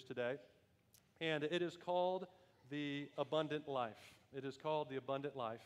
series 0.00 0.08
today, 0.08 0.36
and 1.20 1.44
it 1.44 1.62
is 1.62 1.76
called 1.76 2.26
The 2.70 3.08
Abundant 3.18 3.68
Life. 3.68 4.14
It 4.36 4.44
is 4.44 4.56
called 4.56 4.88
The 4.88 4.96
Abundant 4.96 5.36
Life. 5.36 5.60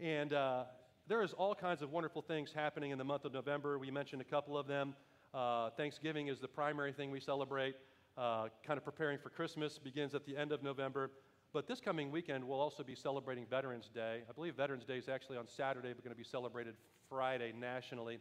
And 0.00 0.32
uh, 0.32 0.64
there 1.08 1.22
is 1.22 1.32
all 1.32 1.54
kinds 1.54 1.82
of 1.82 1.90
wonderful 1.90 2.22
things 2.22 2.52
happening 2.52 2.90
in 2.90 2.98
the 2.98 3.04
month 3.04 3.24
of 3.24 3.32
November. 3.32 3.78
We 3.78 3.90
mentioned 3.90 4.20
a 4.20 4.24
couple 4.24 4.58
of 4.58 4.66
them. 4.66 4.94
Uh, 5.32 5.70
Thanksgiving 5.70 6.28
is 6.28 6.40
the 6.40 6.48
primary 6.48 6.92
thing 6.92 7.10
we 7.10 7.20
celebrate. 7.20 7.74
Uh, 8.16 8.48
kind 8.66 8.78
of 8.78 8.84
preparing 8.84 9.18
for 9.18 9.30
Christmas 9.30 9.78
begins 9.78 10.14
at 10.14 10.24
the 10.26 10.36
end 10.36 10.52
of 10.52 10.62
November. 10.62 11.10
But 11.52 11.66
this 11.66 11.80
coming 11.80 12.10
weekend, 12.10 12.44
we'll 12.44 12.60
also 12.60 12.82
be 12.82 12.94
celebrating 12.94 13.46
Veterans 13.48 13.88
Day. 13.94 14.22
I 14.28 14.32
believe 14.32 14.54
Veterans 14.56 14.84
Day 14.84 14.98
is 14.98 15.08
actually 15.08 15.38
on 15.38 15.48
Saturday, 15.48 15.92
but 15.94 16.04
going 16.04 16.14
to 16.14 16.18
be 16.18 16.28
celebrated 16.28 16.74
Friday 17.08 17.52
nationally. 17.58 18.18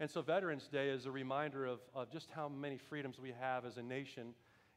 And 0.00 0.10
so, 0.10 0.22
Veterans 0.22 0.66
Day 0.66 0.88
is 0.88 1.06
a 1.06 1.10
reminder 1.10 1.66
of, 1.66 1.78
of 1.94 2.10
just 2.10 2.28
how 2.34 2.48
many 2.48 2.78
freedoms 2.78 3.20
we 3.20 3.32
have 3.38 3.64
as 3.64 3.76
a 3.76 3.82
nation 3.82 4.34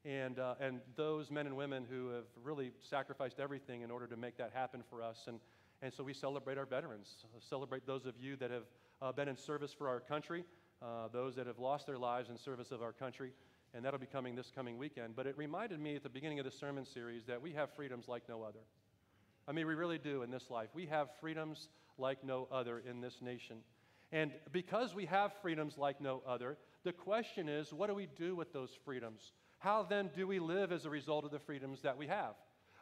and, 0.07 0.39
uh, 0.39 0.55
and 0.59 0.79
those 0.95 1.29
men 1.29 1.45
and 1.45 1.57
women 1.57 1.85
who 1.89 2.09
have 2.09 2.25
really 2.41 2.71
sacrificed 2.89 3.39
everything 3.39 3.81
in 3.81 3.91
order 3.91 4.07
to 4.07 4.15
make 4.15 4.37
that 4.37 4.51
happen 4.53 4.83
for 4.89 5.01
us. 5.01 5.25
And, 5.27 5.39
and 5.81 5.93
so, 5.93 6.03
we 6.03 6.13
celebrate 6.13 6.57
our 6.57 6.65
veterans, 6.65 7.25
celebrate 7.39 7.85
those 7.85 8.05
of 8.05 8.15
you 8.19 8.35
that 8.37 8.49
have 8.49 8.63
uh, 9.01 9.11
been 9.11 9.27
in 9.27 9.35
service 9.35 9.73
for 9.73 9.89
our 9.89 9.99
country, 9.99 10.45
uh, 10.81 11.09
those 11.11 11.35
that 11.35 11.45
have 11.45 11.59
lost 11.59 11.85
their 11.85 11.97
lives 11.97 12.29
in 12.29 12.37
service 12.37 12.71
of 12.71 12.81
our 12.81 12.93
country 12.93 13.31
and 13.73 13.83
that'll 13.85 13.99
be 13.99 14.07
coming 14.07 14.35
this 14.35 14.51
coming 14.53 14.77
weekend. 14.77 15.15
But 15.15 15.27
it 15.27 15.37
reminded 15.37 15.79
me 15.79 15.95
at 15.95 16.03
the 16.03 16.09
beginning 16.09 16.39
of 16.39 16.45
the 16.45 16.51
sermon 16.51 16.85
series 16.85 17.25
that 17.25 17.41
we 17.41 17.51
have 17.53 17.69
freedoms 17.75 18.07
like 18.07 18.23
no 18.27 18.43
other. 18.43 18.59
I 19.47 19.51
mean, 19.51 19.67
we 19.67 19.75
really 19.75 19.97
do 19.97 20.23
in 20.23 20.31
this 20.31 20.49
life. 20.49 20.69
We 20.73 20.87
have 20.87 21.09
freedoms 21.19 21.69
like 21.97 22.23
no 22.23 22.47
other 22.51 22.79
in 22.79 23.01
this 23.01 23.21
nation. 23.21 23.57
And 24.11 24.31
because 24.51 24.95
we 24.95 25.05
have 25.05 25.31
freedoms 25.41 25.77
like 25.77 26.01
no 26.01 26.21
other, 26.25 26.57
the 26.83 26.93
question 26.93 27.49
is 27.49 27.73
what 27.73 27.87
do 27.87 27.93
we 27.93 28.07
do 28.17 28.35
with 28.35 28.53
those 28.53 28.71
freedoms? 28.85 29.33
How 29.59 29.83
then 29.83 30.09
do 30.15 30.27
we 30.27 30.39
live 30.39 30.71
as 30.71 30.85
a 30.85 30.89
result 30.89 31.25
of 31.25 31.31
the 31.31 31.39
freedoms 31.39 31.81
that 31.81 31.97
we 31.97 32.07
have? 32.07 32.35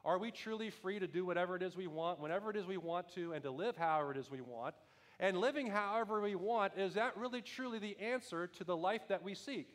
Are 0.03 0.19
we 0.19 0.29
truly 0.29 0.69
free 0.69 0.99
to 0.99 1.07
do 1.07 1.25
whatever 1.25 1.55
it 1.55 1.63
is 1.63 1.75
we 1.75 1.87
want, 1.87 2.19
whenever 2.19 2.49
it 2.51 2.55
is 2.55 2.65
we 2.65 2.77
want 2.77 3.09
to, 3.15 3.33
and 3.33 3.41
to 3.43 3.51
live 3.51 3.75
however 3.75 4.11
it 4.11 4.17
is 4.17 4.29
we 4.29 4.41
want? 4.41 4.75
And 5.19 5.37
living 5.37 5.67
however 5.67 6.21
we 6.21 6.35
want, 6.35 6.73
is 6.77 6.93
that 6.95 7.17
really 7.17 7.41
truly 7.41 7.79
the 7.79 7.97
answer 7.99 8.47
to 8.47 8.63
the 8.63 8.75
life 8.75 9.07
that 9.07 9.23
we 9.23 9.33
seek? 9.33 9.69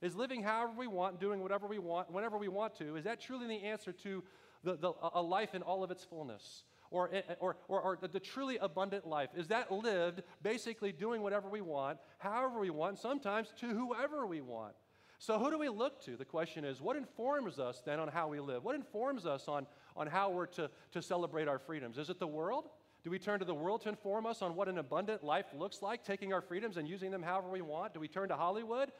Is 0.00 0.16
living 0.16 0.42
however 0.42 0.72
we 0.76 0.86
want, 0.86 1.20
doing 1.20 1.42
whatever 1.42 1.66
we 1.66 1.78
want, 1.78 2.10
whenever 2.10 2.38
we 2.38 2.48
want 2.48 2.74
to, 2.78 2.96
is 2.96 3.04
that 3.04 3.20
truly 3.20 3.46
the 3.46 3.62
answer 3.66 3.92
to 3.92 4.24
the, 4.64 4.76
the, 4.76 4.92
a 5.14 5.22
life 5.22 5.54
in 5.54 5.62
all 5.62 5.84
of 5.84 5.90
its 5.90 6.04
fullness? 6.04 6.64
Or, 6.90 7.10
eh, 7.12 7.20
eh, 7.28 7.34
or, 7.38 7.56
or, 7.68 7.80
or 7.82 7.98
the 8.10 8.18
truly 8.18 8.56
abundant 8.56 9.06
life? 9.06 9.28
Is 9.36 9.48
that 9.48 9.70
lived 9.70 10.22
basically 10.42 10.90
doing 10.90 11.22
whatever 11.22 11.48
we 11.48 11.60
want, 11.60 11.98
however 12.18 12.58
we 12.58 12.70
want, 12.70 12.98
sometimes 12.98 13.52
to 13.60 13.68
whoever 13.68 14.26
we 14.26 14.40
want? 14.40 14.74
So, 15.22 15.38
who 15.38 15.50
do 15.50 15.58
we 15.58 15.68
look 15.68 16.02
to? 16.06 16.16
The 16.16 16.24
question 16.24 16.64
is, 16.64 16.80
what 16.80 16.96
informs 16.96 17.58
us 17.58 17.82
then 17.84 18.00
on 18.00 18.08
how 18.08 18.28
we 18.28 18.40
live? 18.40 18.64
What 18.64 18.74
informs 18.74 19.26
us 19.26 19.48
on, 19.48 19.66
on 19.94 20.06
how 20.06 20.30
we're 20.30 20.46
to, 20.46 20.70
to 20.92 21.02
celebrate 21.02 21.46
our 21.46 21.58
freedoms? 21.58 21.98
Is 21.98 22.08
it 22.08 22.18
the 22.18 22.26
world? 22.26 22.70
Do 23.04 23.10
we 23.10 23.18
turn 23.18 23.38
to 23.38 23.44
the 23.44 23.54
world 23.54 23.82
to 23.82 23.90
inform 23.90 24.24
us 24.24 24.40
on 24.40 24.56
what 24.56 24.66
an 24.66 24.78
abundant 24.78 25.22
life 25.22 25.44
looks 25.54 25.82
like, 25.82 26.04
taking 26.04 26.32
our 26.32 26.40
freedoms 26.40 26.78
and 26.78 26.88
using 26.88 27.10
them 27.10 27.22
however 27.22 27.50
we 27.50 27.60
want? 27.60 27.92
Do 27.92 28.00
we 28.00 28.08
turn 28.08 28.30
to 28.30 28.36
Hollywood? 28.36 28.90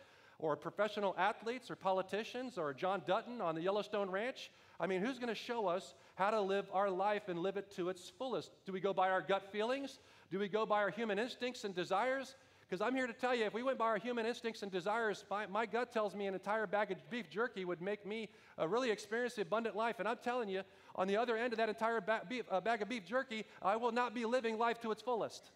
or 0.42 0.56
professional 0.56 1.14
athletes 1.18 1.70
or 1.70 1.76
politicians 1.76 2.58
or 2.58 2.72
John 2.72 3.02
Dutton 3.06 3.40
on 3.40 3.54
the 3.54 3.62
Yellowstone 3.62 4.10
Ranch? 4.10 4.50
I 4.78 4.86
mean, 4.86 5.02
who's 5.02 5.18
going 5.18 5.28
to 5.28 5.34
show 5.34 5.66
us 5.66 5.94
how 6.14 6.30
to 6.30 6.40
live 6.40 6.66
our 6.72 6.90
life 6.90 7.28
and 7.28 7.38
live 7.38 7.56
it 7.56 7.70
to 7.76 7.88
its 7.90 8.10
fullest? 8.18 8.50
Do 8.64 8.72
we 8.72 8.80
go 8.80 8.92
by 8.92 9.10
our 9.10 9.20
gut 9.20 9.52
feelings? 9.52 9.98
Do 10.30 10.38
we 10.38 10.48
go 10.48 10.64
by 10.64 10.78
our 10.78 10.90
human 10.90 11.18
instincts 11.18 11.64
and 11.64 11.74
desires? 11.74 12.34
Because 12.70 12.86
I'm 12.86 12.94
here 12.94 13.08
to 13.08 13.12
tell 13.12 13.34
you, 13.34 13.46
if 13.46 13.52
we 13.52 13.64
went 13.64 13.78
by 13.78 13.86
our 13.86 13.98
human 13.98 14.24
instincts 14.24 14.62
and 14.62 14.70
desires, 14.70 15.24
my, 15.28 15.44
my, 15.46 15.66
gut 15.66 15.92
tells 15.92 16.14
me 16.14 16.28
an 16.28 16.34
entire 16.34 16.68
bag 16.68 16.92
of 16.92 16.98
beef 17.10 17.28
jerky 17.28 17.64
would 17.64 17.82
make 17.82 18.06
me 18.06 18.28
uh, 18.56 18.68
really 18.68 18.92
experience 18.92 19.34
the 19.34 19.42
abundant 19.42 19.74
life. 19.74 19.96
And 19.98 20.06
I'm 20.06 20.18
telling 20.22 20.48
you, 20.48 20.62
on 20.94 21.08
the 21.08 21.16
other 21.16 21.36
end 21.36 21.52
of 21.52 21.56
that 21.56 21.68
entire 21.68 22.00
ba- 22.00 22.22
beef, 22.28 22.44
uh, 22.48 22.60
bag 22.60 22.80
of 22.80 22.88
beef 22.88 23.04
jerky, 23.04 23.44
I 23.60 23.74
will 23.74 23.90
not 23.90 24.14
be 24.14 24.24
living 24.24 24.56
life 24.56 24.80
to 24.82 24.92
its 24.92 25.02
fullest. 25.02 25.50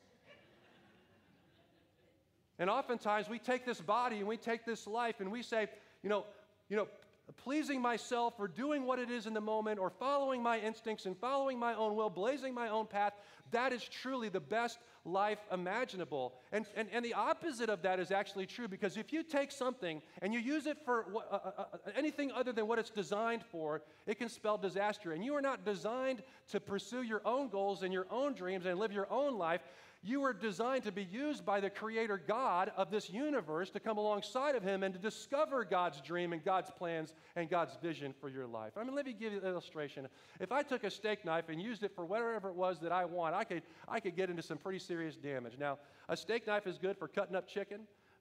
And 2.58 2.68
oftentimes 2.68 3.28
we 3.28 3.38
take 3.38 3.64
this 3.64 3.80
body 3.80 4.18
and 4.18 4.26
we 4.26 4.36
take 4.36 4.64
this 4.64 4.84
life 4.84 5.20
and 5.20 5.30
we 5.30 5.42
say, 5.42 5.68
you 6.02 6.08
know, 6.08 6.24
you 6.68 6.76
know, 6.76 6.88
pleasing 7.32 7.80
myself 7.80 8.34
or 8.38 8.48
doing 8.48 8.84
what 8.84 8.98
it 8.98 9.10
is 9.10 9.26
in 9.26 9.34
the 9.34 9.40
moment 9.40 9.78
or 9.78 9.90
following 9.90 10.42
my 10.42 10.58
instincts 10.58 11.06
and 11.06 11.16
following 11.16 11.58
my 11.58 11.74
own 11.74 11.94
will, 11.94 12.10
blazing 12.10 12.52
my 12.54 12.68
own 12.68 12.86
path, 12.86 13.14
that 13.50 13.72
is 13.72 13.82
truly 13.84 14.28
the 14.28 14.40
best 14.40 14.78
life 15.04 15.38
imaginable. 15.52 16.34
And, 16.52 16.66
and, 16.76 16.88
and 16.92 17.04
the 17.04 17.14
opposite 17.14 17.68
of 17.68 17.82
that 17.82 18.00
is 18.00 18.10
actually 18.10 18.46
true 18.46 18.68
because 18.68 18.96
if 18.96 19.12
you 19.12 19.22
take 19.22 19.52
something 19.52 20.02
and 20.22 20.32
you 20.32 20.40
use 20.40 20.66
it 20.66 20.78
for 20.84 21.06
uh, 21.14 21.34
uh, 21.34 21.50
uh, 21.58 21.64
anything 21.96 22.32
other 22.32 22.52
than 22.52 22.66
what 22.66 22.78
it's 22.78 22.90
designed 22.90 23.42
for, 23.44 23.82
it 24.06 24.18
can 24.18 24.28
spell 24.28 24.58
disaster. 24.58 25.12
And 25.12 25.24
you 25.24 25.34
are 25.34 25.42
not 25.42 25.64
designed 25.64 26.22
to 26.50 26.60
pursue 26.60 27.02
your 27.02 27.22
own 27.24 27.48
goals 27.48 27.82
and 27.82 27.92
your 27.92 28.06
own 28.10 28.34
dreams 28.34 28.66
and 28.66 28.78
live 28.78 28.92
your 28.92 29.10
own 29.10 29.38
life. 29.38 29.60
You 30.06 30.20
were 30.20 30.34
designed 30.34 30.84
to 30.84 30.92
be 30.92 31.04
used 31.04 31.46
by 31.46 31.60
the 31.60 31.70
Creator 31.70 32.20
God 32.28 32.70
of 32.76 32.90
this 32.90 33.08
universe 33.08 33.70
to 33.70 33.80
come 33.80 33.96
alongside 33.96 34.54
of 34.54 34.62
Him 34.62 34.82
and 34.82 34.92
to 34.92 35.00
discover 35.00 35.64
God's 35.64 36.02
dream 36.02 36.34
and 36.34 36.44
God's 36.44 36.70
plans 36.70 37.14
and 37.36 37.48
God's 37.48 37.74
vision 37.82 38.12
for 38.20 38.28
your 38.28 38.46
life. 38.46 38.74
I 38.76 38.84
mean, 38.84 38.94
let 38.94 39.06
me 39.06 39.14
give 39.14 39.32
you 39.32 39.38
an 39.38 39.46
illustration. 39.46 40.06
If 40.40 40.52
I 40.52 40.62
took 40.62 40.84
a 40.84 40.90
steak 40.90 41.24
knife 41.24 41.48
and 41.48 41.60
used 41.60 41.84
it 41.84 41.92
for 41.96 42.04
whatever 42.04 42.50
it 42.50 42.54
was 42.54 42.78
that 42.80 42.92
I 42.92 43.06
want, 43.06 43.34
I 43.34 43.44
could, 43.44 43.62
I 43.88 43.98
could 43.98 44.14
get 44.14 44.28
into 44.28 44.42
some 44.42 44.58
pretty 44.58 44.78
serious 44.78 45.16
damage. 45.16 45.54
Now, 45.58 45.78
a 46.10 46.18
steak 46.18 46.46
knife 46.46 46.66
is 46.66 46.76
good 46.76 46.98
for 46.98 47.08
cutting 47.08 47.34
up 47.34 47.48
chicken, 47.48 47.80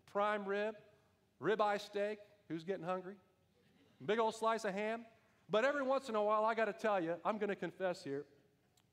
prime 0.10 0.46
rib, 0.46 0.76
ribeye 1.42 1.82
steak. 1.82 2.20
Who's 2.48 2.64
getting 2.64 2.86
hungry? 2.86 3.16
Big 4.06 4.20
old 4.20 4.36
slice 4.36 4.64
of 4.64 4.74
ham. 4.74 5.02
But 5.50 5.66
every 5.66 5.84
once 5.84 6.08
in 6.08 6.16
a 6.16 6.24
while, 6.24 6.46
I 6.46 6.56
got 6.56 6.66
to 6.66 6.74
tell 6.74 7.02
you, 7.02 7.16
I'm 7.26 7.38
going 7.38 7.50
to 7.50 7.58
confess 7.58 8.06
here, 8.06 8.24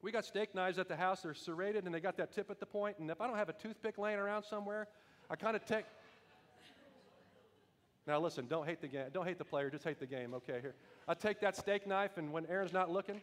we 0.02 0.12
got 0.12 0.24
steak 0.24 0.54
knives 0.54 0.78
at 0.78 0.88
the 0.88 0.96
house. 0.96 1.22
They're 1.22 1.34
serrated 1.34 1.84
and 1.84 1.94
they 1.94 2.00
got 2.00 2.16
that 2.16 2.32
tip 2.32 2.50
at 2.50 2.58
the 2.58 2.66
point. 2.66 2.98
And 2.98 3.10
if 3.10 3.20
I 3.20 3.26
don't 3.26 3.36
have 3.36 3.48
a 3.48 3.54
toothpick 3.54 3.98
laying 3.98 4.18
around 4.18 4.44
somewhere, 4.44 4.88
I 5.28 5.36
kind 5.36 5.54
of 5.54 5.64
take. 5.64 5.84
Now 8.06 8.18
listen, 8.18 8.46
don't 8.48 8.66
hate 8.66 8.80
the 8.80 8.88
game. 8.88 9.06
Don't 9.12 9.26
hate 9.26 9.38
the 9.38 9.44
player. 9.44 9.70
Just 9.70 9.84
hate 9.84 10.00
the 10.00 10.06
game. 10.06 10.34
Okay, 10.34 10.58
here. 10.60 10.74
I 11.06 11.14
take 11.14 11.40
that 11.40 11.56
steak 11.56 11.86
knife, 11.86 12.16
and 12.16 12.32
when 12.32 12.46
Aaron's 12.46 12.72
not 12.72 12.90
looking, 12.90 13.20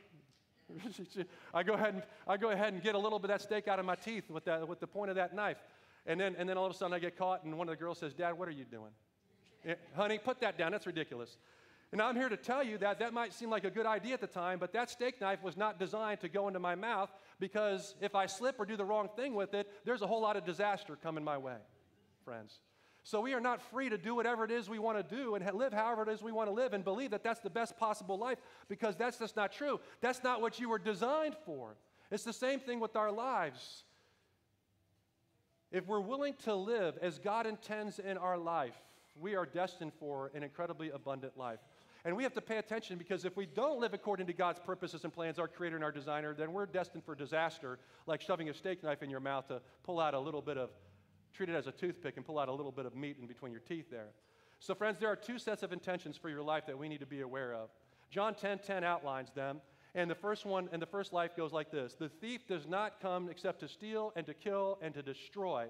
I 1.53 1.63
go 1.63 1.73
ahead 1.73 1.95
and 1.95 2.03
I 2.27 2.37
go 2.37 2.51
ahead 2.51 2.73
and 2.73 2.81
get 2.81 2.95
a 2.95 2.99
little 2.99 3.19
bit 3.19 3.31
of 3.31 3.39
that 3.39 3.41
steak 3.41 3.67
out 3.67 3.79
of 3.79 3.85
my 3.85 3.95
teeth 3.95 4.29
with 4.29 4.45
that 4.45 4.67
with 4.67 4.79
the 4.79 4.87
point 4.87 5.09
of 5.09 5.15
that 5.15 5.33
knife. 5.35 5.57
And 6.05 6.19
then 6.19 6.35
and 6.37 6.47
then 6.47 6.57
all 6.57 6.65
of 6.65 6.71
a 6.71 6.75
sudden 6.75 6.93
I 6.93 6.99
get 6.99 7.17
caught, 7.17 7.43
and 7.43 7.57
one 7.57 7.67
of 7.67 7.71
the 7.71 7.79
girls 7.79 7.97
says, 7.97 8.13
"Dad, 8.13 8.37
what 8.37 8.47
are 8.47 8.51
you 8.51 8.65
doing?" 8.65 8.91
Eh, 9.65 9.75
honey, 9.95 10.19
put 10.19 10.39
that 10.41 10.57
down. 10.57 10.71
That's 10.71 10.85
ridiculous. 10.85 11.37
And 11.93 12.01
I'm 12.01 12.15
here 12.15 12.27
to 12.27 12.35
tell 12.35 12.63
you 12.63 12.77
that 12.79 12.99
that 12.99 13.13
might 13.13 13.33
seem 13.33 13.49
like 13.49 13.63
a 13.63 13.69
good 13.69 13.85
idea 13.85 14.13
at 14.13 14.21
the 14.21 14.27
time, 14.27 14.59
but 14.59 14.73
that 14.73 14.89
steak 14.89 15.21
knife 15.21 15.41
was 15.41 15.55
not 15.55 15.79
designed 15.79 16.19
to 16.21 16.29
go 16.29 16.47
into 16.47 16.59
my 16.59 16.75
mouth 16.75 17.09
because 17.39 17.95
if 18.01 18.13
I 18.13 18.25
slip 18.25 18.59
or 18.59 18.65
do 18.65 18.75
the 18.75 18.83
wrong 18.83 19.07
thing 19.15 19.35
with 19.35 19.53
it, 19.53 19.67
there's 19.85 20.01
a 20.01 20.07
whole 20.07 20.21
lot 20.21 20.35
of 20.35 20.45
disaster 20.45 20.97
coming 21.01 21.23
my 21.23 21.37
way, 21.37 21.55
friends. 22.25 22.59
So 23.03 23.21
we 23.21 23.33
are 23.33 23.39
not 23.39 23.61
free 23.61 23.87
to 23.87 23.97
do 23.97 24.15
whatever 24.15 24.43
it 24.43 24.51
is 24.51 24.69
we 24.69 24.79
want 24.79 24.97
to 24.97 25.15
do 25.15 25.35
and 25.35 25.53
live 25.53 25.71
however 25.71 26.03
it 26.03 26.09
is 26.09 26.21
we 26.21 26.33
want 26.33 26.49
to 26.49 26.53
live 26.53 26.73
and 26.73 26.83
believe 26.83 27.11
that 27.11 27.23
that's 27.23 27.39
the 27.39 27.49
best 27.49 27.77
possible 27.77 28.17
life 28.17 28.37
because 28.67 28.97
that's 28.97 29.17
just 29.17 29.37
not 29.37 29.53
true. 29.53 29.79
That's 30.01 30.21
not 30.25 30.41
what 30.41 30.59
you 30.59 30.67
were 30.67 30.79
designed 30.79 31.37
for. 31.45 31.77
It's 32.11 32.25
the 32.25 32.33
same 32.33 32.59
thing 32.59 32.81
with 32.81 32.97
our 32.97 33.13
lives. 33.13 33.85
If 35.71 35.87
we're 35.87 36.01
willing 36.01 36.33
to 36.43 36.53
live 36.53 36.97
as 37.01 37.17
God 37.17 37.47
intends 37.47 37.97
in 37.99 38.17
our 38.17 38.37
life, 38.37 38.75
we 39.19 39.35
are 39.35 39.45
destined 39.45 39.93
for 39.99 40.31
an 40.35 40.43
incredibly 40.43 40.89
abundant 40.89 41.37
life. 41.37 41.59
And 42.07 42.15
we 42.15 42.23
have 42.23 42.33
to 42.35 42.41
pay 42.41 42.55
attention 42.55 42.97
because 42.97 43.25
if 43.25 43.35
we 43.35 43.45
don't 43.45 43.81
live 43.81 43.93
according 43.93 44.27
to 44.27 44.33
God's 44.33 44.61
purposes 44.61 45.03
and 45.03 45.11
plans, 45.11 45.37
our 45.39 45.47
creator 45.49 45.75
and 45.75 45.83
our 45.83 45.91
designer, 45.91 46.33
then 46.33 46.53
we're 46.53 46.65
destined 46.65 47.03
for 47.03 47.15
disaster, 47.15 47.79
like 48.05 48.21
shoving 48.21 48.47
a 48.47 48.53
steak 48.53 48.81
knife 48.81 49.03
in 49.03 49.09
your 49.09 49.19
mouth 49.19 49.49
to 49.49 49.59
pull 49.83 49.99
out 49.99 50.13
a 50.13 50.19
little 50.19 50.41
bit 50.41 50.57
of, 50.57 50.69
treat 51.33 51.49
it 51.49 51.53
as 51.53 51.67
a 51.67 51.71
toothpick 51.73 52.15
and 52.15 52.25
pull 52.25 52.39
out 52.39 52.47
a 52.47 52.53
little 52.53 52.71
bit 52.71 52.85
of 52.85 52.95
meat 52.95 53.17
in 53.19 53.27
between 53.27 53.51
your 53.51 53.59
teeth 53.59 53.91
there. 53.91 54.11
So, 54.61 54.73
friends, 54.73 54.99
there 54.99 55.09
are 55.09 55.17
two 55.17 55.37
sets 55.37 55.63
of 55.63 55.73
intentions 55.73 56.15
for 56.15 56.29
your 56.29 56.43
life 56.43 56.65
that 56.67 56.77
we 56.77 56.87
need 56.87 57.01
to 57.01 57.05
be 57.05 57.19
aware 57.19 57.53
of. 57.53 57.71
John 58.09 58.35
10 58.35 58.59
10 58.59 58.85
outlines 58.85 59.31
them. 59.31 59.59
And 59.93 60.09
the 60.09 60.15
first 60.15 60.45
one, 60.45 60.69
and 60.71 60.81
the 60.81 60.85
first 60.85 61.11
life 61.11 61.35
goes 61.35 61.51
like 61.51 61.71
this 61.71 61.93
The 61.95 62.07
thief 62.07 62.47
does 62.47 62.67
not 62.67 63.01
come 63.01 63.27
except 63.27 63.59
to 63.59 63.67
steal 63.67 64.13
and 64.15 64.25
to 64.27 64.33
kill 64.33 64.79
and 64.81 64.93
to 64.93 65.03
destroy. 65.03 65.67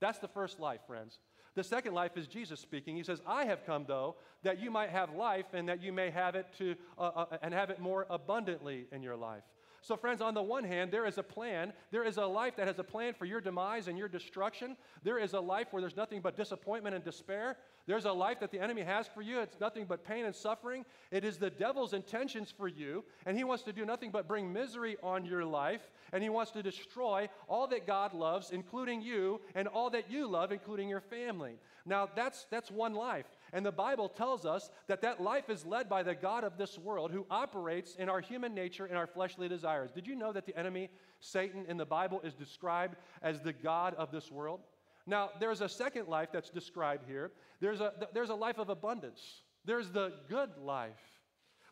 That's 0.00 0.20
the 0.20 0.28
first 0.28 0.58
life, 0.58 0.80
friends. 0.86 1.18
The 1.56 1.64
second 1.64 1.94
life 1.94 2.18
is 2.18 2.26
Jesus 2.26 2.60
speaking. 2.60 2.96
He 2.96 3.02
says, 3.02 3.22
I 3.26 3.46
have 3.46 3.64
come, 3.64 3.86
though, 3.88 4.16
that 4.42 4.60
you 4.60 4.70
might 4.70 4.90
have 4.90 5.14
life 5.14 5.46
and 5.54 5.68
that 5.70 5.82
you 5.82 5.90
may 5.90 6.10
have 6.10 6.34
it 6.34 6.46
to, 6.58 6.76
uh, 6.98 7.10
uh, 7.16 7.38
and 7.42 7.52
have 7.52 7.70
it 7.70 7.80
more 7.80 8.06
abundantly 8.10 8.86
in 8.92 9.02
your 9.02 9.16
life. 9.16 9.42
So, 9.80 9.96
friends, 9.96 10.20
on 10.20 10.34
the 10.34 10.42
one 10.42 10.64
hand, 10.64 10.92
there 10.92 11.06
is 11.06 11.16
a 11.16 11.22
plan. 11.22 11.72
There 11.90 12.04
is 12.04 12.18
a 12.18 12.26
life 12.26 12.56
that 12.56 12.66
has 12.66 12.78
a 12.78 12.84
plan 12.84 13.14
for 13.14 13.24
your 13.24 13.40
demise 13.40 13.88
and 13.88 13.96
your 13.96 14.08
destruction. 14.08 14.76
There 15.02 15.18
is 15.18 15.32
a 15.32 15.40
life 15.40 15.68
where 15.70 15.80
there's 15.80 15.96
nothing 15.96 16.20
but 16.20 16.36
disappointment 16.36 16.94
and 16.94 17.02
despair. 17.04 17.56
There's 17.86 18.04
a 18.04 18.12
life 18.12 18.40
that 18.40 18.50
the 18.50 18.58
enemy 18.58 18.82
has 18.82 19.06
for 19.06 19.22
you. 19.22 19.40
It's 19.40 19.60
nothing 19.60 19.84
but 19.84 20.04
pain 20.04 20.24
and 20.24 20.34
suffering. 20.34 20.84
It 21.12 21.24
is 21.24 21.38
the 21.38 21.50
devil's 21.50 21.92
intentions 21.92 22.52
for 22.56 22.66
you, 22.66 23.04
and 23.24 23.36
he 23.36 23.44
wants 23.44 23.62
to 23.64 23.72
do 23.72 23.84
nothing 23.84 24.10
but 24.10 24.26
bring 24.26 24.52
misery 24.52 24.96
on 25.04 25.24
your 25.24 25.44
life, 25.44 25.92
and 26.12 26.20
he 26.20 26.28
wants 26.28 26.50
to 26.52 26.64
destroy 26.64 27.28
all 27.48 27.68
that 27.68 27.86
God 27.86 28.12
loves, 28.12 28.50
including 28.50 29.02
you, 29.02 29.40
and 29.54 29.68
all 29.68 29.90
that 29.90 30.10
you 30.10 30.26
love, 30.26 30.50
including 30.50 30.88
your 30.88 31.00
family. 31.00 31.58
Now, 31.84 32.08
that's, 32.12 32.46
that's 32.50 32.72
one 32.72 32.94
life. 32.94 33.26
And 33.52 33.64
the 33.64 33.70
Bible 33.70 34.08
tells 34.08 34.44
us 34.44 34.70
that 34.88 35.02
that 35.02 35.22
life 35.22 35.48
is 35.48 35.64
led 35.64 35.88
by 35.88 36.02
the 36.02 36.16
God 36.16 36.42
of 36.42 36.58
this 36.58 36.76
world 36.76 37.12
who 37.12 37.24
operates 37.30 37.94
in 37.94 38.08
our 38.08 38.20
human 38.20 38.52
nature 38.52 38.86
and 38.86 38.98
our 38.98 39.06
fleshly 39.06 39.48
desires. 39.48 39.92
Did 39.92 40.08
you 40.08 40.16
know 40.16 40.32
that 40.32 40.46
the 40.46 40.58
enemy, 40.58 40.90
Satan, 41.20 41.64
in 41.68 41.76
the 41.76 41.86
Bible 41.86 42.20
is 42.24 42.34
described 42.34 42.96
as 43.22 43.40
the 43.40 43.52
God 43.52 43.94
of 43.94 44.10
this 44.10 44.32
world? 44.32 44.60
Now, 45.06 45.30
there's 45.38 45.60
a 45.60 45.68
second 45.68 46.08
life 46.08 46.30
that's 46.32 46.50
described 46.50 47.04
here. 47.06 47.30
There's 47.60 47.80
a, 47.80 47.92
there's 48.12 48.30
a 48.30 48.34
life 48.34 48.58
of 48.58 48.68
abundance. 48.68 49.42
There's 49.64 49.90
the 49.90 50.12
good 50.28 50.50
life 50.60 50.92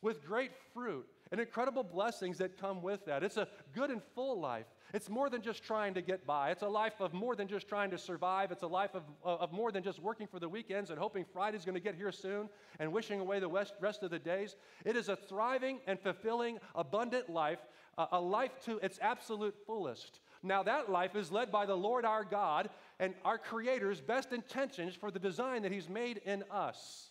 with 0.03 0.25
great 0.25 0.53
fruit 0.73 1.07
and 1.33 1.41
incredible 1.41 1.83
blessings 1.83 2.39
that 2.39 2.61
come 2.61 2.83
with 2.83 3.05
that. 3.07 3.25
It's 3.25 3.37
a 3.37 3.49
good 3.75 3.91
and 3.91 4.03
full 4.15 4.39
life. 4.39 4.67
It's 4.93 5.09
more 5.09 5.29
than 5.29 5.43
just 5.43 5.65
trying 5.65 5.95
to 5.95 6.03
get 6.03 6.25
by. 6.27 6.51
It's 6.51 6.63
a 6.63 6.69
life 6.69 7.01
of 7.01 7.13
more 7.13 7.35
than 7.35 7.49
just 7.49 7.67
trying 7.67 7.91
to 7.91 7.99
survive. 7.99 8.53
It's 8.53 8.63
a 8.63 8.69
life 8.69 8.95
of, 8.95 9.03
of 9.25 9.51
more 9.51 9.73
than 9.73 9.83
just 9.83 9.99
working 9.99 10.29
for 10.29 10.39
the 10.39 10.49
weekends 10.49 10.91
and 10.91 10.99
hoping 10.99 11.25
Friday's 11.25 11.65
going 11.65 11.75
to 11.75 11.81
get 11.81 11.97
here 11.97 12.13
soon 12.13 12.49
and 12.79 12.93
wishing 12.93 13.19
away 13.19 13.41
the 13.41 13.49
rest 13.49 14.03
of 14.03 14.11
the 14.11 14.19
days. 14.19 14.55
It 14.85 14.95
is 14.95 15.09
a 15.09 15.17
thriving 15.17 15.81
and 15.87 15.99
fulfilling, 15.99 16.59
abundant 16.77 17.29
life, 17.29 17.59
a 17.97 18.21
life 18.21 18.53
to 18.67 18.79
its 18.79 18.99
absolute 19.03 19.57
fullest. 19.67 20.21
Now, 20.45 20.63
that 20.65 20.91
life 20.91 21.17
is 21.17 21.33
led 21.33 21.51
by 21.51 21.65
the 21.65 21.75
Lord 21.75 22.05
our 22.05 22.23
God 22.23 22.69
and 23.01 23.15
our 23.25 23.39
Creator's 23.39 24.03
best 24.03 24.31
intentions 24.31 24.95
for 24.95 25.11
the 25.11 25.19
design 25.19 25.63
that 25.63 25.73
He's 25.73 25.89
made 25.89 26.21
in 26.27 26.45
us. 26.51 27.09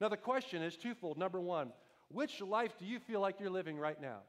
Now, 0.00 0.08
the 0.08 0.16
question 0.16 0.62
is 0.62 0.76
twofold. 0.76 1.18
Number 1.18 1.40
one, 1.40 1.72
which 2.08 2.40
life 2.40 2.78
do 2.78 2.86
you 2.86 3.00
feel 3.00 3.20
like 3.20 3.40
you're 3.40 3.50
living 3.50 3.78
right 3.78 4.00
now? 4.00 4.20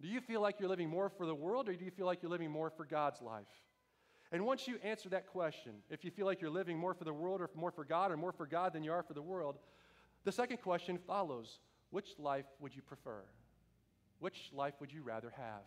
Do 0.00 0.08
you 0.08 0.22
feel 0.22 0.40
like 0.40 0.58
you're 0.58 0.70
living 0.70 0.88
more 0.88 1.10
for 1.10 1.26
the 1.26 1.34
world 1.34 1.68
or 1.68 1.74
do 1.74 1.84
you 1.84 1.90
feel 1.90 2.06
like 2.06 2.22
you're 2.22 2.30
living 2.30 2.50
more 2.50 2.70
for 2.70 2.86
God's 2.86 3.20
life? 3.20 3.44
And 4.32 4.46
once 4.46 4.66
you 4.66 4.78
answer 4.82 5.10
that 5.10 5.26
question, 5.26 5.72
if 5.90 6.02
you 6.02 6.10
feel 6.10 6.24
like 6.24 6.40
you're 6.40 6.48
living 6.48 6.78
more 6.78 6.94
for 6.94 7.04
the 7.04 7.12
world 7.12 7.42
or 7.42 7.50
more 7.54 7.70
for 7.70 7.84
God 7.84 8.10
or 8.10 8.16
more 8.16 8.32
for 8.32 8.46
God 8.46 8.72
than 8.72 8.82
you 8.82 8.92
are 8.92 9.02
for 9.02 9.12
the 9.12 9.20
world, 9.20 9.58
the 10.24 10.32
second 10.32 10.58
question 10.62 10.98
follows 11.06 11.58
Which 11.90 12.18
life 12.18 12.46
would 12.60 12.74
you 12.74 12.80
prefer? 12.80 13.22
Which 14.20 14.50
life 14.54 14.74
would 14.80 14.92
you 14.92 15.02
rather 15.02 15.32
have? 15.36 15.64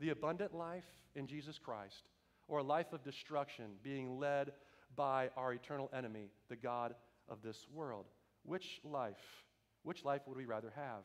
The 0.00 0.10
abundant 0.10 0.54
life 0.54 0.86
in 1.14 1.26
Jesus 1.26 1.58
Christ 1.58 2.08
or 2.48 2.58
a 2.58 2.62
life 2.62 2.92
of 2.92 3.02
destruction 3.02 3.72
being 3.82 4.18
led 4.18 4.52
by 4.94 5.30
our 5.36 5.52
eternal 5.52 5.90
enemy, 5.92 6.30
the 6.48 6.56
God 6.56 6.94
of 7.28 7.42
this 7.42 7.66
world? 7.72 8.06
Which 8.44 8.80
life? 8.84 9.44
Which 9.82 10.04
life 10.04 10.22
would 10.26 10.36
we 10.36 10.44
rather 10.44 10.72
have? 10.74 11.04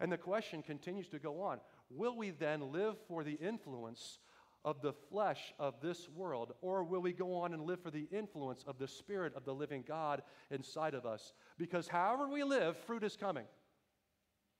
And 0.00 0.10
the 0.10 0.18
question 0.18 0.62
continues 0.62 1.08
to 1.08 1.18
go 1.18 1.42
on 1.42 1.60
Will 1.90 2.16
we 2.16 2.30
then 2.30 2.72
live 2.72 2.96
for 3.06 3.22
the 3.22 3.34
influence 3.34 4.18
of 4.64 4.80
the 4.80 4.92
flesh 4.92 5.52
of 5.58 5.80
this 5.80 6.08
world, 6.08 6.52
or 6.60 6.84
will 6.84 7.00
we 7.00 7.12
go 7.12 7.34
on 7.34 7.52
and 7.52 7.62
live 7.62 7.82
for 7.82 7.90
the 7.90 8.06
influence 8.12 8.64
of 8.66 8.78
the 8.78 8.86
Spirit 8.86 9.34
of 9.34 9.44
the 9.44 9.54
living 9.54 9.84
God 9.86 10.22
inside 10.50 10.94
of 10.94 11.04
us? 11.04 11.32
Because 11.58 11.88
however 11.88 12.28
we 12.28 12.44
live, 12.44 12.76
fruit 12.76 13.02
is 13.02 13.16
coming. 13.16 13.44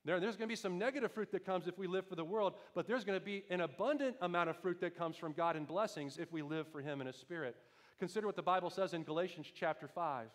There, 0.04 0.18
there's 0.18 0.36
going 0.36 0.48
to 0.48 0.52
be 0.52 0.56
some 0.56 0.78
negative 0.78 1.12
fruit 1.12 1.30
that 1.30 1.46
comes 1.46 1.68
if 1.68 1.78
we 1.78 1.86
live 1.86 2.06
for 2.08 2.16
the 2.16 2.24
world, 2.24 2.54
but 2.74 2.86
there's 2.86 3.04
going 3.04 3.18
to 3.18 3.24
be 3.24 3.44
an 3.50 3.60
abundant 3.60 4.16
amount 4.20 4.50
of 4.50 4.56
fruit 4.56 4.80
that 4.80 4.96
comes 4.96 5.16
from 5.16 5.32
God 5.32 5.56
and 5.56 5.66
blessings 5.66 6.18
if 6.18 6.32
we 6.32 6.42
live 6.42 6.66
for 6.68 6.80
Him 6.80 7.00
in 7.00 7.06
His 7.06 7.16
Spirit. 7.16 7.56
Consider 8.00 8.26
what 8.26 8.34
the 8.34 8.42
Bible 8.42 8.68
says 8.68 8.94
in 8.94 9.04
Galatians 9.04 9.46
chapter 9.54 9.86
5. 9.86 10.26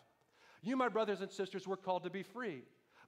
You, 0.62 0.76
my 0.76 0.88
brothers 0.88 1.20
and 1.20 1.30
sisters, 1.30 1.66
were 1.66 1.76
called 1.76 2.04
to 2.04 2.10
be 2.10 2.22
free, 2.22 2.62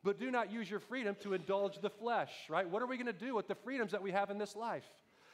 but 0.04 0.18
do 0.18 0.30
not 0.30 0.52
use 0.52 0.70
your 0.70 0.80
freedom 0.80 1.16
to 1.22 1.32
indulge 1.32 1.80
the 1.80 1.90
flesh, 1.90 2.30
right? 2.50 2.68
What 2.68 2.82
are 2.82 2.86
we 2.86 2.96
going 2.96 3.06
to 3.06 3.12
do 3.12 3.34
with 3.34 3.48
the 3.48 3.54
freedoms 3.54 3.92
that 3.92 4.02
we 4.02 4.12
have 4.12 4.30
in 4.30 4.36
this 4.36 4.54
life? 4.54 4.84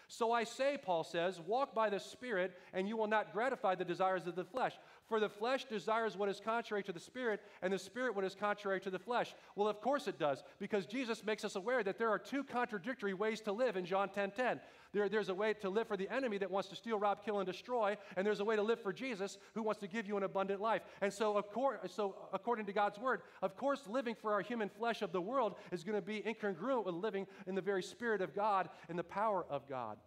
So 0.08 0.30
I 0.30 0.44
say, 0.44 0.78
Paul 0.80 1.02
says, 1.02 1.40
walk 1.40 1.74
by 1.74 1.90
the 1.90 1.98
Spirit, 1.98 2.52
and 2.72 2.88
you 2.88 2.96
will 2.96 3.08
not 3.08 3.32
gratify 3.32 3.74
the 3.74 3.84
desires 3.84 4.26
of 4.26 4.36
the 4.36 4.44
flesh. 4.44 4.74
For 5.08 5.20
the 5.20 5.28
flesh 5.28 5.64
desires 5.64 6.16
what 6.16 6.28
is 6.28 6.40
contrary 6.40 6.82
to 6.82 6.92
the 6.92 7.00
Spirit, 7.00 7.40
and 7.62 7.72
the 7.72 7.78
Spirit 7.78 8.16
what 8.16 8.24
is 8.24 8.34
contrary 8.34 8.80
to 8.80 8.90
the 8.90 8.98
flesh. 8.98 9.34
Well, 9.54 9.68
of 9.68 9.80
course 9.80 10.08
it 10.08 10.18
does, 10.18 10.42
because 10.58 10.84
Jesus 10.84 11.24
makes 11.24 11.44
us 11.44 11.54
aware 11.54 11.84
that 11.84 11.96
there 11.98 12.10
are 12.10 12.18
two 12.18 12.42
contradictory 12.42 13.14
ways 13.14 13.40
to 13.42 13.52
live 13.52 13.76
in 13.76 13.84
John 13.84 14.08
10 14.08 14.32
10. 14.32 14.60
There, 14.92 15.08
there's 15.08 15.28
a 15.28 15.34
way 15.34 15.52
to 15.54 15.68
live 15.68 15.86
for 15.86 15.96
the 15.96 16.08
enemy 16.12 16.38
that 16.38 16.50
wants 16.50 16.68
to 16.70 16.76
steal, 16.76 16.98
rob, 16.98 17.24
kill, 17.24 17.38
and 17.38 17.46
destroy, 17.46 17.96
and 18.16 18.26
there's 18.26 18.40
a 18.40 18.44
way 18.44 18.56
to 18.56 18.62
live 18.62 18.80
for 18.80 18.92
Jesus 18.92 19.38
who 19.54 19.62
wants 19.62 19.80
to 19.80 19.86
give 19.86 20.08
you 20.08 20.16
an 20.16 20.22
abundant 20.22 20.60
life. 20.60 20.82
And 21.00 21.12
so, 21.12 21.44
so 21.88 22.16
according 22.32 22.66
to 22.66 22.72
God's 22.72 22.98
word, 22.98 23.22
of 23.42 23.56
course, 23.56 23.86
living 23.86 24.14
for 24.14 24.32
our 24.32 24.40
human 24.40 24.68
flesh 24.68 25.02
of 25.02 25.12
the 25.12 25.20
world 25.20 25.54
is 25.70 25.84
going 25.84 25.96
to 25.96 26.06
be 26.06 26.22
incongruent 26.22 26.84
with 26.84 26.94
living 26.94 27.26
in 27.46 27.54
the 27.54 27.60
very 27.60 27.82
Spirit 27.82 28.22
of 28.22 28.34
God 28.34 28.68
and 28.88 28.98
the 28.98 29.04
power 29.04 29.44
of 29.50 29.68
God. 29.68 29.98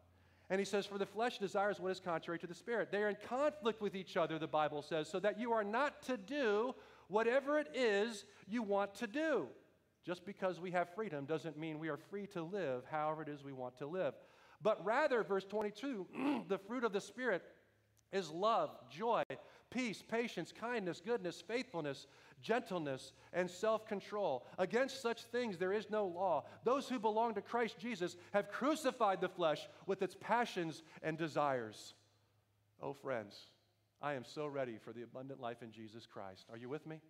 And 0.49 0.59
he 0.59 0.65
says, 0.65 0.85
For 0.85 0.97
the 0.97 1.05
flesh 1.05 1.37
desires 1.37 1.79
what 1.79 1.91
is 1.91 1.99
contrary 1.99 2.39
to 2.39 2.47
the 2.47 2.55
spirit. 2.55 2.91
They 2.91 3.03
are 3.03 3.09
in 3.09 3.17
conflict 3.27 3.81
with 3.81 3.95
each 3.95 4.17
other, 4.17 4.39
the 4.39 4.47
Bible 4.47 4.81
says, 4.81 5.07
so 5.07 5.19
that 5.19 5.39
you 5.39 5.53
are 5.53 5.63
not 5.63 6.01
to 6.03 6.17
do 6.17 6.73
whatever 7.07 7.59
it 7.59 7.67
is 7.73 8.25
you 8.47 8.63
want 8.63 8.95
to 8.95 9.07
do. 9.07 9.47
Just 10.05 10.25
because 10.25 10.59
we 10.59 10.71
have 10.71 10.89
freedom 10.95 11.25
doesn't 11.25 11.57
mean 11.57 11.77
we 11.77 11.89
are 11.89 11.97
free 11.97 12.25
to 12.27 12.41
live 12.41 12.83
however 12.89 13.21
it 13.21 13.29
is 13.29 13.43
we 13.43 13.53
want 13.53 13.77
to 13.77 13.85
live. 13.85 14.13
But 14.61 14.83
rather, 14.83 15.23
verse 15.23 15.45
22, 15.45 16.45
the 16.47 16.57
fruit 16.57 16.83
of 16.83 16.93
the 16.93 17.01
Spirit 17.01 17.43
is 18.11 18.31
love, 18.31 18.71
joy, 18.89 19.23
peace, 19.69 20.01
patience, 20.01 20.51
kindness, 20.51 21.01
goodness, 21.05 21.43
faithfulness, 21.47 22.07
gentleness, 22.41 23.13
and 23.33 23.49
self 23.49 23.85
control. 23.85 24.45
Against 24.57 25.01
such 25.01 25.23
things 25.23 25.57
there 25.57 25.73
is 25.73 25.89
no 25.89 26.05
law. 26.07 26.45
Those 26.63 26.87
who 26.87 26.99
belong 26.99 27.33
to 27.35 27.41
Christ 27.41 27.77
Jesus 27.79 28.15
have 28.33 28.49
crucified 28.49 29.21
the 29.21 29.29
flesh 29.29 29.67
with 29.85 30.01
its 30.01 30.15
passions 30.19 30.83
and 31.03 31.17
desires. 31.17 31.93
Oh, 32.81 32.93
friends, 32.93 33.35
I 34.01 34.13
am 34.13 34.23
so 34.23 34.47
ready 34.47 34.77
for 34.77 34.93
the 34.93 35.03
abundant 35.03 35.41
life 35.41 35.61
in 35.61 35.71
Jesus 35.71 36.05
Christ. 36.05 36.45
Are 36.51 36.57
you 36.57 36.69
with 36.69 36.85
me? 36.87 37.01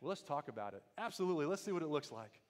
Well, 0.00 0.10
let's 0.10 0.22
talk 0.22 0.48
about 0.48 0.74
it. 0.74 0.82
Absolutely. 0.98 1.46
Let's 1.46 1.62
see 1.62 1.72
what 1.72 1.82
it 1.82 1.88
looks 1.88 2.12
like. 2.12 2.40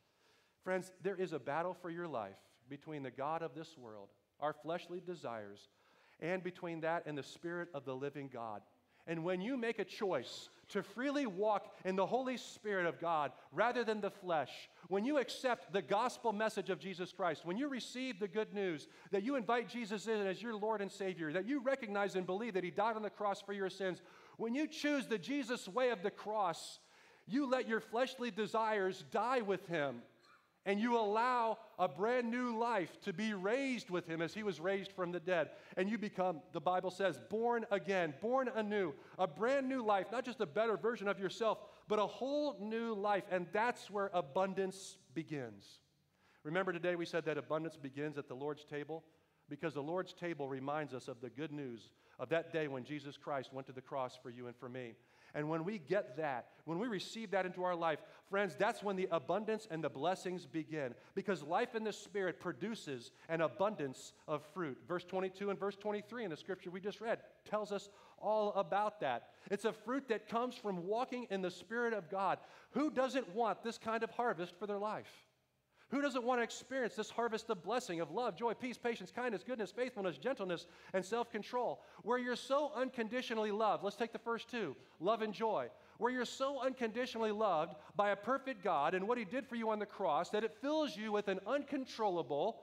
Friends, 0.64 0.92
there 1.02 1.16
is 1.16 1.32
a 1.32 1.38
battle 1.38 1.74
for 1.74 1.90
your 1.90 2.08
life 2.08 2.36
between 2.68 3.02
the 3.02 3.10
God 3.10 3.42
of 3.42 3.54
this 3.54 3.78
world, 3.78 4.08
our 4.40 4.52
fleshly 4.52 5.00
desires, 5.00 5.68
and 6.20 6.42
between 6.42 6.80
that 6.80 7.04
and 7.06 7.16
the 7.16 7.22
Spirit 7.22 7.68
of 7.72 7.84
the 7.84 7.94
living 7.94 8.28
God. 8.32 8.62
And 9.06 9.22
when 9.22 9.40
you 9.40 9.56
make 9.56 9.78
a 9.78 9.84
choice 9.84 10.48
to 10.70 10.82
freely 10.82 11.26
walk 11.26 11.76
in 11.84 11.94
the 11.94 12.06
Holy 12.06 12.36
Spirit 12.36 12.86
of 12.86 13.00
God 13.00 13.30
rather 13.52 13.84
than 13.84 14.00
the 14.00 14.10
flesh, 14.10 14.50
when 14.88 15.04
you 15.04 15.18
accept 15.18 15.72
the 15.72 15.82
gospel 15.82 16.32
message 16.32 16.70
of 16.70 16.80
Jesus 16.80 17.12
Christ, 17.12 17.44
when 17.44 17.56
you 17.56 17.68
receive 17.68 18.18
the 18.18 18.26
good 18.26 18.52
news 18.52 18.88
that 19.12 19.22
you 19.22 19.36
invite 19.36 19.68
Jesus 19.68 20.08
in 20.08 20.26
as 20.26 20.42
your 20.42 20.56
Lord 20.56 20.80
and 20.80 20.90
Savior, 20.90 21.32
that 21.32 21.46
you 21.46 21.60
recognize 21.60 22.16
and 22.16 22.26
believe 22.26 22.54
that 22.54 22.64
He 22.64 22.70
died 22.70 22.96
on 22.96 23.02
the 23.02 23.10
cross 23.10 23.40
for 23.40 23.52
your 23.52 23.70
sins, 23.70 24.02
when 24.38 24.54
you 24.54 24.66
choose 24.66 25.06
the 25.06 25.18
Jesus 25.18 25.68
way 25.68 25.90
of 25.90 26.02
the 26.02 26.10
cross, 26.10 26.80
you 27.28 27.48
let 27.48 27.68
your 27.68 27.80
fleshly 27.80 28.30
desires 28.30 29.04
die 29.12 29.40
with 29.40 29.66
Him 29.68 30.02
and 30.66 30.80
you 30.80 30.98
allow 30.98 31.58
a 31.78 31.86
brand 31.88 32.30
new 32.30 32.58
life 32.58 33.00
to 33.02 33.12
be 33.12 33.32
raised 33.32 33.88
with 33.88 34.06
him 34.06 34.20
as 34.20 34.34
he 34.34 34.42
was 34.42 34.60
raised 34.60 34.92
from 34.92 35.12
the 35.12 35.20
dead. 35.20 35.50
And 35.76 35.88
you 35.88 35.96
become, 35.96 36.40
the 36.52 36.60
Bible 36.60 36.90
says, 36.90 37.18
born 37.30 37.64
again, 37.70 38.12
born 38.20 38.50
anew, 38.54 38.92
a 39.18 39.28
brand 39.28 39.68
new 39.68 39.84
life, 39.84 40.06
not 40.10 40.24
just 40.24 40.40
a 40.40 40.46
better 40.46 40.76
version 40.76 41.06
of 41.06 41.20
yourself, 41.20 41.58
but 41.88 42.00
a 42.00 42.06
whole 42.06 42.56
new 42.60 42.94
life. 42.94 43.24
And 43.30 43.46
that's 43.52 43.88
where 43.88 44.10
abundance 44.12 44.98
begins. 45.14 45.64
Remember 46.42 46.72
today 46.72 46.96
we 46.96 47.06
said 47.06 47.24
that 47.26 47.38
abundance 47.38 47.76
begins 47.76 48.18
at 48.18 48.28
the 48.28 48.34
Lord's 48.34 48.64
table? 48.64 49.04
Because 49.48 49.74
the 49.74 49.82
Lord's 49.82 50.12
table 50.12 50.48
reminds 50.48 50.92
us 50.92 51.06
of 51.06 51.20
the 51.20 51.30
good 51.30 51.52
news 51.52 51.90
of 52.18 52.28
that 52.30 52.52
day 52.52 52.66
when 52.66 52.82
Jesus 52.82 53.16
Christ 53.16 53.52
went 53.52 53.68
to 53.68 53.72
the 53.72 53.80
cross 53.80 54.18
for 54.20 54.30
you 54.30 54.48
and 54.48 54.56
for 54.56 54.68
me. 54.68 54.94
And 55.36 55.50
when 55.50 55.64
we 55.64 55.78
get 55.78 56.16
that, 56.16 56.46
when 56.64 56.78
we 56.78 56.88
receive 56.88 57.30
that 57.32 57.44
into 57.44 57.62
our 57.62 57.76
life, 57.76 57.98
friends, 58.30 58.56
that's 58.58 58.82
when 58.82 58.96
the 58.96 59.06
abundance 59.12 59.68
and 59.70 59.84
the 59.84 59.90
blessings 59.90 60.46
begin. 60.46 60.94
Because 61.14 61.42
life 61.42 61.74
in 61.74 61.84
the 61.84 61.92
Spirit 61.92 62.40
produces 62.40 63.12
an 63.28 63.42
abundance 63.42 64.14
of 64.26 64.42
fruit. 64.54 64.78
Verse 64.88 65.04
22 65.04 65.50
and 65.50 65.60
verse 65.60 65.76
23 65.76 66.24
in 66.24 66.30
the 66.30 66.38
scripture 66.38 66.70
we 66.70 66.80
just 66.80 67.02
read 67.02 67.18
tells 67.44 67.70
us 67.70 67.90
all 68.18 68.54
about 68.54 68.98
that. 69.00 69.28
It's 69.50 69.66
a 69.66 69.74
fruit 69.74 70.08
that 70.08 70.26
comes 70.26 70.54
from 70.54 70.86
walking 70.86 71.26
in 71.30 71.42
the 71.42 71.50
Spirit 71.50 71.92
of 71.92 72.10
God. 72.10 72.38
Who 72.70 72.90
doesn't 72.90 73.34
want 73.34 73.62
this 73.62 73.76
kind 73.76 74.02
of 74.02 74.10
harvest 74.10 74.54
for 74.58 74.66
their 74.66 74.78
life? 74.78 75.26
Who 75.90 76.02
doesn't 76.02 76.24
want 76.24 76.40
to 76.40 76.42
experience 76.42 76.96
this 76.96 77.10
harvest 77.10 77.48
of 77.48 77.62
blessing, 77.62 78.00
of 78.00 78.10
love, 78.10 78.36
joy, 78.36 78.54
peace, 78.54 78.76
patience, 78.76 79.12
kindness, 79.14 79.44
goodness, 79.46 79.70
faithfulness, 79.70 80.18
gentleness, 80.18 80.66
and 80.92 81.04
self 81.04 81.30
control? 81.30 81.80
Where 82.02 82.18
you're 82.18 82.34
so 82.34 82.72
unconditionally 82.74 83.52
loved. 83.52 83.84
Let's 83.84 83.96
take 83.96 84.12
the 84.12 84.18
first 84.18 84.50
two 84.50 84.74
love 84.98 85.22
and 85.22 85.32
joy. 85.32 85.68
Where 85.98 86.12
you're 86.12 86.24
so 86.24 86.60
unconditionally 86.60 87.30
loved 87.30 87.76
by 87.94 88.10
a 88.10 88.16
perfect 88.16 88.64
God 88.64 88.94
and 88.94 89.06
what 89.06 89.16
He 89.16 89.24
did 89.24 89.46
for 89.46 89.54
you 89.54 89.70
on 89.70 89.78
the 89.78 89.86
cross 89.86 90.28
that 90.30 90.42
it 90.42 90.56
fills 90.60 90.96
you 90.96 91.12
with 91.12 91.28
an 91.28 91.38
uncontrollable, 91.46 92.62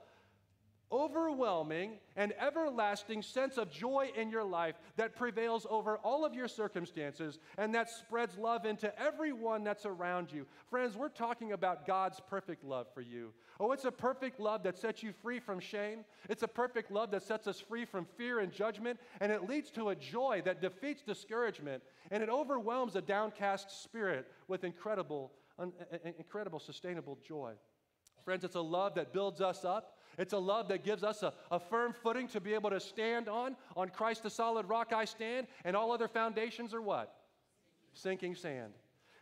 overwhelming 0.94 1.98
and 2.16 2.32
everlasting 2.38 3.20
sense 3.20 3.58
of 3.58 3.70
joy 3.70 4.10
in 4.16 4.30
your 4.30 4.44
life 4.44 4.76
that 4.96 5.16
prevails 5.16 5.66
over 5.68 5.96
all 5.98 6.24
of 6.24 6.34
your 6.34 6.46
circumstances 6.46 7.40
and 7.58 7.74
that 7.74 7.90
spreads 7.90 8.38
love 8.38 8.64
into 8.64 8.96
everyone 9.00 9.64
that's 9.64 9.84
around 9.84 10.32
you. 10.32 10.46
Friends, 10.70 10.96
we're 10.96 11.08
talking 11.08 11.52
about 11.52 11.84
God's 11.84 12.20
perfect 12.30 12.62
love 12.62 12.86
for 12.94 13.00
you. 13.00 13.32
Oh, 13.58 13.72
it's 13.72 13.84
a 13.84 13.90
perfect 13.90 14.38
love 14.38 14.62
that 14.62 14.78
sets 14.78 15.02
you 15.02 15.12
free 15.12 15.40
from 15.40 15.58
shame. 15.58 16.04
It's 16.28 16.44
a 16.44 16.48
perfect 16.48 16.92
love 16.92 17.10
that 17.10 17.24
sets 17.24 17.48
us 17.48 17.60
free 17.60 17.84
from 17.84 18.06
fear 18.16 18.38
and 18.38 18.52
judgment, 18.52 19.00
and 19.20 19.32
it 19.32 19.48
leads 19.48 19.70
to 19.72 19.88
a 19.88 19.94
joy 19.94 20.42
that 20.44 20.60
defeats 20.60 21.02
discouragement, 21.02 21.82
and 22.10 22.22
it 22.22 22.28
overwhelms 22.28 22.94
a 22.96 23.00
downcast 23.00 23.82
spirit 23.82 24.30
with 24.48 24.64
incredible, 24.64 25.32
un- 25.58 25.72
incredible 26.18 26.60
sustainable 26.60 27.18
joy. 27.26 27.52
Friends, 28.24 28.44
it's 28.44 28.56
a 28.56 28.60
love 28.60 28.94
that 28.94 29.12
builds 29.12 29.40
us 29.40 29.64
up. 29.64 29.93
It's 30.18 30.32
a 30.32 30.38
love 30.38 30.68
that 30.68 30.84
gives 30.84 31.02
us 31.02 31.22
a, 31.22 31.32
a 31.50 31.58
firm 31.58 31.92
footing 31.92 32.28
to 32.28 32.40
be 32.40 32.54
able 32.54 32.70
to 32.70 32.80
stand 32.80 33.28
on. 33.28 33.56
On 33.76 33.88
Christ, 33.88 34.22
the 34.22 34.30
solid 34.30 34.68
rock 34.68 34.92
I 34.92 35.04
stand, 35.04 35.46
and 35.64 35.76
all 35.76 35.92
other 35.92 36.08
foundations 36.08 36.74
are 36.74 36.82
what? 36.82 37.14
Sinking 37.92 38.34
sand. 38.34 38.74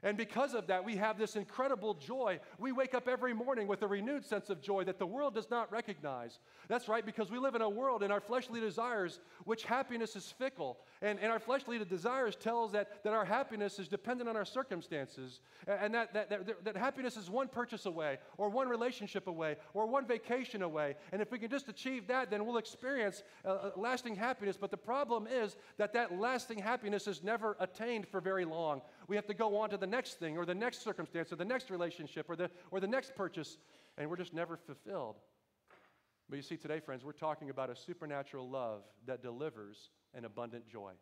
And 0.02 0.16
because 0.16 0.54
of 0.54 0.66
that, 0.66 0.84
we 0.84 0.96
have 0.96 1.16
this 1.16 1.36
incredible 1.36 1.94
joy. 1.94 2.40
We 2.58 2.72
wake 2.72 2.92
up 2.92 3.06
every 3.06 3.32
morning 3.32 3.68
with 3.68 3.82
a 3.82 3.86
renewed 3.86 4.24
sense 4.24 4.50
of 4.50 4.60
joy 4.60 4.84
that 4.84 4.98
the 4.98 5.06
world 5.06 5.34
does 5.34 5.48
not 5.48 5.70
recognize. 5.70 6.40
That's 6.68 6.88
right, 6.88 7.06
because 7.06 7.30
we 7.30 7.38
live 7.38 7.54
in 7.54 7.62
a 7.62 7.68
world 7.68 8.02
in 8.02 8.10
our 8.10 8.20
fleshly 8.20 8.60
desires, 8.60 9.20
which 9.44 9.62
happiness 9.62 10.16
is 10.16 10.34
fickle. 10.36 10.78
And, 11.02 11.20
and 11.20 11.30
our 11.30 11.38
fleshly 11.38 11.78
desires 11.84 12.34
tells 12.34 12.72
that, 12.72 13.04
that 13.04 13.12
our 13.12 13.24
happiness 13.24 13.78
is 13.78 13.86
dependent 13.86 14.28
on 14.28 14.36
our 14.36 14.44
circumstances. 14.44 15.40
And 15.68 15.94
that, 15.94 16.12
that, 16.14 16.30
that, 16.30 16.64
that 16.64 16.76
happiness 16.76 17.16
is 17.16 17.30
one 17.30 17.46
purchase 17.48 17.86
away, 17.86 18.18
or 18.38 18.48
one 18.48 18.68
relationship 18.68 19.28
away, 19.28 19.56
or 19.72 19.86
one 19.86 20.06
vacation 20.06 20.62
away. 20.62 20.96
And 21.12 21.22
if 21.22 21.30
we 21.30 21.38
can 21.38 21.50
just 21.50 21.68
achieve 21.68 22.08
that, 22.08 22.28
then 22.28 22.44
we'll 22.44 22.56
experience 22.56 23.22
uh, 23.44 23.70
lasting 23.76 24.16
happiness. 24.16 24.56
But 24.56 24.72
the 24.72 24.76
problem 24.76 25.28
is 25.30 25.56
that 25.76 25.92
that 25.92 26.18
lasting 26.18 26.58
happiness 26.58 27.06
is 27.06 27.22
never 27.22 27.56
attained 27.60 28.08
for 28.08 28.20
very 28.20 28.44
long. 28.44 28.82
We 29.12 29.16
have 29.16 29.26
to 29.26 29.34
go 29.34 29.58
on 29.58 29.68
to 29.68 29.76
the 29.76 29.86
next 29.86 30.14
thing 30.14 30.38
or 30.38 30.46
the 30.46 30.54
next 30.54 30.82
circumstance 30.82 31.30
or 31.30 31.36
the 31.36 31.44
next 31.44 31.70
relationship 31.70 32.30
or 32.30 32.34
the, 32.34 32.50
or 32.70 32.80
the 32.80 32.86
next 32.86 33.14
purchase, 33.14 33.58
and 33.98 34.08
we're 34.08 34.16
just 34.16 34.32
never 34.32 34.56
fulfilled. 34.56 35.16
But 36.30 36.36
you 36.36 36.42
see, 36.42 36.56
today, 36.56 36.80
friends, 36.80 37.04
we're 37.04 37.12
talking 37.12 37.50
about 37.50 37.68
a 37.68 37.76
supernatural 37.76 38.48
love 38.48 38.84
that 39.06 39.20
delivers 39.22 39.90
an 40.14 40.24
abundant 40.24 40.66
joy. 40.66 40.92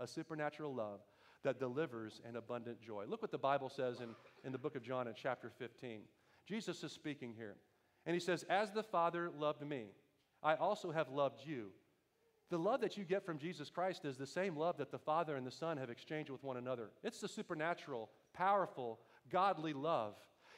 A 0.00 0.08
supernatural 0.08 0.74
love 0.74 1.02
that 1.44 1.60
delivers 1.60 2.20
an 2.28 2.34
abundant 2.34 2.80
joy. 2.80 3.04
Look 3.06 3.22
what 3.22 3.30
the 3.30 3.38
Bible 3.38 3.68
says 3.68 4.00
in, 4.00 4.08
in 4.42 4.50
the 4.50 4.58
book 4.58 4.74
of 4.74 4.82
John 4.82 5.06
in 5.06 5.14
chapter 5.14 5.48
15. 5.48 6.00
Jesus 6.48 6.82
is 6.82 6.90
speaking 6.90 7.32
here. 7.32 7.54
And 8.06 8.14
he 8.14 8.18
says, 8.18 8.44
As 8.50 8.72
the 8.72 8.82
Father 8.82 9.30
loved 9.38 9.64
me, 9.64 9.84
I 10.42 10.56
also 10.56 10.90
have 10.90 11.10
loved 11.10 11.46
you. 11.46 11.68
The 12.52 12.58
love 12.58 12.82
that 12.82 12.98
you 12.98 13.04
get 13.04 13.24
from 13.24 13.38
Jesus 13.38 13.70
Christ 13.70 14.04
is 14.04 14.18
the 14.18 14.26
same 14.26 14.58
love 14.58 14.76
that 14.76 14.90
the 14.90 14.98
Father 14.98 15.36
and 15.36 15.46
the 15.46 15.50
Son 15.50 15.78
have 15.78 15.88
exchanged 15.88 16.28
with 16.28 16.44
one 16.44 16.58
another. 16.58 16.90
It's 17.02 17.18
the 17.18 17.26
supernatural, 17.26 18.10
powerful, 18.34 19.00
godly 19.30 19.72
love. 19.72 20.16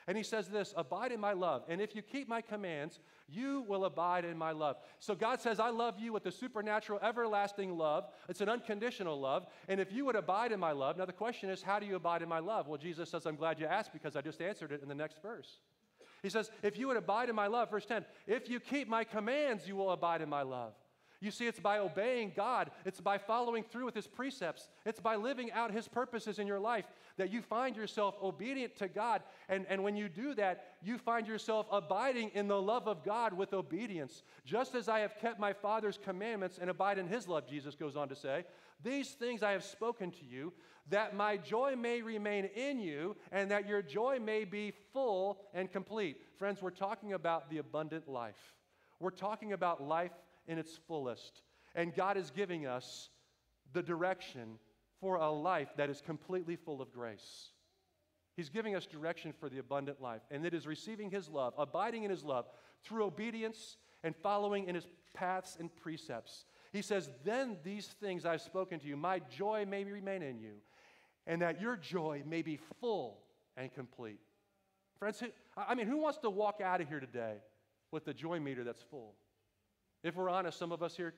And 0.09 0.17
he 0.17 0.25
says 0.25 0.49
this 0.49 0.75
Abide 0.77 1.13
in 1.13 1.21
my 1.21 1.35
love. 1.35 1.63
And 1.69 1.81
if 1.81 1.95
you 1.95 2.03
keep 2.03 2.27
my 2.27 2.41
commands, 2.41 2.99
you 3.29 3.65
will 3.69 3.85
abide 3.85 4.25
in 4.25 4.37
my 4.37 4.51
love. 4.51 4.79
So 4.99 5.15
God 5.15 5.41
says, 5.41 5.61
I 5.61 5.71
love 5.71 6.01
you 6.01 6.13
with 6.13 6.27
a 6.27 6.33
supernatural, 6.33 6.99
everlasting 7.01 7.79
love. 7.79 8.09
It's 8.29 8.41
an 8.41 8.49
unconditional 8.49 9.21
love. 9.21 9.47
And 9.69 9.79
if 9.79 9.93
you 9.93 10.05
would 10.05 10.17
abide 10.17 10.51
in 10.51 10.59
my 10.59 10.73
love, 10.73 10.97
now 10.97 11.05
the 11.05 11.13
question 11.13 11.49
is, 11.49 11.63
how 11.63 11.79
do 11.79 11.87
you 11.87 11.95
abide 11.95 12.23
in 12.23 12.29
my 12.29 12.41
love? 12.41 12.67
Well, 12.67 12.77
Jesus 12.77 13.09
says, 13.09 13.25
I'm 13.25 13.37
glad 13.37 13.61
you 13.61 13.67
asked 13.67 13.93
because 13.93 14.17
I 14.17 14.21
just 14.21 14.43
answered 14.43 14.73
it 14.73 14.83
in 14.83 14.89
the 14.89 14.97
next 14.97 15.23
verse. 15.23 15.61
He 16.25 16.29
says, 16.29 16.51
If 16.65 16.77
you 16.77 16.89
would 16.89 16.97
abide 16.97 17.29
in 17.29 17.37
my 17.37 17.47
love, 17.47 17.71
verse 17.71 17.87
10, 17.87 18.05
if 18.27 18.51
you 18.51 18.59
keep 18.59 18.89
my 18.89 19.05
commands, 19.05 19.69
you 19.69 19.77
will 19.77 19.93
abide 19.93 20.23
in 20.23 20.29
my 20.29 20.43
love. 20.43 20.73
You 21.25 21.31
see, 21.31 21.47
it's 21.47 21.59
by 21.59 21.79
obeying 21.79 22.33
God, 22.37 22.71
it's 22.85 23.01
by 23.01 23.17
following 23.17 23.65
through 23.65 23.87
with 23.87 23.95
His 23.95 24.07
precepts, 24.07 24.69
it's 24.85 25.01
by 25.01 25.17
living 25.17 25.51
out 25.53 25.73
His 25.73 25.89
purposes 25.89 26.39
in 26.39 26.47
your 26.47 26.61
life 26.61 26.85
that 27.17 27.33
you 27.33 27.41
find 27.41 27.77
yourself 27.77 28.15
obedient 28.23 28.77
to 28.77 28.89
God. 28.89 29.23
And, 29.49 29.65
and 29.71 29.83
when 29.83 29.97
you 29.97 30.11
do 30.11 30.35
that, 30.35 30.75
you 30.83 30.99
find 30.99 31.27
yourself 31.27 31.67
abiding 31.73 32.31
in 32.35 32.47
the 32.47 32.61
love 32.61 32.87
of 32.87 33.05
God 33.05 33.33
with 33.33 33.55
obedience. 33.55 34.23
Just 34.45 34.75
as 34.75 34.87
I 34.87 34.99
have 34.99 35.17
kept 35.19 35.41
my 35.41 35.55
Father's 35.55 35.99
commandments 36.03 36.59
and 36.61 36.69
abide 36.69 36.99
in 36.99 37.09
His 37.09 37.27
love, 37.27 37.49
Jesus 37.49 37.75
goes 37.75 37.97
on 37.97 38.11
to 38.11 38.17
say, 38.17 38.45
These 38.83 39.13
things 39.13 39.43
I 39.43 39.53
have 39.53 39.65
spoken 39.65 40.11
to 40.11 40.25
you, 40.27 40.53
that 40.91 41.17
my 41.17 41.39
joy 41.39 41.75
may 41.75 42.03
remain 42.03 42.51
in 42.55 42.79
you, 42.81 43.17
and 43.33 43.51
that 43.51 43.67
your 43.67 43.81
joy 43.81 44.19
may 44.23 44.45
be 44.45 44.75
full 44.93 45.41
and 45.55 45.73
complete. 45.73 46.21
Friends, 46.37 46.61
we're 46.61 46.69
talking 46.69 47.15
about 47.15 47.49
the 47.49 47.59
abundant 47.59 48.09
life. 48.09 48.53
We're 49.01 49.11
talking 49.11 49.53
about 49.53 49.83
life 49.83 50.13
in 50.47 50.59
its 50.59 50.79
fullest. 50.89 51.43
And 51.75 51.95
God 51.95 52.17
is 52.17 52.31
giving 52.31 52.67
us 52.67 53.11
the 53.73 53.83
direction 53.83 54.59
for 55.01 55.17
a 55.17 55.31
life 55.31 55.69
that 55.77 55.91
is 55.91 56.01
completely 56.01 56.57
full 56.57 56.81
of 56.81 56.93
grace. 56.93 57.51
He's 58.37 58.49
giving 58.49 58.75
us 58.75 58.87
direction 58.87 59.33
for 59.39 59.49
the 59.49 59.59
abundant 59.59 60.01
life, 60.01 60.23
and 60.31 60.45
it 60.45 60.55
is 60.55 60.67
receiving 60.67 61.11
His 61.11 61.29
love, 61.29 61.55
abiding 61.57 62.03
in 62.03 62.11
His 62.11 62.25
love 62.25 62.47
through 62.83 63.05
obedience 63.05 63.77
and 64.03 64.15
following 64.17 64.67
in 64.67 64.75
His 64.75 64.87
paths 65.15 65.57
and 65.59 65.75
precepts. 65.77 66.45
He 66.73 66.83
says, 66.83 67.11
Then 67.25 67.59
these 67.63 67.87
things 67.87 68.25
I've 68.25 68.43
spoken 68.43 68.81
to 68.81 68.87
you, 68.87 68.97
my 68.97 69.21
joy 69.21 69.65
may 69.69 69.85
remain 69.85 70.23
in 70.23 70.41
you, 70.41 70.55
and 71.27 71.41
that 71.43 71.61
your 71.61 71.77
joy 71.77 72.23
may 72.27 72.43
be 72.43 72.59
full 72.81 73.21
and 73.57 73.73
complete. 73.73 74.21
Friends, 74.99 75.23
I 75.57 75.75
mean, 75.75 75.87
who 75.87 75.99
wants 75.99 76.19
to 76.19 76.31
walk 76.31 76.61
out 76.61 76.81
of 76.81 76.89
here 76.89 77.01
today 77.01 77.37
with 77.91 78.05
the 78.05 78.15
joy 78.15 78.41
meter 78.41 78.65
that's 78.65 78.83
full? 78.83 79.15
If 80.05 80.17
we're 80.17 80.29
honest, 80.29 80.59
some 80.59 80.71
of 80.71 80.83
us 80.83 80.95
here 80.95 81.15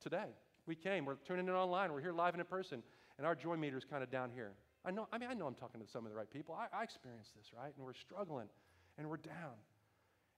today, 0.00 0.26
we 0.66 0.74
came, 0.74 1.06
we're 1.06 1.14
tuning 1.14 1.48
in 1.48 1.54
online, 1.54 1.90
we're 1.90 2.02
here 2.02 2.12
live 2.12 2.34
and 2.34 2.40
in 2.40 2.46
person, 2.46 2.82
and 3.16 3.26
our 3.26 3.34
joy 3.34 3.56
meter 3.56 3.78
is 3.78 3.84
kind 3.84 4.02
of 4.02 4.10
down 4.10 4.30
here. 4.30 4.52
I 4.84 4.90
know, 4.90 5.08
I 5.10 5.16
mean, 5.16 5.30
I 5.30 5.34
know 5.34 5.46
I'm 5.46 5.54
talking 5.54 5.80
to 5.80 5.86
some 5.86 6.04
of 6.04 6.12
the 6.12 6.16
right 6.16 6.30
people. 6.30 6.54
I, 6.54 6.80
I 6.80 6.82
experience 6.84 7.30
this, 7.34 7.46
right? 7.56 7.72
And 7.76 7.84
we're 7.84 7.94
struggling 7.94 8.48
and 8.98 9.08
we're 9.08 9.16
down. 9.16 9.56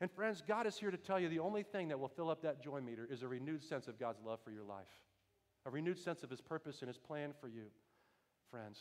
And 0.01 0.11
friends, 0.13 0.43
God 0.47 0.67
is 0.67 0.79
here 0.79 0.93
to 0.93 0.97
tell 0.97 1.19
you 1.19 1.29
the 1.29 1.41
only 1.41 1.65
thing 1.65 1.89
that 1.89 1.99
will 1.99 2.09
fill 2.09 2.31
up 2.31 2.41
that 2.43 2.63
joy 2.63 2.81
meter 2.81 3.07
is 3.11 3.23
a 3.23 3.29
renewed 3.29 3.65
sense 3.65 3.89
of 3.89 3.99
God's 3.99 4.21
love 4.25 4.39
for 4.45 4.53
your 4.53 4.63
life, 4.63 4.87
a 5.67 5.71
renewed 5.71 5.99
sense 5.99 6.23
of 6.23 6.31
His 6.31 6.41
purpose 6.41 6.83
and 6.83 6.89
His 6.89 6.99
plan 6.99 7.33
for 7.41 7.49
you, 7.49 7.65
friends. 8.49 8.79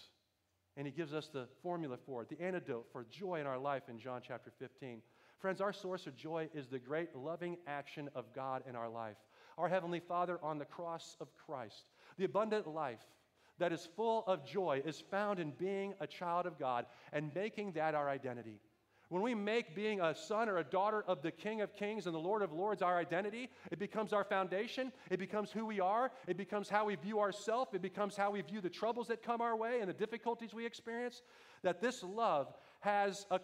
And 0.77 0.85
He 0.85 0.93
gives 0.93 1.11
us 1.11 1.27
the 1.27 1.47
formula 1.63 1.97
for 2.05 2.21
it, 2.21 2.29
the 2.29 2.39
antidote 2.39 2.85
for 2.91 3.03
joy 3.09 3.39
in 3.41 3.47
our 3.47 3.57
life 3.57 3.89
in 3.89 3.97
John 3.97 4.21
chapter 4.25 4.51
15. 4.59 5.01
Friends, 5.39 5.61
our 5.61 5.73
source 5.73 6.07
of 6.07 6.15
joy 6.15 6.49
is 6.55 6.67
the 6.67 6.79
great 6.79 7.15
loving 7.15 7.57
action 7.67 8.09
of 8.15 8.33
God 8.33 8.63
in 8.67 8.75
our 8.75 8.89
life. 8.89 9.17
Our 9.57 9.69
Heavenly 9.69 9.99
Father 9.99 10.39
on 10.41 10.57
the 10.57 10.65
cross 10.65 11.15
of 11.21 11.27
Christ. 11.45 11.85
The 12.17 12.25
abundant 12.25 12.67
life 12.67 13.05
that 13.59 13.71
is 13.71 13.87
full 13.95 14.23
of 14.25 14.45
joy 14.45 14.81
is 14.83 15.03
found 15.11 15.39
in 15.39 15.51
being 15.51 15.93
a 15.99 16.07
child 16.07 16.47
of 16.47 16.57
God 16.57 16.85
and 17.13 17.33
making 17.35 17.73
that 17.73 17.93
our 17.93 18.09
identity. 18.09 18.59
When 19.09 19.21
we 19.21 19.35
make 19.35 19.73
being 19.73 20.01
a 20.01 20.13
son 20.13 20.49
or 20.49 20.57
a 20.57 20.63
daughter 20.65 21.03
of 21.07 21.21
the 21.21 21.31
King 21.31 21.61
of 21.61 21.73
Kings 21.73 22.07
and 22.07 22.15
the 22.15 22.19
Lord 22.19 22.41
of 22.41 22.51
Lords 22.51 22.81
our 22.81 22.97
identity, 22.97 23.49
it 23.71 23.79
becomes 23.79 24.11
our 24.11 24.25
foundation. 24.25 24.91
It 25.09 25.17
becomes 25.17 25.49
who 25.49 25.65
we 25.65 25.79
are. 25.79 26.11
It 26.27 26.35
becomes 26.35 26.67
how 26.67 26.85
we 26.85 26.95
view 26.95 27.19
ourselves. 27.21 27.73
It 27.73 27.81
becomes 27.81 28.17
how 28.17 28.31
we 28.31 28.41
view 28.41 28.59
the 28.59 28.69
troubles 28.69 29.07
that 29.07 29.23
come 29.23 29.39
our 29.39 29.55
way 29.55 29.79
and 29.79 29.89
the 29.89 29.93
difficulties 29.93 30.53
we 30.53 30.65
experience. 30.65 31.21
That 31.63 31.81
this 31.81 32.03
love 32.03 32.53
has 32.79 33.25
a, 33.31 33.39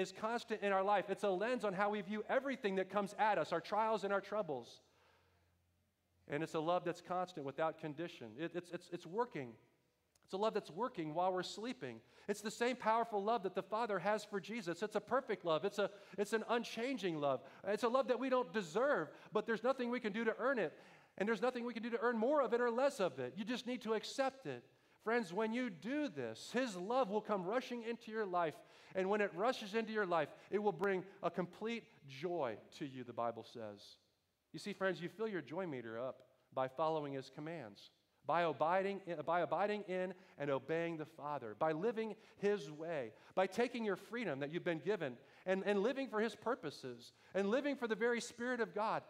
is 0.00 0.12
constant 0.12 0.62
in 0.62 0.72
our 0.72 0.82
life. 0.82 1.06
It's 1.08 1.24
a 1.24 1.30
lens 1.30 1.64
on 1.64 1.72
how 1.72 1.90
we 1.90 2.00
view 2.00 2.24
everything 2.28 2.76
that 2.76 2.90
comes 2.90 3.14
at 3.18 3.38
us, 3.38 3.52
our 3.52 3.60
trials 3.60 4.04
and 4.04 4.12
our 4.12 4.20
troubles. 4.20 4.80
And 6.28 6.42
it's 6.42 6.54
a 6.54 6.60
love 6.60 6.84
that's 6.84 7.00
constant 7.00 7.44
without 7.44 7.78
condition. 7.78 8.28
It, 8.38 8.52
it's, 8.54 8.70
it's, 8.70 8.88
it's 8.92 9.06
working. 9.06 9.52
It's 10.24 10.32
a 10.32 10.36
love 10.36 10.54
that's 10.54 10.70
working 10.70 11.14
while 11.14 11.32
we're 11.32 11.42
sleeping. 11.42 12.00
It's 12.28 12.40
the 12.40 12.50
same 12.50 12.76
powerful 12.76 13.22
love 13.22 13.42
that 13.42 13.54
the 13.54 13.62
Father 13.62 13.98
has 13.98 14.24
for 14.24 14.40
Jesus. 14.40 14.82
It's 14.82 14.96
a 14.96 15.00
perfect 15.00 15.44
love. 15.44 15.64
It's, 15.64 15.78
a, 15.78 15.90
it's 16.16 16.32
an 16.32 16.44
unchanging 16.48 17.20
love. 17.20 17.40
It's 17.66 17.82
a 17.82 17.88
love 17.88 18.08
that 18.08 18.18
we 18.18 18.30
don't 18.30 18.52
deserve, 18.52 19.08
but 19.32 19.46
there's 19.46 19.64
nothing 19.64 19.90
we 19.90 20.00
can 20.00 20.12
do 20.12 20.24
to 20.24 20.34
earn 20.38 20.58
it. 20.58 20.72
And 21.18 21.28
there's 21.28 21.42
nothing 21.42 21.66
we 21.66 21.74
can 21.74 21.82
do 21.82 21.90
to 21.90 21.98
earn 22.00 22.16
more 22.16 22.40
of 22.40 22.54
it 22.54 22.60
or 22.60 22.70
less 22.70 23.00
of 23.00 23.18
it. 23.18 23.34
You 23.36 23.44
just 23.44 23.66
need 23.66 23.82
to 23.82 23.94
accept 23.94 24.46
it. 24.46 24.64
Friends, 25.04 25.32
when 25.32 25.52
you 25.52 25.68
do 25.68 26.08
this, 26.08 26.50
His 26.52 26.76
love 26.76 27.10
will 27.10 27.20
come 27.20 27.44
rushing 27.44 27.82
into 27.82 28.10
your 28.10 28.26
life. 28.26 28.54
And 28.94 29.08
when 29.08 29.20
it 29.20 29.32
rushes 29.34 29.74
into 29.74 29.92
your 29.92 30.06
life, 30.06 30.28
it 30.50 30.62
will 30.62 30.72
bring 30.72 31.02
a 31.22 31.30
complete 31.30 31.84
joy 32.08 32.56
to 32.78 32.86
you, 32.86 33.04
the 33.04 33.12
Bible 33.12 33.44
says. 33.52 33.80
You 34.52 34.58
see, 34.58 34.72
friends, 34.72 35.00
you 35.00 35.08
fill 35.08 35.28
your 35.28 35.40
joy 35.40 35.66
meter 35.66 35.98
up 35.98 36.22
by 36.54 36.68
following 36.68 37.14
His 37.14 37.30
commands, 37.34 37.90
by 38.26 38.42
abiding, 38.42 39.00
by 39.26 39.40
abiding 39.40 39.82
in 39.88 40.14
and 40.38 40.50
obeying 40.50 40.98
the 40.98 41.06
Father, 41.06 41.56
by 41.58 41.72
living 41.72 42.14
His 42.36 42.70
way, 42.70 43.12
by 43.34 43.46
taking 43.46 43.84
your 43.84 43.96
freedom 43.96 44.40
that 44.40 44.52
you've 44.52 44.64
been 44.64 44.78
given 44.78 45.16
and, 45.46 45.62
and 45.64 45.82
living 45.82 46.08
for 46.08 46.20
His 46.20 46.36
purposes 46.36 47.12
and 47.34 47.50
living 47.50 47.76
for 47.76 47.88
the 47.88 47.94
very 47.94 48.20
Spirit 48.20 48.60
of 48.60 48.74
God. 48.74 49.02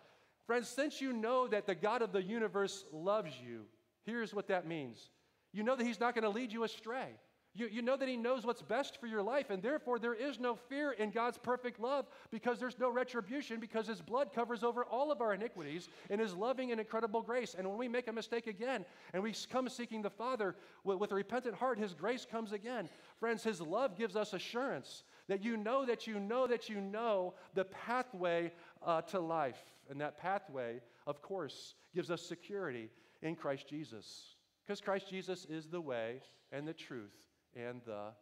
Friends, 0.47 0.69
since 0.69 1.01
you 1.01 1.13
know 1.13 1.49
that 1.49 1.67
the 1.67 1.75
God 1.75 2.03
of 2.03 2.13
the 2.13 2.23
universe 2.23 2.85
loves 2.93 3.33
you, 3.45 3.65
here's 4.05 4.33
what 4.33 4.49
that 4.49 4.67
means 4.67 5.11
you 5.53 5.63
know 5.63 5.77
that 5.77 5.87
He's 5.87 6.01
not 6.01 6.15
going 6.15 6.25
to 6.25 6.31
lead 6.31 6.53
you 6.53 6.65
astray. 6.65 7.09
You, 7.55 7.69
you 7.71 7.83
know 7.83 7.99
that 7.99 8.09
He 8.09 8.17
knows 8.17 8.47
what's 8.47 8.63
best 8.63 8.99
for 8.99 9.07
your 9.07 9.23
life, 9.23 9.51
and 9.51 9.63
therefore 9.63 9.99
there 9.99 10.15
is 10.15 10.41
no 10.41 10.57
fear 10.57 10.93
in 10.93 11.11
God's 11.11 11.37
perfect 11.37 11.79
love 11.79 12.07
because 12.31 12.59
there's 12.59 12.79
no 12.79 12.91
retribution 12.91 13.61
because 13.61 13.87
His 13.87 14.01
blood 14.01 14.33
covers 14.35 14.63
over 14.63 14.85
all 14.85 15.13
of 15.13 15.21
our 15.21 15.35
iniquities 15.35 15.89
in 16.09 16.19
His 16.19 16.35
loving 16.35 16.71
and 16.71 16.81
incredible 16.81 17.21
grace. 17.21 17.55
And 17.57 17.69
when 17.69 17.77
we 17.77 17.89
make 17.89 18.09
a 18.09 18.13
mistake 18.13 18.47
again 18.47 18.87
and 19.13 19.23
we 19.23 19.35
come 19.51 19.69
seeking 19.69 20.01
the 20.01 20.09
Father 20.09 20.57
with, 20.83 20.99
with 20.99 21.13
a 21.13 21.15
repentant 21.15 21.55
heart, 21.55 21.79
His 21.79 21.93
grace 21.93 22.27
comes 22.29 22.53
again. 22.53 22.89
Friends, 23.21 23.45
His 23.45 23.61
love 23.61 23.99
gives 23.99 24.17
us 24.17 24.33
assurance 24.33 25.03
that 25.29 25.45
you 25.45 25.59
know 25.59 25.85
that 25.85 26.07
you 26.07 26.19
know 26.19 26.47
that 26.47 26.71
you 26.71 26.81
know 26.81 27.35
the 27.55 27.65
pathway 27.65 28.51
uh, 28.83 29.03
to 29.03 29.21
life. 29.21 29.63
And 29.91 30.01
that 30.01 30.19
pathway, 30.19 30.81
of 31.07 31.21
course, 31.21 31.75
gives 31.95 32.11
us 32.11 32.23
security 32.23 32.89
in 33.21 33.37
Christ 33.37 33.69
Jesus. 33.69 34.37
Because 34.67 34.81
Christ 34.81 35.09
Jesus 35.09 35.45
is 35.47 35.67
the 35.67 35.81
way 35.81 36.21
and 36.51 36.67
the 36.67 36.73
truth 36.73 37.17
and 37.57 37.81
the 37.85 38.13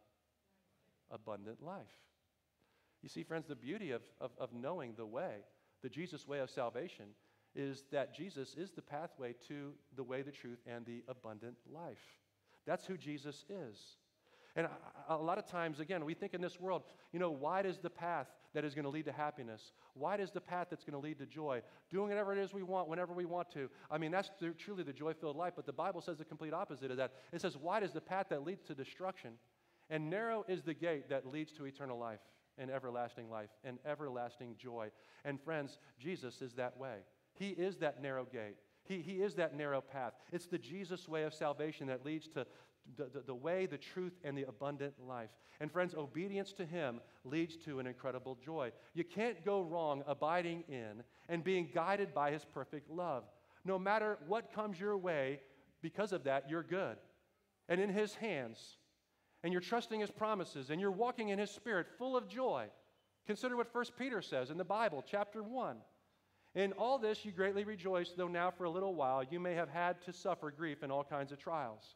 abundant 1.11 1.61
life. 1.61 1.85
You 3.01 3.09
see, 3.09 3.23
friends, 3.23 3.47
the 3.47 3.55
beauty 3.55 3.91
of, 3.91 4.01
of, 4.19 4.31
of 4.37 4.53
knowing 4.53 4.93
the 4.95 5.05
way, 5.05 5.45
the 5.81 5.89
Jesus 5.89 6.27
way 6.27 6.39
of 6.39 6.49
salvation, 6.49 7.05
is 7.55 7.83
that 7.91 8.15
Jesus 8.15 8.55
is 8.55 8.71
the 8.71 8.81
pathway 8.81 9.35
to 9.47 9.73
the 9.95 10.03
way, 10.03 10.21
the 10.21 10.31
truth, 10.31 10.59
and 10.65 10.85
the 10.85 11.03
abundant 11.07 11.57
life. 11.71 12.19
That's 12.65 12.85
who 12.85 12.97
Jesus 12.97 13.43
is. 13.49 13.77
And 14.55 14.67
a, 15.09 15.15
lot 15.15 15.37
of 15.37 15.45
times, 15.45 15.79
again, 15.79 16.05
we 16.05 16.13
think 16.13 16.33
in 16.33 16.41
this 16.41 16.59
world, 16.59 16.83
you 17.11 17.19
know, 17.19 17.31
wide 17.31 17.65
is 17.65 17.79
the 17.79 17.89
path 17.89 18.27
that 18.53 18.65
is 18.65 18.73
going 18.73 18.83
to 18.83 18.89
lead 18.89 19.05
to 19.05 19.11
happiness. 19.11 19.71
Wide 19.95 20.19
is 20.19 20.31
the 20.31 20.41
path 20.41 20.67
that's 20.69 20.83
going 20.83 20.99
to 20.99 21.05
lead 21.05 21.19
to 21.19 21.25
joy. 21.25 21.61
Doing 21.89 22.09
whatever 22.09 22.33
it 22.33 22.39
is 22.39 22.53
we 22.53 22.63
want 22.63 22.87
whenever 22.87 23.13
we 23.13 23.25
want 23.25 23.51
to. 23.51 23.69
I 23.89 23.97
mean, 23.97 24.11
that's 24.11 24.29
the, 24.39 24.49
truly 24.49 24.83
the 24.83 24.93
joy 24.93 25.13
filled 25.13 25.37
life. 25.37 25.53
But 25.55 25.65
the 25.65 25.73
Bible 25.73 26.01
says 26.01 26.17
the 26.17 26.25
complete 26.25 26.53
opposite 26.53 26.91
of 26.91 26.97
that. 26.97 27.13
It 27.31 27.41
says, 27.41 27.57
wide 27.57 27.83
is 27.83 27.91
the 27.91 28.01
path 28.01 28.27
that 28.29 28.43
leads 28.45 28.63
to 28.63 28.75
destruction, 28.75 29.31
and 29.89 30.09
narrow 30.09 30.45
is 30.47 30.63
the 30.63 30.73
gate 30.73 31.09
that 31.09 31.25
leads 31.25 31.51
to 31.53 31.65
eternal 31.65 31.97
life 31.97 32.19
and 32.57 32.69
everlasting 32.69 33.29
life 33.29 33.49
and 33.63 33.79
everlasting 33.85 34.55
joy. 34.57 34.89
And 35.25 35.41
friends, 35.41 35.79
Jesus 35.99 36.41
is 36.41 36.53
that 36.53 36.77
way. 36.77 36.97
He 37.33 37.49
is 37.49 37.77
that 37.77 38.01
narrow 38.01 38.25
gate. 38.25 38.57
He, 38.83 39.01
he 39.01 39.21
is 39.21 39.35
that 39.35 39.55
narrow 39.55 39.81
path. 39.81 40.13
It's 40.31 40.47
the 40.47 40.57
Jesus 40.57 41.07
way 41.07 41.23
of 41.23 41.33
salvation 41.33 41.87
that 41.87 42.05
leads 42.05 42.27
to 42.29 42.45
the, 42.97 43.05
the, 43.05 43.21
the, 43.27 43.35
way, 43.35 43.65
the 43.65 43.77
truth, 43.77 44.13
and 44.23 44.37
the 44.37 44.47
abundant 44.47 44.93
life. 45.07 45.29
And 45.59 45.71
friends, 45.71 45.93
obedience 45.95 46.51
to 46.53 46.65
Him 46.65 46.99
leads 47.23 47.55
to 47.65 47.79
an 47.79 47.87
incredible 47.87 48.37
joy. 48.43 48.71
You 48.93 49.03
can't 49.03 49.43
go 49.45 49.61
wrong 49.61 50.03
abiding 50.07 50.63
in 50.67 51.03
and 51.29 51.43
being 51.43 51.69
guided 51.73 52.13
by 52.13 52.31
His 52.31 52.45
perfect 52.45 52.89
love. 52.89 53.23
No 53.63 53.77
matter 53.77 54.17
what 54.27 54.53
comes 54.53 54.79
your 54.79 54.97
way, 54.97 55.39
because 55.81 56.13
of 56.13 56.23
that, 56.23 56.49
you're 56.49 56.63
good 56.63 56.97
and 57.69 57.79
in 57.79 57.89
His 57.89 58.15
hands. 58.15 58.77
And 59.43 59.51
you're 59.51 59.61
trusting 59.61 59.99
His 59.99 60.11
promises 60.11 60.69
and 60.69 60.79
you're 60.79 60.91
walking 60.91 61.29
in 61.29 61.39
His 61.39 61.51
Spirit 61.51 61.87
full 61.97 62.15
of 62.17 62.27
joy. 62.27 62.67
Consider 63.25 63.55
what 63.55 63.73
1 63.73 63.85
Peter 63.97 64.21
says 64.21 64.49
in 64.49 64.57
the 64.57 64.63
Bible, 64.63 65.03
chapter 65.07 65.41
1. 65.41 65.77
In 66.53 66.73
all 66.73 66.99
this 66.99 67.23
you 67.23 67.31
greatly 67.31 67.63
rejoice, 67.63 68.11
though 68.15 68.27
now 68.27 68.51
for 68.51 68.65
a 68.65 68.69
little 68.69 68.93
while 68.93 69.23
you 69.23 69.39
may 69.39 69.53
have 69.53 69.69
had 69.69 70.01
to 70.01 70.11
suffer 70.11 70.51
grief 70.51 70.83
in 70.83 70.91
all 70.91 71.03
kinds 71.03 71.31
of 71.31 71.39
trials. 71.39 71.95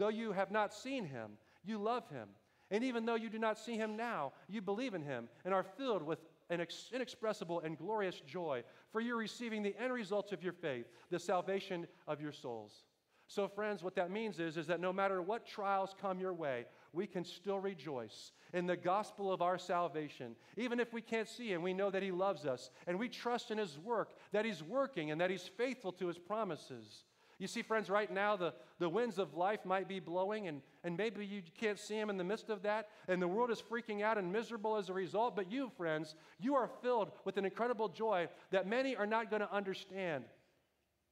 Though 0.00 0.08
you 0.08 0.32
have 0.32 0.50
not 0.50 0.72
seen 0.72 1.04
him, 1.04 1.32
you 1.62 1.76
love 1.76 2.08
him. 2.08 2.30
And 2.70 2.82
even 2.82 3.04
though 3.04 3.16
you 3.16 3.28
do 3.28 3.38
not 3.38 3.58
see 3.58 3.76
him 3.76 3.98
now, 3.98 4.32
you 4.48 4.62
believe 4.62 4.94
in 4.94 5.02
him 5.02 5.28
and 5.44 5.52
are 5.52 5.62
filled 5.62 6.02
with 6.02 6.20
an 6.48 6.66
inexpressible 6.94 7.60
and 7.60 7.76
glorious 7.76 8.18
joy, 8.26 8.64
for 8.92 9.02
you're 9.02 9.18
receiving 9.18 9.62
the 9.62 9.76
end 9.78 9.92
results 9.92 10.32
of 10.32 10.42
your 10.42 10.54
faith, 10.54 10.86
the 11.10 11.18
salvation 11.18 11.86
of 12.08 12.18
your 12.18 12.32
souls. 12.32 12.84
So, 13.26 13.46
friends, 13.46 13.82
what 13.84 13.94
that 13.96 14.10
means 14.10 14.40
is, 14.40 14.56
is 14.56 14.66
that 14.68 14.80
no 14.80 14.90
matter 14.90 15.20
what 15.20 15.46
trials 15.46 15.94
come 16.00 16.18
your 16.18 16.32
way, 16.32 16.64
we 16.94 17.06
can 17.06 17.22
still 17.22 17.60
rejoice 17.60 18.32
in 18.54 18.66
the 18.66 18.78
gospel 18.78 19.30
of 19.30 19.42
our 19.42 19.58
salvation. 19.58 20.34
Even 20.56 20.80
if 20.80 20.94
we 20.94 21.02
can't 21.02 21.28
see 21.28 21.52
him, 21.52 21.60
we 21.60 21.74
know 21.74 21.90
that 21.90 22.02
he 22.02 22.10
loves 22.10 22.46
us, 22.46 22.70
and 22.86 22.98
we 22.98 23.10
trust 23.10 23.50
in 23.50 23.58
his 23.58 23.78
work, 23.78 24.14
that 24.32 24.46
he's 24.46 24.62
working, 24.62 25.10
and 25.10 25.20
that 25.20 25.30
he's 25.30 25.46
faithful 25.58 25.92
to 25.92 26.06
his 26.06 26.18
promises. 26.18 27.04
You 27.40 27.46
see, 27.46 27.62
friends, 27.62 27.88
right 27.88 28.12
now 28.12 28.36
the, 28.36 28.52
the 28.78 28.88
winds 28.88 29.18
of 29.18 29.32
life 29.32 29.64
might 29.64 29.88
be 29.88 29.98
blowing, 29.98 30.46
and, 30.46 30.60
and 30.84 30.94
maybe 30.94 31.24
you 31.24 31.40
can't 31.58 31.78
see 31.78 31.94
them 31.94 32.10
in 32.10 32.18
the 32.18 32.22
midst 32.22 32.50
of 32.50 32.62
that, 32.62 32.88
and 33.08 33.20
the 33.20 33.26
world 33.26 33.50
is 33.50 33.62
freaking 33.62 34.02
out 34.02 34.18
and 34.18 34.30
miserable 34.30 34.76
as 34.76 34.90
a 34.90 34.92
result. 34.92 35.34
But 35.34 35.50
you, 35.50 35.72
friends, 35.78 36.14
you 36.38 36.54
are 36.54 36.68
filled 36.82 37.12
with 37.24 37.38
an 37.38 37.46
incredible 37.46 37.88
joy 37.88 38.28
that 38.50 38.68
many 38.68 38.94
are 38.94 39.06
not 39.06 39.30
going 39.30 39.40
to 39.40 39.50
understand. 39.50 40.24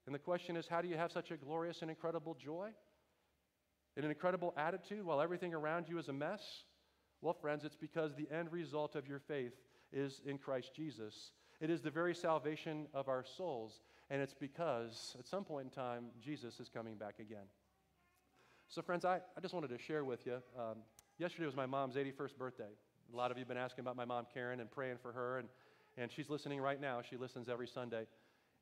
And 0.04 0.14
the 0.14 0.18
question 0.18 0.54
is, 0.54 0.68
how 0.68 0.82
do 0.82 0.88
you 0.88 0.98
have 0.98 1.10
such 1.10 1.30
a 1.30 1.36
glorious 1.38 1.80
and 1.80 1.90
incredible 1.90 2.34
joy? 2.34 2.68
And 3.96 4.04
an 4.04 4.10
incredible 4.10 4.52
attitude 4.58 5.06
while 5.06 5.22
everything 5.22 5.54
around 5.54 5.86
you 5.88 5.98
is 5.98 6.08
a 6.08 6.12
mess? 6.12 6.42
Well, 7.22 7.32
friends, 7.32 7.64
it's 7.64 7.74
because 7.74 8.14
the 8.14 8.28
end 8.30 8.52
result 8.52 8.96
of 8.96 9.08
your 9.08 9.18
faith 9.18 9.54
is 9.94 10.20
in 10.26 10.36
Christ 10.36 10.72
Jesus. 10.76 11.32
It 11.58 11.70
is 11.70 11.80
the 11.80 11.90
very 11.90 12.14
salvation 12.14 12.86
of 12.92 13.08
our 13.08 13.24
souls. 13.24 13.80
And 14.10 14.22
it's 14.22 14.34
because 14.34 15.16
at 15.18 15.26
some 15.26 15.44
point 15.44 15.66
in 15.66 15.70
time, 15.70 16.06
Jesus 16.20 16.60
is 16.60 16.68
coming 16.68 16.96
back 16.96 17.18
again. 17.18 17.44
So, 18.68 18.82
friends, 18.82 19.04
I, 19.04 19.16
I 19.36 19.40
just 19.40 19.54
wanted 19.54 19.68
to 19.68 19.78
share 19.78 20.04
with 20.04 20.26
you. 20.26 20.42
Um, 20.58 20.78
yesterday 21.18 21.46
was 21.46 21.56
my 21.56 21.66
mom's 21.66 21.96
81st 21.96 22.36
birthday. 22.38 22.70
A 23.12 23.16
lot 23.16 23.30
of 23.30 23.36
you 23.36 23.42
have 23.42 23.48
been 23.48 23.56
asking 23.56 23.82
about 23.82 23.96
my 23.96 24.04
mom, 24.04 24.26
Karen, 24.32 24.60
and 24.60 24.70
praying 24.70 24.98
for 25.00 25.12
her. 25.12 25.38
And, 25.38 25.48
and 25.96 26.10
she's 26.12 26.28
listening 26.28 26.60
right 26.60 26.80
now. 26.80 27.00
She 27.08 27.16
listens 27.16 27.48
every 27.48 27.66
Sunday. 27.66 28.06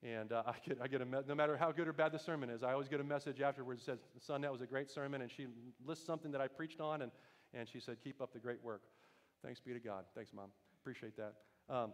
And 0.02 0.32
uh, 0.32 0.42
I 0.46 0.54
get, 0.66 0.78
I 0.82 0.88
get 0.88 1.00
a 1.00 1.04
me- 1.04 1.18
no 1.26 1.35
matter 1.35 1.56
how 1.56 1.72
good 1.72 1.88
or 1.88 1.92
bad 1.92 2.12
the 2.12 2.18
sermon 2.18 2.50
is, 2.50 2.62
I 2.62 2.72
always 2.72 2.88
get 2.88 3.00
a 3.00 3.04
message 3.04 3.40
afterwards 3.40 3.85
that 3.87 3.98
says, 3.98 4.22
Son, 4.24 4.40
that 4.42 4.52
was 4.52 4.61
a 4.61 4.66
great 4.66 4.90
sermon. 4.90 5.22
And 5.22 5.30
she 5.30 5.46
lists 5.85 6.06
something 6.06 6.30
that 6.32 6.40
I 6.40 6.48
preached 6.48 6.80
on, 6.80 7.02
and, 7.02 7.12
and 7.54 7.68
she 7.68 7.80
said, 7.80 7.96
Keep 8.02 8.20
up 8.20 8.32
the 8.32 8.40
great 8.40 8.62
work. 8.62 8.82
Thanks 9.44 9.61
be 9.61 9.72
to 9.72 9.80
God. 9.80 10.04
Thanks, 10.14 10.32
Mom. 10.32 10.50
Appreciate 10.80 11.16
that. 11.16 11.35
Um, 11.68 11.92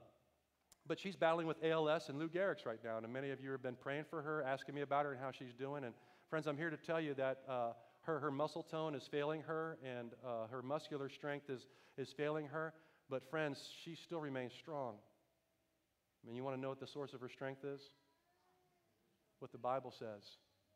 but 0.87 0.99
she's 0.99 1.17
battling 1.17 1.47
with 1.47 1.57
ALS 1.65 2.09
and 2.09 2.19
Lou 2.19 2.29
Gehrig's 2.29 2.67
right 2.67 2.79
now. 2.85 2.99
And 2.99 3.13
many 3.13 3.31
of 3.31 3.41
you 3.41 3.51
have 3.53 3.63
been 3.63 3.77
praying 3.77 4.05
for 4.11 4.23
her, 4.23 4.43
asking 4.43 4.75
me 4.75 4.81
about 4.81 5.05
her 5.05 5.13
and 5.13 5.21
how 5.21 5.31
she's 5.31 5.55
doing. 5.55 5.85
And 5.85 5.95
friends, 6.29 6.47
I'm 6.47 6.57
here 6.57 6.71
to 6.71 6.77
tell 6.77 7.01
you 7.01 7.15
that 7.15 7.43
uh, 7.49 7.73
her, 8.03 8.19
her 8.19 8.31
muscle 8.31 8.63
tone 8.63 8.95
is 8.95 9.09
failing 9.11 9.43
her 9.43 9.79
and 9.85 10.13
uh, 10.27 10.47
her 10.51 10.63
muscular 10.63 11.09
strength 11.09 11.49
is, 11.49 11.67
is 11.97 12.13
failing 12.17 12.47
her. 12.47 12.75
But 13.09 13.29
friends, 13.31 13.59
she 13.85 13.95
still 13.95 14.21
remains 14.21 14.53
strong. 14.59 14.95
I 16.23 16.27
mean, 16.27 16.37
you 16.37 16.45
want 16.45 16.57
to 16.57 16.61
know 16.61 16.69
what 16.69 16.81
the 16.81 16.87
source 16.87 17.13
of 17.15 17.21
her 17.21 17.29
strength 17.29 17.65
is? 17.65 17.81
What 19.39 19.53
the 19.53 19.59
Bible 19.59 19.93
says. 19.97 20.23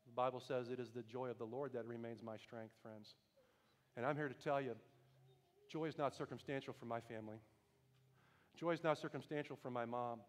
The 0.06 0.12
Bible 0.14 0.40
says 0.40 0.68
it 0.68 0.78
is 0.78 0.90
the 0.90 1.02
joy 1.02 1.28
of 1.28 1.38
the 1.38 1.44
Lord 1.44 1.72
that 1.74 1.84
remains 1.86 2.22
my 2.22 2.36
strength, 2.36 2.74
friends. 2.82 3.14
And 3.96 4.04
I'm 4.04 4.16
here 4.16 4.28
to 4.28 4.34
tell 4.34 4.60
you, 4.60 4.74
joy 5.70 5.86
is 5.86 5.98
not 5.98 6.14
circumstantial 6.14 6.74
for 6.78 6.86
my 6.86 7.00
family. 7.00 7.38
Joy 8.58 8.72
is 8.72 8.82
not 8.82 8.98
circumstantial 8.98 9.58
for 9.62 9.70
my 9.70 9.84
mom. 9.84 10.20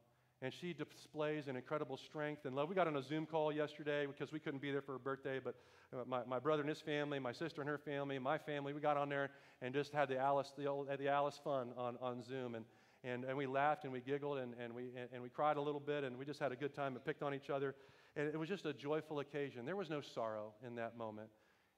And 0.42 0.54
she 0.54 0.74
displays 0.74 1.48
an 1.48 1.56
incredible 1.56 1.98
strength 1.98 2.46
and 2.46 2.56
love. 2.56 2.70
We 2.70 2.76
got 2.76 2.88
on 2.88 2.96
a 2.96 3.02
Zoom 3.02 3.26
call 3.26 3.52
yesterday 3.52 4.06
because 4.06 4.32
we 4.32 4.40
couldn't 4.40 4.62
be 4.62 4.72
there 4.72 4.84
for 4.84 4.92
her 4.92 5.00
birthday, 5.00 5.40
but 5.44 5.56
uh, 5.92 6.04
my, 6.06 6.24
my 6.28 6.38
brother 6.38 6.62
and 6.62 6.70
his 6.70 6.80
family, 6.80 7.18
my 7.18 7.32
sister 7.32 7.62
and 7.62 7.68
her 7.68 7.80
family, 7.80 8.20
my 8.20 8.38
family, 8.38 8.72
we 8.72 8.80
got 8.80 8.98
on 8.98 9.10
there 9.10 9.32
and 9.64 9.74
just 9.74 9.92
had 9.94 10.10
the 10.10 10.18
Alice, 10.18 10.54
the, 10.56 10.68
old, 10.68 10.90
the 11.00 11.08
Alice 11.08 11.40
fun 11.44 11.70
on, 11.76 11.98
on 12.02 12.24
Zoom. 12.24 12.54
And, 12.54 12.66
and, 13.04 13.24
and 13.24 13.36
we 13.36 13.48
laughed 13.48 13.84
and 13.84 13.92
we 13.92 14.00
giggled 14.00 14.38
and, 14.38 14.54
and, 14.64 14.76
we, 14.76 14.92
and, 14.96 15.10
and 15.12 15.24
we 15.24 15.30
cried 15.30 15.58
a 15.58 15.62
little 15.62 15.80
bit 15.80 16.04
and 16.04 16.16
we 16.18 16.26
just 16.26 16.40
had 16.40 16.52
a 16.52 16.56
good 16.56 16.76
time 16.76 16.94
and 16.94 17.04
picked 17.04 17.24
on 17.24 17.34
each 17.34 17.50
other. 17.50 17.74
And 18.16 18.28
it 18.28 18.38
was 18.38 18.48
just 18.48 18.66
a 18.68 18.74
joyful 18.74 19.20
occasion. 19.22 19.66
There 19.66 19.76
was 19.76 19.90
no 19.90 20.02
sorrow 20.02 20.54
in 20.66 20.76
that 20.76 20.98
moment. 20.98 21.30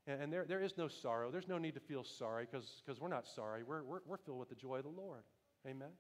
And, 0.06 0.22
and 0.24 0.34
there, 0.34 0.44
there 0.46 0.62
is 0.62 0.74
no 0.78 0.90
sorrow. 0.90 1.32
There's 1.32 1.48
no 1.48 1.60
need 1.60 1.76
to 1.76 1.82
feel 1.82 2.04
sorry 2.04 2.46
because 2.52 3.00
we're 3.00 3.08
not 3.08 3.26
sorry. 3.26 3.64
We're, 3.64 3.84
we're, 3.84 4.00
we're 4.06 4.18
filled 4.18 4.40
with 4.40 4.50
the 4.50 4.56
joy 4.56 4.78
of 4.78 4.84
the 4.84 4.90
Lord. 4.90 5.22
Amen. 5.66 5.92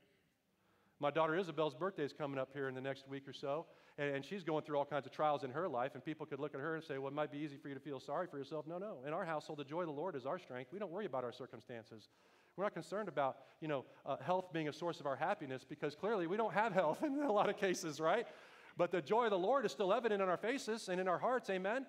My 1.02 1.12
daughter 1.12 1.36
Isabel's 1.36 1.74
birthday 1.74 2.04
is 2.04 2.12
coming 2.12 2.38
up 2.38 2.50
here 2.54 2.68
in 2.68 2.76
the 2.76 2.82
next 2.82 3.08
week 3.08 3.26
or 3.28 3.32
so, 3.32 3.66
and, 3.98 4.16
and, 4.16 4.26
she's 4.26 4.44
going 4.44 4.66
through 4.66 4.78
all 4.78 4.86
kinds 4.86 5.06
of 5.06 5.14
trials 5.14 5.46
in 5.46 5.52
her 5.52 5.68
life. 5.68 5.92
And 5.94 6.04
people 6.04 6.26
could 6.26 6.40
look 6.40 6.54
at 6.54 6.60
her 6.60 6.76
and 6.76 6.84
say, 6.84 6.98
Well, 6.98 7.08
it 7.08 7.14
might 7.14 7.32
be 7.32 7.38
easy 7.38 7.56
for 7.58 7.70
you 7.70 7.74
to 7.74 7.80
feel 7.80 8.00
sorry 8.00 8.28
for 8.28 8.38
yourself. 8.38 8.68
No, 8.68 8.78
no. 8.78 8.98
In 9.08 9.14
our 9.14 9.24
household, 9.24 9.60
the 9.60 9.64
joy 9.64 9.82
of 9.82 9.88
the 9.88 9.94
Lord 9.94 10.16
is 10.16 10.26
our 10.26 10.38
strength. 10.38 10.74
We 10.74 10.80
don't 10.80 10.92
worry 10.92 11.06
about 11.06 11.24
our 11.24 11.32
circumstances. 11.32 12.10
We're 12.58 12.66
not 12.66 12.74
concerned 12.74 13.08
about, 13.08 13.38
you 13.62 13.70
know, 13.70 13.86
uh, 14.06 14.18
health 14.18 14.52
being 14.52 14.68
a 14.68 14.74
source 14.74 15.00
of 15.00 15.06
our 15.06 15.16
happiness 15.16 15.64
because 15.64 15.96
clearly 15.96 16.28
we 16.28 16.36
don't 16.36 16.54
have 16.54 16.74
health 16.74 17.02
in 17.04 17.22
a 17.22 17.32
lot 17.32 17.50
of 17.50 17.56
cases, 17.56 18.02
right? 18.02 18.28
But 18.76 18.92
the 18.92 19.02
joy 19.02 19.26
of 19.26 19.32
the 19.32 19.40
Lord 19.40 19.66
is 19.66 19.72
still 19.72 19.94
evident 19.94 20.22
in 20.22 20.28
our 20.28 20.38
faces 20.38 20.90
and 20.90 21.00
in 21.00 21.08
our 21.08 21.20
hearts, 21.20 21.50
amen? 21.50 21.86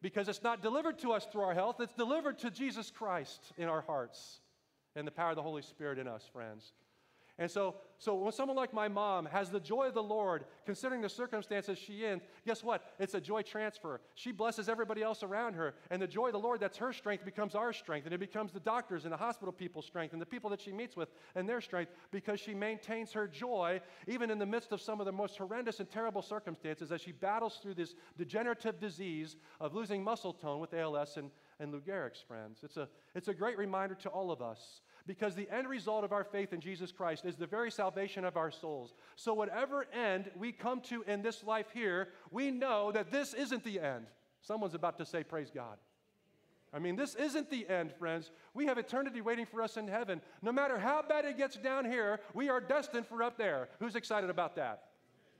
Because 0.00 0.28
it's 0.28 0.42
not 0.42 0.62
delivered 0.62 1.00
to 1.00 1.12
us 1.12 1.26
through 1.26 1.42
our 1.42 1.54
health, 1.54 1.76
it's 1.80 1.94
delivered 1.94 2.38
to 2.40 2.50
Jesus 2.50 2.90
Christ 2.90 3.52
in 3.56 3.68
our 3.68 3.80
hearts 3.80 4.40
and 4.94 5.06
the 5.06 5.10
power 5.10 5.30
of 5.30 5.36
the 5.36 5.42
Holy 5.42 5.62
Spirit 5.62 5.98
in 5.98 6.06
us, 6.06 6.28
friends. 6.32 6.72
And 7.36 7.50
so, 7.50 7.74
so 7.98 8.14
when 8.14 8.32
someone 8.32 8.56
like 8.56 8.72
my 8.72 8.86
mom 8.86 9.26
has 9.26 9.50
the 9.50 9.58
joy 9.58 9.88
of 9.88 9.94
the 9.94 10.02
Lord, 10.02 10.44
considering 10.66 11.00
the 11.00 11.08
circumstances 11.08 11.78
she 11.78 12.04
in, 12.04 12.20
guess 12.46 12.62
what? 12.62 12.94
It's 13.00 13.14
a 13.14 13.20
joy 13.20 13.42
transfer. 13.42 14.00
She 14.14 14.30
blesses 14.30 14.68
everybody 14.68 15.02
else 15.02 15.24
around 15.24 15.54
her, 15.54 15.74
and 15.90 16.00
the 16.00 16.06
joy 16.06 16.26
of 16.26 16.32
the 16.32 16.38
Lord, 16.38 16.60
that's 16.60 16.78
her 16.78 16.92
strength, 16.92 17.24
becomes 17.24 17.56
our 17.56 17.72
strength, 17.72 18.04
and 18.04 18.14
it 18.14 18.20
becomes 18.20 18.52
the 18.52 18.60
doctors 18.60 19.02
and 19.04 19.12
the 19.12 19.16
hospital 19.16 19.52
people's 19.52 19.86
strength, 19.86 20.12
and 20.12 20.22
the 20.22 20.26
people 20.26 20.48
that 20.50 20.60
she 20.60 20.70
meets 20.70 20.96
with 20.96 21.08
and 21.34 21.48
their 21.48 21.60
strength, 21.60 21.90
because 22.12 22.38
she 22.38 22.54
maintains 22.54 23.12
her 23.12 23.26
joy 23.26 23.80
even 24.06 24.30
in 24.30 24.38
the 24.38 24.46
midst 24.46 24.70
of 24.70 24.80
some 24.80 25.00
of 25.00 25.06
the 25.06 25.12
most 25.12 25.36
horrendous 25.36 25.80
and 25.80 25.90
terrible 25.90 26.22
circumstances 26.22 26.92
as 26.92 27.00
she 27.00 27.10
battles 27.10 27.58
through 27.60 27.74
this 27.74 27.96
degenerative 28.16 28.78
disease 28.78 29.34
of 29.60 29.74
losing 29.74 30.04
muscle 30.04 30.32
tone 30.32 30.60
with 30.60 30.72
ALS 30.72 31.16
and 31.16 31.32
and 31.60 31.72
Lou 31.72 31.80
Gehrig's, 31.80 32.20
friends. 32.20 32.60
It's 32.62 32.76
a, 32.76 32.88
it's 33.14 33.28
a 33.28 33.34
great 33.34 33.58
reminder 33.58 33.94
to 33.96 34.08
all 34.08 34.30
of 34.30 34.42
us 34.42 34.80
because 35.06 35.34
the 35.34 35.48
end 35.50 35.68
result 35.68 36.04
of 36.04 36.12
our 36.12 36.24
faith 36.24 36.52
in 36.52 36.60
Jesus 36.60 36.90
Christ 36.90 37.24
is 37.24 37.36
the 37.36 37.46
very 37.46 37.70
salvation 37.70 38.24
of 38.24 38.36
our 38.36 38.50
souls. 38.50 38.94
So, 39.16 39.34
whatever 39.34 39.86
end 39.92 40.30
we 40.36 40.52
come 40.52 40.80
to 40.82 41.02
in 41.02 41.22
this 41.22 41.44
life 41.44 41.66
here, 41.72 42.08
we 42.30 42.50
know 42.50 42.90
that 42.92 43.10
this 43.10 43.34
isn't 43.34 43.64
the 43.64 43.80
end. 43.80 44.06
Someone's 44.40 44.74
about 44.74 44.98
to 44.98 45.04
say, 45.04 45.22
Praise 45.22 45.50
God. 45.54 45.78
I 46.72 46.80
mean, 46.80 46.96
this 46.96 47.14
isn't 47.14 47.50
the 47.50 47.68
end, 47.68 47.92
friends. 47.92 48.32
We 48.52 48.66
have 48.66 48.78
eternity 48.78 49.20
waiting 49.20 49.46
for 49.46 49.62
us 49.62 49.76
in 49.76 49.86
heaven. 49.86 50.20
No 50.42 50.50
matter 50.50 50.76
how 50.76 51.02
bad 51.08 51.24
it 51.24 51.38
gets 51.38 51.56
down 51.56 51.84
here, 51.84 52.18
we 52.34 52.48
are 52.48 52.60
destined 52.60 53.06
for 53.06 53.22
up 53.22 53.38
there. 53.38 53.68
Who's 53.78 53.94
excited 53.94 54.28
about 54.28 54.56
that? 54.56 54.82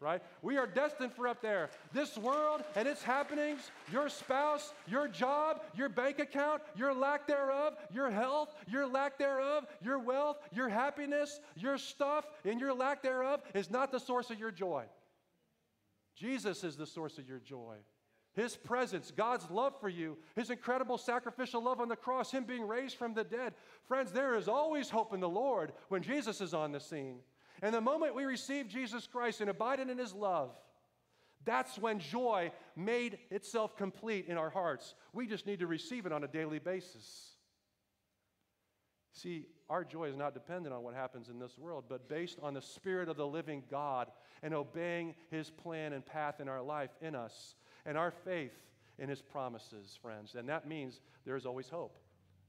Right? 0.05 0.23
We 0.43 0.59
are 0.59 0.67
destined 0.67 1.13
for 1.15 1.27
up 1.27 1.41
there. 1.41 1.71
This 1.93 2.19
world 2.19 2.63
and 2.77 2.87
its 2.87 3.03
happenings, 3.03 3.71
your 3.91 4.11
spouse, 4.11 4.75
your 4.87 5.09
job, 5.09 5.63
your 5.75 5.89
bank 5.89 6.19
account, 6.19 6.63
your 6.77 6.95
lack 6.95 7.27
thereof, 7.27 7.75
your 7.91 8.11
health, 8.11 8.55
your 8.69 8.87
lack 8.87 9.19
thereof, 9.19 9.67
your 9.83 9.99
wealth, 9.99 10.37
your 10.53 10.69
happiness, 10.69 11.41
your 11.57 11.79
stuff, 11.79 12.27
and 12.45 12.61
your 12.61 12.75
lack 12.75 13.03
thereof 13.03 13.41
is 13.55 13.71
not 13.71 13.91
the 13.91 13.99
source 13.99 14.31
of 14.31 14.39
your 14.39 14.51
joy. 14.51 14.85
Jesus 16.15 16.63
is 16.63 16.77
the 16.77 16.87
source 16.87 17.19
of 17.19 17.27
your 17.27 17.41
joy. 17.41 17.77
His 18.35 18.57
presence, 18.57 19.13
God's 19.17 19.49
love 19.51 19.79
for 19.81 19.89
you, 19.89 20.19
His 20.35 20.51
incredible 20.51 20.99
sacrificial 20.99 21.63
love 21.63 21.81
on 21.81 21.89
the 21.89 21.97
cross, 21.97 22.33
Him 22.33 22.45
being 22.45 22.67
raised 22.67 22.97
from 22.97 23.15
the 23.15 23.25
dead. 23.25 23.55
Friends, 23.87 24.11
there 24.11 24.35
is 24.35 24.49
always 24.49 24.91
hope 24.91 25.15
in 25.15 25.21
the 25.21 25.29
Lord 25.29 25.73
when 25.89 26.03
Jesus 26.03 26.41
is 26.41 26.53
on 26.53 26.73
the 26.73 26.81
scene. 26.81 27.21
And 27.63 27.75
the 27.75 27.81
moment 27.81 28.15
we 28.15 28.25
receive 28.25 28.69
Jesus 28.69 29.07
Christ 29.07 29.41
and 29.41 29.51
abided 29.51 29.89
in 29.89 29.99
his 29.99 30.13
love, 30.13 30.51
that's 31.45 31.79
when 31.79 31.99
joy 31.99 32.53
made 32.77 33.19
itself 33.31 33.77
complete 33.77 34.27
in 34.27 34.37
our 34.37 34.51
hearts. 34.51 34.95
We 35.13 35.27
just 35.27 35.47
need 35.47 35.61
to 35.61 35.67
receive 35.67 36.07
it 36.07 36.13
on 36.13 36.25
a 36.25 36.29
daily 36.29 36.59
basis. 36.59 37.35
See, 39.13 39.47
our 39.71 39.85
joy 39.85 40.09
is 40.09 40.17
not 40.17 40.35
dependent 40.35 40.75
on 40.75 40.83
what 40.83 40.95
happens 40.95 41.29
in 41.29 41.39
this 41.39 41.57
world, 41.57 41.85
but 41.89 42.09
based 42.09 42.39
on 42.43 42.55
the 42.55 42.63
Spirit 42.63 43.09
of 43.09 43.17
the 43.17 43.27
living 43.27 43.63
God 43.71 44.09
and 44.43 44.53
obeying 44.53 45.15
His 45.31 45.51
plan 45.51 45.93
and 45.93 46.05
path 46.05 46.41
in 46.41 46.49
our 46.49 46.63
life 46.63 46.91
in 47.01 47.15
us 47.15 47.55
and 47.87 47.97
our 47.97 48.11
faith 48.11 48.53
in 48.99 49.09
His 49.09 49.23
promises, 49.23 49.99
friends. 50.03 50.35
And 50.35 50.49
that 50.49 50.67
means 50.67 51.01
there's 51.25 51.47
always 51.47 51.69
hope. 51.69 51.97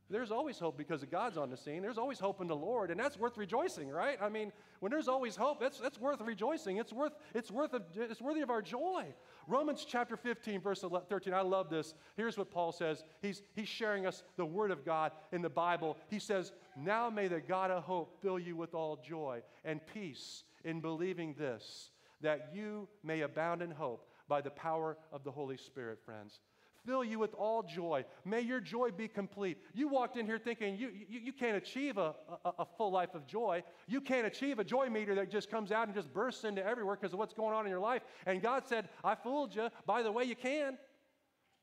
There's 0.10 0.30
always 0.30 0.60
hope 0.60 0.78
because 0.78 1.04
God's 1.04 1.36
on 1.36 1.50
the 1.50 1.58
scene. 1.58 1.82
There's 1.82 1.98
always 1.98 2.20
hope 2.20 2.39
in 2.39 2.48
the 2.48 2.56
Lord, 2.56 2.91
and 2.91 3.00
that's 3.00 3.18
worth 3.18 3.38
rejoicing, 3.38 3.89
right? 3.89 4.20
I 4.22 4.30
mean, 4.30 4.52
when 4.80 4.91
there's 4.91 5.08
always 5.08 5.36
hope, 5.36 5.60
that's, 5.60 5.80
that's 5.80 6.00
worth 6.00 6.22
rejoicing. 6.22 6.78
It's, 6.78 6.94
worth, 6.94 7.13
it's, 7.34 7.50
worth 7.50 7.74
of, 7.74 7.82
it's 7.96 8.22
worthy 8.22 8.41
of 8.41 8.52
our 8.52 8.62
joy. 8.62 9.06
Romans 9.48 9.84
chapter 9.88 10.15
15, 10.15 10.62
verse 10.62 10.86
13, 11.10 11.34
I 11.34 11.41
love 11.41 11.72
this. 11.72 11.96
Here's 12.18 12.38
what 12.38 12.52
Paul 12.52 12.72
says. 12.72 13.04
He's, 13.24 13.41
he's 13.56 13.68
sharing 13.68 14.06
us 14.06 14.22
the 14.38 14.46
Word 14.46 14.70
of 14.70 14.86
God 14.86 15.12
in 15.32 15.41
the 15.41 15.50
Bible. 15.50 15.98
He 16.08 16.20
says, 16.20 16.52
Now 16.78 17.10
may 17.10 17.28
the 17.28 17.41
God 17.41 17.72
of 17.72 17.84
hope 17.84 18.22
fill 18.22 18.38
you 18.38 18.56
with 18.56 18.76
all 18.76 18.98
joy 18.98 19.41
and 19.63 19.80
peace 19.91 20.44
in 20.63 20.82
believing 20.82 21.34
this, 21.34 21.89
that 22.22 22.52
you 22.54 22.88
may 23.04 23.22
abound 23.22 23.63
in 23.63 23.72
hope 23.72 24.08
by 24.28 24.41
the 24.41 24.52
power 24.52 24.98
of 25.12 25.24
the 25.24 25.32
Holy 25.32 25.58
Spirit, 25.58 26.00
friends 26.06 26.39
fill 26.86 27.04
you 27.04 27.19
with 27.19 27.34
all 27.34 27.63
joy. 27.63 28.06
May 28.24 28.41
your 28.41 28.60
joy 28.60 28.91
be 28.91 29.08
complete. 29.08 29.58
You 29.74 29.88
walked 29.88 30.17
in 30.17 30.26
here 30.26 30.38
thinking 30.38 30.78
you, 30.78 30.89
you, 31.10 31.19
you 31.19 31.34
can't 31.34 31.58
achieve 31.58 31.98
a, 31.98 32.13
a, 32.45 32.52
a, 32.60 32.65
full 32.78 32.91
life 32.91 33.15
of 33.15 33.26
joy. 33.26 33.63
You 33.88 34.02
can't 34.02 34.28
achieve 34.28 34.60
a 34.60 34.63
joy 34.63 34.89
meter 34.89 35.15
that 35.15 35.30
just 35.30 35.50
comes 35.50 35.71
out 35.71 35.88
and 35.88 35.95
just 35.95 36.13
bursts 36.13 36.43
into 36.43 36.65
everywhere 36.65 36.95
because 36.95 37.13
of 37.13 37.19
what's 37.19 37.34
going 37.34 37.54
on 37.54 37.65
in 37.65 37.69
your 37.69 37.80
life. 37.80 38.04
And 38.26 38.41
God 38.41 38.63
said, 38.67 38.89
I 39.04 39.15
fooled 39.15 39.56
you. 39.56 39.69
By 39.86 40.04
the 40.04 40.12
way, 40.12 40.24
you 40.26 40.36
can. 40.36 40.78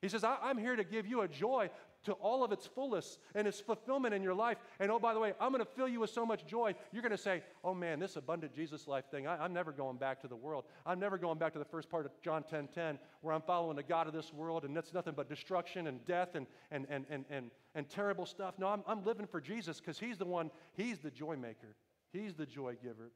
He 0.01 0.09
says, 0.09 0.25
I'm 0.25 0.59
here 0.59 0.75
to 0.75 0.85
give 0.85 1.07
you 1.07 1.21
a 1.21 1.29
joy 1.29 1.71
to 2.05 2.13
all 2.15 2.43
of 2.43 2.53
its 2.53 2.67
fullness 2.67 3.19
and 3.35 3.47
its 3.47 3.61
fulfillment 3.61 4.15
in 4.15 4.23
your 4.23 4.35
life. 4.35 4.59
And 4.81 4.91
oh, 4.91 4.99
by 4.99 5.15
the 5.15 5.21
way, 5.21 5.33
I'm 5.41 5.53
going 5.53 5.65
to 5.65 5.71
fill 5.71 5.89
you 5.89 6.01
with 6.01 6.11
so 6.11 6.27
much 6.27 6.47
joy. 6.47 6.75
You're 6.93 7.03
going 7.03 7.13
to 7.13 7.19
say, 7.19 7.43
oh 7.63 7.75
man, 7.75 7.99
this 7.99 8.17
abundant 8.17 8.55
Jesus 8.55 8.89
life 8.89 9.05
thing, 9.11 9.27
I, 9.27 9.45
am 9.45 9.53
never 9.53 9.73
going 9.73 9.97
back 9.97 10.21
to 10.23 10.29
the 10.29 10.37
world. 10.37 10.65
I'm 10.85 10.99
never 10.99 11.19
going 11.19 11.39
back 11.39 11.53
to 11.53 11.59
the 11.59 11.65
first 11.65 11.89
part 11.89 12.07
of 12.07 12.13
John 12.23 12.43
10 12.43 12.69
10, 12.69 12.99
where 13.21 13.35
I'm 13.35 13.43
following 13.43 13.77
the 13.77 13.83
God 13.83 14.07
of 14.07 14.13
this 14.13 14.33
world 14.33 14.65
and 14.65 14.77
that's 14.77 14.93
nothing 14.93 15.15
but 15.17 15.29
destruction 15.29 15.87
and 15.87 16.05
death 16.05 16.35
and, 16.35 16.47
and, 16.71 16.87
and, 16.91 17.07
and, 17.11 17.25
and, 17.31 17.51
and 17.75 17.89
terrible 17.89 18.27
stuff. 18.27 18.55
No, 18.59 18.69
I'm, 18.69 18.83
I'm 18.87 19.05
living 19.05 19.27
for 19.27 19.41
Jesus 19.41 19.81
because 19.81 19.99
He's 19.99 20.19
the 20.19 20.25
one, 20.25 20.51
He's 20.75 20.99
the 20.99 21.11
joy 21.11 21.37
maker, 21.37 21.77
He's 22.13 22.35
the 22.35 22.47
joy 22.47 22.77
giver. 22.83 23.13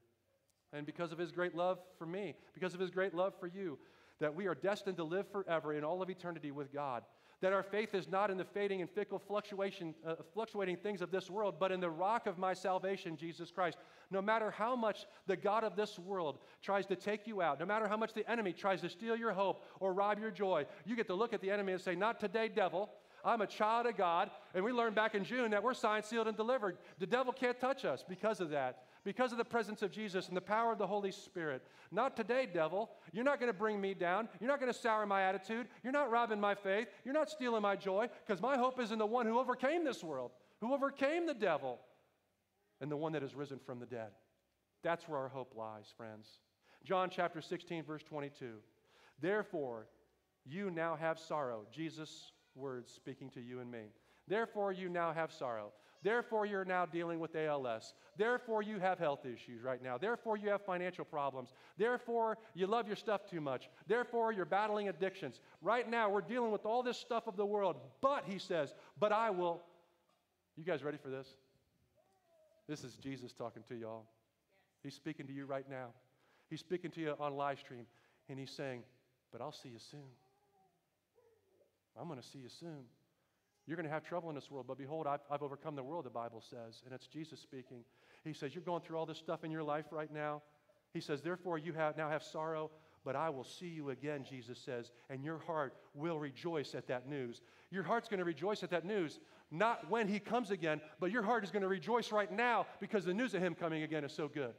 And 0.73 0.85
because 0.85 1.11
of 1.11 1.17
His 1.17 1.31
great 1.31 1.55
love 1.55 1.79
for 1.97 2.05
me, 2.05 2.35
because 2.53 2.73
of 2.73 2.79
His 2.79 2.91
great 2.91 3.13
love 3.13 3.33
for 3.39 3.47
you, 3.47 3.77
that 4.19 4.35
we 4.35 4.47
are 4.47 4.55
destined 4.55 4.97
to 4.97 5.03
live 5.03 5.27
forever 5.31 5.73
in 5.73 5.83
all 5.83 6.01
of 6.01 6.09
eternity 6.09 6.51
with 6.51 6.73
God. 6.73 7.03
That 7.41 7.53
our 7.53 7.63
faith 7.63 7.93
is 7.93 8.07
not 8.07 8.31
in 8.31 8.37
the 8.37 8.45
fading 8.45 8.81
and 8.81 8.89
fickle 8.89 9.19
fluctuation, 9.19 9.93
uh, 10.05 10.15
fluctuating 10.33 10.77
things 10.77 11.01
of 11.01 11.11
this 11.11 11.29
world, 11.29 11.55
but 11.59 11.71
in 11.71 11.79
the 11.79 11.89
rock 11.89 12.25
of 12.25 12.37
my 12.37 12.53
salvation, 12.53 13.15
Jesus 13.15 13.51
Christ. 13.51 13.77
No 14.09 14.21
matter 14.21 14.49
how 14.49 14.75
much 14.75 15.05
the 15.27 15.35
God 15.35 15.63
of 15.63 15.75
this 15.75 15.99
world 15.99 16.39
tries 16.63 16.85
to 16.87 16.95
take 16.95 17.27
you 17.27 17.41
out, 17.41 17.59
no 17.59 17.65
matter 17.65 17.87
how 17.87 17.97
much 17.97 18.13
the 18.13 18.29
enemy 18.29 18.53
tries 18.53 18.81
to 18.81 18.89
steal 18.89 19.15
your 19.15 19.33
hope 19.33 19.63
or 19.79 19.93
rob 19.93 20.19
your 20.19 20.31
joy, 20.31 20.65
you 20.85 20.95
get 20.95 21.07
to 21.07 21.13
look 21.13 21.33
at 21.33 21.41
the 21.41 21.51
enemy 21.51 21.73
and 21.73 21.81
say, 21.81 21.95
Not 21.95 22.19
today, 22.19 22.47
devil. 22.47 22.89
I'm 23.25 23.41
a 23.41 23.47
child 23.47 23.87
of 23.87 23.97
God. 23.97 24.31
And 24.53 24.63
we 24.63 24.71
learned 24.71 24.95
back 24.95 25.13
in 25.13 25.23
June 25.23 25.51
that 25.51 25.61
we're 25.61 25.73
signed, 25.73 26.05
sealed, 26.05 26.27
and 26.27 26.37
delivered. 26.37 26.77
The 26.99 27.07
devil 27.07 27.33
can't 27.33 27.59
touch 27.59 27.83
us 27.83 28.05
because 28.07 28.39
of 28.39 28.51
that 28.51 28.86
because 29.07 29.31
of 29.31 29.37
the 29.37 29.45
presence 29.45 29.81
of 29.81 29.89
Jesus 29.89 30.27
and 30.27 30.35
the 30.35 30.41
power 30.41 30.73
of 30.73 30.77
the 30.77 30.85
Holy 30.85 31.13
Spirit. 31.13 31.65
Not 31.93 32.17
today, 32.17 32.45
devil. 32.45 32.89
You're 33.13 33.23
not 33.23 33.39
going 33.39 33.49
to 33.49 33.57
bring 33.57 33.79
me 33.79 33.93
down. 33.93 34.27
You're 34.41 34.49
not 34.49 34.59
going 34.59 34.71
to 34.71 34.77
sour 34.77 35.05
my 35.05 35.21
attitude. 35.21 35.67
You're 35.81 35.93
not 35.93 36.11
robbing 36.11 36.41
my 36.41 36.53
faith. 36.53 36.89
You're 37.05 37.13
not 37.13 37.29
stealing 37.29 37.61
my 37.61 37.77
joy 37.77 38.09
because 38.25 38.41
my 38.41 38.57
hope 38.57 38.81
is 38.81 38.91
in 38.91 38.99
the 38.99 39.05
one 39.05 39.25
who 39.25 39.39
overcame 39.39 39.85
this 39.85 40.03
world, 40.03 40.31
who 40.59 40.73
overcame 40.73 41.25
the 41.25 41.33
devil, 41.33 41.79
and 42.81 42.91
the 42.91 42.97
one 42.97 43.13
that 43.13 43.21
has 43.21 43.33
risen 43.33 43.59
from 43.65 43.79
the 43.79 43.85
dead. 43.85 44.09
That's 44.83 45.07
where 45.07 45.19
our 45.19 45.29
hope 45.29 45.53
lies, 45.55 45.85
friends. 45.95 46.27
John 46.83 47.09
chapter 47.09 47.39
16, 47.39 47.85
verse 47.85 48.03
22. 48.03 48.55
Therefore, 49.21 49.87
you 50.45 50.69
now 50.69 50.97
have 50.97 51.17
sorrow. 51.17 51.61
Jesus' 51.71 52.33
words 52.55 52.91
speaking 52.91 53.29
to 53.29 53.39
you 53.39 53.61
and 53.61 53.71
me. 53.71 53.93
Therefore, 54.27 54.73
you 54.73 54.89
now 54.89 55.13
have 55.13 55.31
sorrow. 55.31 55.71
Therefore, 56.03 56.45
you're 56.45 56.65
now 56.65 56.85
dealing 56.85 57.19
with 57.19 57.35
ALS. 57.35 57.93
Therefore, 58.17 58.61
you 58.61 58.79
have 58.79 58.99
health 58.99 59.25
issues 59.25 59.63
right 59.63 59.81
now. 59.81 59.97
Therefore, 59.97 60.37
you 60.37 60.49
have 60.49 60.61
financial 60.61 61.05
problems. 61.05 61.53
Therefore, 61.77 62.37
you 62.53 62.67
love 62.67 62.87
your 62.87 62.95
stuff 62.95 63.27
too 63.29 63.41
much. 63.41 63.69
Therefore, 63.87 64.31
you're 64.31 64.45
battling 64.45 64.89
addictions. 64.89 65.39
Right 65.61 65.89
now, 65.89 66.09
we're 66.09 66.21
dealing 66.21 66.51
with 66.51 66.65
all 66.65 66.83
this 66.83 66.97
stuff 66.97 67.27
of 67.27 67.35
the 67.35 67.45
world. 67.45 67.77
But, 68.01 68.25
he 68.25 68.37
says, 68.39 68.73
but 68.99 69.11
I 69.11 69.29
will. 69.31 69.61
You 70.55 70.63
guys 70.63 70.83
ready 70.83 70.97
for 70.97 71.09
this? 71.09 71.27
This 72.67 72.83
is 72.83 72.95
Jesus 72.95 73.33
talking 73.33 73.63
to 73.69 73.75
y'all. 73.75 74.05
He's 74.83 74.95
speaking 74.95 75.25
to 75.27 75.33
you 75.33 75.45
right 75.45 75.69
now. 75.69 75.87
He's 76.49 76.59
speaking 76.59 76.91
to 76.91 77.01
you 77.01 77.13
on 77.19 77.35
live 77.35 77.59
stream, 77.59 77.85
and 78.29 78.39
he's 78.39 78.51
saying, 78.51 78.83
But 79.31 79.41
I'll 79.41 79.51
see 79.51 79.69
you 79.69 79.79
soon. 79.79 79.99
I'm 81.99 82.07
going 82.07 82.21
to 82.21 82.27
see 82.27 82.39
you 82.39 82.49
soon. 82.49 82.85
You're 83.67 83.75
going 83.75 83.87
to 83.87 83.93
have 83.93 84.03
trouble 84.03 84.29
in 84.29 84.35
this 84.35 84.49
world, 84.49 84.65
but 84.67 84.77
behold, 84.77 85.07
I've, 85.07 85.19
I've 85.29 85.43
overcome 85.43 85.75
the 85.75 85.83
world, 85.83 86.05
the 86.05 86.09
Bible 86.09 86.41
says. 86.41 86.81
And 86.85 86.93
it's 86.93 87.05
Jesus 87.05 87.39
speaking. 87.39 87.83
He 88.23 88.33
says, 88.33 88.55
You're 88.55 88.63
going 88.63 88.81
through 88.81 88.97
all 88.97 89.05
this 89.05 89.17
stuff 89.17 89.43
in 89.43 89.51
your 89.51 89.63
life 89.63 89.85
right 89.91 90.11
now. 90.11 90.41
He 90.93 91.01
says, 91.01 91.21
Therefore, 91.21 91.57
you 91.57 91.73
have, 91.73 91.97
now 91.97 92.09
have 92.09 92.23
sorrow, 92.23 92.71
but 93.07 93.15
I 93.15 93.29
will 93.29 93.43
see 93.43 93.67
you 93.67 93.89
again, 93.91 94.25
Jesus 94.29 94.59
says, 94.59 94.91
and 95.09 95.23
your 95.23 95.37
heart 95.39 95.73
will 95.93 96.19
rejoice 96.19 96.75
at 96.75 96.87
that 96.87 97.07
news. 97.07 97.41
Your 97.71 97.83
heart's 97.83 98.09
going 98.09 98.19
to 98.19 98.25
rejoice 98.25 98.63
at 98.63 98.69
that 98.71 98.83
news, 98.83 99.19
not 99.49 99.89
when 99.89 100.09
he 100.09 100.19
comes 100.19 100.51
again, 100.51 100.81
but 100.99 101.09
your 101.09 101.23
heart 101.23 101.45
is 101.45 101.49
going 101.49 101.61
to 101.61 101.69
rejoice 101.69 102.11
right 102.11 102.29
now 102.29 102.67
because 102.81 103.05
the 103.05 103.13
news 103.13 103.33
of 103.33 103.41
him 103.41 103.55
coming 103.55 103.83
again 103.83 104.03
is 104.03 104.11
so 104.11 104.27
good. 104.27 104.53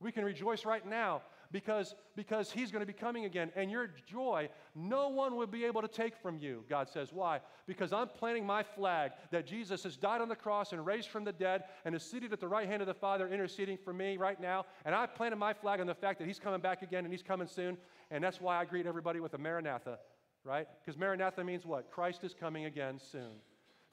We 0.00 0.12
can 0.12 0.24
rejoice 0.24 0.64
right 0.64 0.86
now 0.86 1.22
because, 1.50 1.94
because 2.14 2.50
he's 2.50 2.70
going 2.70 2.80
to 2.80 2.86
be 2.86 2.92
coming 2.92 3.24
again. 3.24 3.50
And 3.56 3.70
your 3.70 3.90
joy, 4.06 4.48
no 4.74 5.08
one 5.08 5.36
will 5.36 5.46
be 5.46 5.64
able 5.64 5.82
to 5.82 5.88
take 5.88 6.16
from 6.16 6.38
you, 6.38 6.64
God 6.68 6.88
says. 6.88 7.12
Why? 7.12 7.40
Because 7.66 7.92
I'm 7.92 8.08
planting 8.08 8.46
my 8.46 8.62
flag 8.62 9.12
that 9.30 9.46
Jesus 9.46 9.82
has 9.82 9.96
died 9.96 10.20
on 10.20 10.28
the 10.28 10.36
cross 10.36 10.72
and 10.72 10.84
raised 10.84 11.08
from 11.08 11.24
the 11.24 11.32
dead 11.32 11.64
and 11.84 11.94
is 11.94 12.02
seated 12.02 12.32
at 12.32 12.40
the 12.40 12.48
right 12.48 12.68
hand 12.68 12.82
of 12.82 12.88
the 12.88 12.94
Father, 12.94 13.28
interceding 13.28 13.78
for 13.78 13.92
me 13.92 14.16
right 14.16 14.40
now. 14.40 14.66
And 14.84 14.94
I 14.94 15.06
planted 15.06 15.36
my 15.36 15.52
flag 15.52 15.80
on 15.80 15.86
the 15.86 15.94
fact 15.94 16.18
that 16.18 16.26
he's 16.26 16.38
coming 16.38 16.60
back 16.60 16.82
again 16.82 17.04
and 17.04 17.12
he's 17.12 17.22
coming 17.22 17.48
soon. 17.48 17.76
And 18.10 18.22
that's 18.22 18.40
why 18.40 18.58
I 18.58 18.64
greet 18.64 18.86
everybody 18.86 19.20
with 19.20 19.34
a 19.34 19.38
Maranatha, 19.38 19.98
right? 20.44 20.66
Because 20.80 20.98
Maranatha 20.98 21.42
means 21.42 21.66
what? 21.66 21.90
Christ 21.90 22.24
is 22.24 22.34
coming 22.34 22.66
again 22.66 23.00
soon. 23.10 23.40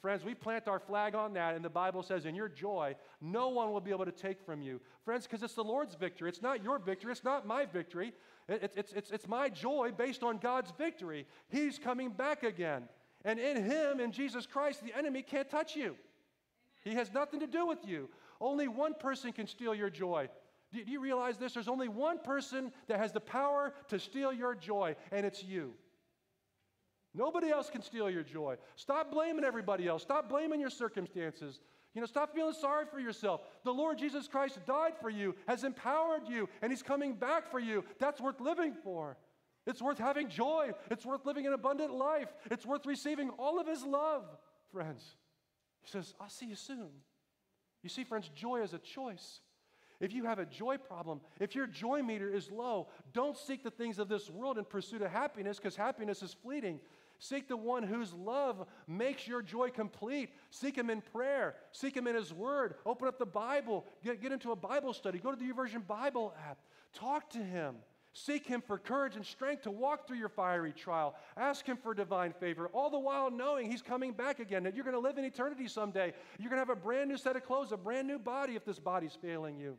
Friends, 0.02 0.24
we 0.24 0.36
plant 0.36 0.68
our 0.68 0.80
flag 0.80 1.16
on 1.16 1.34
that, 1.34 1.56
and 1.56 1.66
the 1.66 1.70
Bible 1.70 2.04
says, 2.04 2.26
in 2.26 2.36
your 2.36 2.50
joy, 2.50 2.96
no 3.22 3.50
one 3.50 3.72
will 3.72 3.82
be 3.82 3.92
able 3.92 4.06
to 4.06 4.12
take 4.12 4.40
from 4.46 4.62
you. 4.62 4.80
Friends, 5.04 5.26
because 5.26 5.42
it's 5.42 5.56
the 5.56 5.64
Lord's 5.64 5.96
victory. 5.96 6.30
It's 6.30 6.42
not 6.42 6.64
your 6.64 6.78
victory. 6.78 7.12
It's 7.12 7.24
not 7.24 7.48
my 7.48 7.66
victory. 7.66 8.14
It's, 8.48 8.76
it's, 8.78 8.94
it's, 8.94 9.12
it's 9.12 9.28
my 9.28 9.50
joy 9.50 9.92
based 9.98 10.22
on 10.22 10.38
God's 10.38 10.72
victory. 10.78 11.26
He's 11.50 11.80
coming 11.80 12.10
back 12.10 12.44
again. 12.44 12.84
And 13.24 13.40
in 13.40 13.64
Him, 13.64 14.00
in 14.00 14.12
Jesus 14.12 14.46
Christ, 14.46 14.84
the 14.84 14.96
enemy 14.96 15.24
can't 15.24 15.50
touch 15.50 15.76
you. 15.76 15.96
He 16.84 16.94
has 16.94 17.12
nothing 17.12 17.40
to 17.40 17.48
do 17.48 17.66
with 17.66 17.80
you. 17.88 18.10
Only 18.40 18.68
one 18.68 18.94
person 18.94 19.32
can 19.32 19.48
steal 19.48 19.74
your 19.74 19.90
joy. 19.90 20.30
Do 20.72 20.82
you 20.86 21.00
realize 21.00 21.38
this? 21.38 21.54
There's 21.54 21.68
only 21.68 21.88
one 21.88 22.20
person 22.20 22.72
that 22.88 23.00
has 23.00 23.12
the 23.12 23.20
power 23.20 23.74
to 23.88 23.98
steal 23.98 24.32
your 24.32 24.54
joy, 24.54 24.96
and 25.12 25.26
it's 25.26 25.44
you. 25.44 25.74
Nobody 27.16 27.50
else 27.50 27.70
can 27.70 27.82
steal 27.82 28.10
your 28.10 28.24
joy. 28.24 28.58
Stop 28.76 29.12
blaming 29.12 29.46
everybody 29.46 29.88
else. 29.88 30.02
Stop 30.04 30.30
blaming 30.30 30.60
your 30.60 30.70
circumstances. 30.70 31.60
You 31.94 32.02
know, 32.02 32.08
stop 32.08 32.36
feeling 32.36 32.54
sorry 32.54 32.86
for 32.92 33.00
yourself. 33.00 33.42
The 33.64 33.74
Lord 33.74 33.98
Jesus 33.98 34.28
Christ 34.28 34.60
died 34.68 34.94
for 35.00 35.10
you, 35.10 35.34
has 35.48 35.64
empowered 35.64 36.28
you, 36.28 36.50
and 36.62 36.72
He's 36.72 36.84
coming 36.84 37.14
back 37.14 37.50
for 37.50 37.60
you. 37.60 37.86
That's 38.00 38.20
worth 38.20 38.42
living 38.42 38.74
for. 38.84 39.18
It's 39.66 39.82
worth 39.82 39.98
having 39.98 40.28
joy. 40.28 40.72
It's 40.92 41.06
worth 41.06 41.26
living 41.26 41.48
an 41.48 41.54
abundant 41.54 41.94
life. 41.94 42.28
It's 42.52 42.66
worth 42.66 42.86
receiving 42.86 43.30
all 43.30 43.60
of 43.60 43.68
His 43.68 43.84
love, 43.86 44.26
friends. 44.72 45.16
He 45.84 45.90
says, 45.90 46.14
I'll 46.20 46.30
see 46.30 46.48
you 46.48 46.56
soon. 46.56 46.90
You 47.82 47.90
see, 47.90 48.04
friends, 48.04 48.30
joy 48.36 48.62
is 48.62 48.74
a 48.74 48.80
choice. 48.80 49.40
If 50.02 50.12
you 50.12 50.26
have 50.26 50.40
a 50.40 50.46
joy 50.46 50.78
problem, 50.78 51.22
if 51.40 51.56
your 51.56 51.68
joy 51.68 52.02
meter 52.02 52.30
is 52.30 52.52
low, 52.52 52.90
don't 53.14 53.38
seek 53.38 53.64
the 53.64 53.72
things 53.72 54.00
of 54.00 54.10
this 54.10 54.30
world 54.30 54.58
in 54.58 54.66
pursuit 54.66 55.02
of 55.02 55.12
happiness 55.12 55.58
because 55.58 55.76
happiness 55.76 56.22
is 56.22 56.36
fleeting. 56.44 56.80
Seek 57.20 57.48
the 57.48 57.58
one 57.58 57.84
whose 57.84 58.14
love 58.14 58.66
makes 58.88 59.28
your 59.28 59.42
joy 59.42 59.70
complete. 59.70 60.30
Seek 60.50 60.76
him 60.78 60.90
in 60.90 61.02
prayer. 61.02 61.56
Seek 61.72 61.96
him 61.96 62.08
in 62.08 62.16
his 62.16 62.34
word. 62.34 62.76
Open 62.86 63.08
up 63.08 63.18
the 63.18 63.26
Bible. 63.26 63.86
Get, 64.04 64.22
get 64.22 64.32
into 64.32 64.52
a 64.52 64.56
Bible 64.56 64.94
study. 64.94 65.20
Go 65.20 65.32
to 65.32 65.38
the 65.38 65.52
YouVersion 65.52 65.86
Bible 65.88 66.34
app. 66.50 66.60
Talk 66.94 67.30
to 67.32 67.40
him. 67.40 67.76
Seek 68.18 68.48
him 68.48 68.64
for 68.66 68.78
courage 68.78 69.18
and 69.18 69.26
strength 69.26 69.64
to 69.64 69.72
walk 69.72 70.08
through 70.08 70.18
your 70.18 70.30
fiery 70.30 70.72
trial. 70.72 71.16
Ask 71.36 71.66
him 71.66 71.76
for 71.76 71.94
divine 71.94 72.32
favor, 72.32 72.68
all 72.68 72.90
the 72.90 72.98
while 72.98 73.30
knowing 73.30 73.70
he's 73.70 73.82
coming 73.82 74.14
back 74.14 74.40
again, 74.40 74.64
that 74.64 74.74
you're 74.74 74.86
going 74.86 74.96
to 74.96 75.02
live 75.02 75.18
in 75.18 75.26
eternity 75.26 75.68
someday. 75.68 76.14
You're 76.40 76.50
going 76.50 76.62
to 76.62 76.66
have 76.66 76.70
a 76.70 76.82
brand 76.82 77.10
new 77.10 77.18
set 77.18 77.36
of 77.36 77.44
clothes, 77.44 77.74
a 77.74 77.78
brand 77.78 78.08
new 78.08 78.18
body 78.18 78.56
if 78.56 78.64
this 78.64 78.80
body's 78.80 79.18
failing 79.22 79.58
you. 79.58 79.78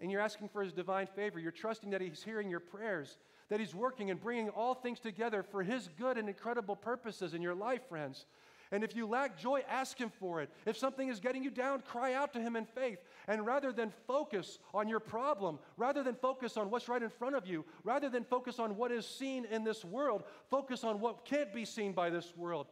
And 0.00 0.10
you're 0.10 0.20
asking 0.20 0.48
for 0.48 0.60
his 0.60 0.72
divine 0.72 1.06
favor. 1.06 1.38
You're 1.38 1.52
trusting 1.52 1.90
that 1.90 2.00
he's 2.00 2.24
hearing 2.24 2.50
your 2.50 2.60
prayers 2.60 3.16
that 3.48 3.60
He's 3.60 3.74
working 3.74 4.10
and 4.10 4.20
bringing 4.20 4.48
all 4.50 4.74
things 4.74 5.00
together 5.00 5.42
for 5.42 5.62
His 5.62 5.88
good 5.98 6.18
and 6.18 6.28
incredible 6.28 6.76
purposes 6.76 7.34
in 7.34 7.42
your 7.42 7.54
life, 7.54 7.88
friends. 7.88 8.26
And 8.70 8.84
if 8.84 8.94
you 8.94 9.06
lack 9.06 9.38
joy, 9.38 9.62
ask 9.68 9.98
Him 9.98 10.10
for 10.20 10.42
it. 10.42 10.50
If 10.66 10.76
something 10.76 11.08
is 11.08 11.20
getting 11.20 11.42
you 11.42 11.50
down, 11.50 11.82
cry 11.82 12.12
out 12.12 12.34
to 12.34 12.40
Him 12.40 12.54
in 12.54 12.66
faith. 12.66 12.98
And 13.26 13.46
rather 13.46 13.72
than 13.72 13.92
focus 14.06 14.58
on 14.74 14.88
your 14.88 15.00
problem, 15.00 15.58
rather 15.76 16.02
than 16.02 16.14
focus 16.14 16.56
on 16.56 16.70
what's 16.70 16.88
right 16.88 17.02
in 17.02 17.08
front 17.08 17.34
of 17.34 17.46
you, 17.46 17.64
rather 17.84 18.10
than 18.10 18.24
focus 18.24 18.58
on 18.58 18.76
what 18.76 18.92
is 18.92 19.06
seen 19.06 19.46
in 19.46 19.64
this 19.64 19.84
world, 19.84 20.24
focus 20.50 20.84
on 20.84 21.00
what 21.00 21.24
can't 21.24 21.54
be 21.54 21.64
seen 21.64 21.92
by 21.92 22.10
this 22.10 22.36
world 22.36 22.66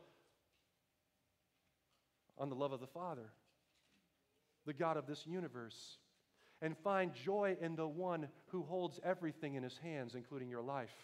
on 2.38 2.50
the 2.50 2.54
love 2.54 2.72
of 2.72 2.80
the 2.80 2.86
Father, 2.86 3.32
the 4.66 4.74
God 4.74 4.98
of 4.98 5.06
this 5.06 5.26
universe 5.26 5.96
and 6.62 6.77
find 6.79 7.12
joy 7.14 7.57
in 7.61 7.77
the 7.77 7.87
one 7.87 8.29
who 8.47 8.62
holds 8.62 9.01
everything 9.05 9.55
in 9.55 9.62
his 9.62 9.79
hands, 9.79 10.14
including 10.14 10.49
your 10.49 10.62
life. 10.62 10.95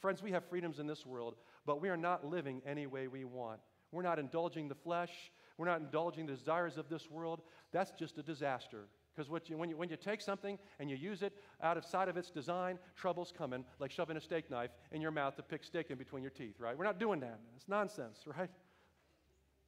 Friends, 0.00 0.22
we 0.22 0.32
have 0.32 0.48
freedoms 0.48 0.78
in 0.78 0.86
this 0.86 1.04
world, 1.04 1.36
but 1.66 1.80
we 1.80 1.88
are 1.88 1.96
not 1.96 2.24
living 2.24 2.62
any 2.66 2.86
way 2.86 3.06
we 3.06 3.24
want. 3.24 3.60
We're 3.92 4.02
not 4.02 4.18
indulging 4.18 4.68
the 4.68 4.74
flesh. 4.74 5.10
We're 5.58 5.66
not 5.66 5.80
indulging 5.80 6.26
the 6.26 6.34
desires 6.34 6.78
of 6.78 6.88
this 6.88 7.10
world. 7.10 7.42
That's 7.72 7.90
just 7.92 8.18
a 8.18 8.22
disaster. 8.22 8.86
Because 9.14 9.28
when, 9.28 9.68
you, 9.68 9.76
when 9.76 9.88
you 9.88 9.96
take 9.96 10.20
something 10.20 10.58
and 10.78 10.88
you 10.88 10.96
use 10.96 11.22
it 11.22 11.34
out 11.62 11.76
of 11.76 11.84
sight 11.84 12.08
of 12.08 12.16
its 12.16 12.30
design, 12.30 12.78
trouble's 12.96 13.32
coming, 13.36 13.64
like 13.78 13.90
shoving 13.90 14.16
a 14.16 14.20
steak 14.20 14.50
knife 14.50 14.70
in 14.92 15.02
your 15.02 15.10
mouth 15.10 15.36
to 15.36 15.42
pick 15.42 15.64
steak 15.64 15.90
in 15.90 15.98
between 15.98 16.22
your 16.22 16.30
teeth, 16.30 16.54
right? 16.60 16.78
We're 16.78 16.84
not 16.84 16.98
doing 16.98 17.20
that. 17.20 17.40
It's 17.56 17.68
nonsense, 17.68 18.20
right? 18.38 18.48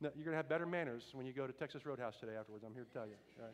No, 0.01 0.11
you're 0.15 0.25
going 0.25 0.33
to 0.33 0.37
have 0.37 0.49
better 0.49 0.67
manners 0.67 1.11
when 1.13 1.27
you 1.27 1.33
go 1.33 1.47
to 1.47 1.53
Texas 1.53 1.85
Roadhouse 1.85 2.17
today 2.19 2.33
afterwards. 2.39 2.65
I'm 2.67 2.75
here 2.75 2.85
to 2.85 2.91
tell 2.91 3.07
you, 3.07 3.15
right? 3.39 3.53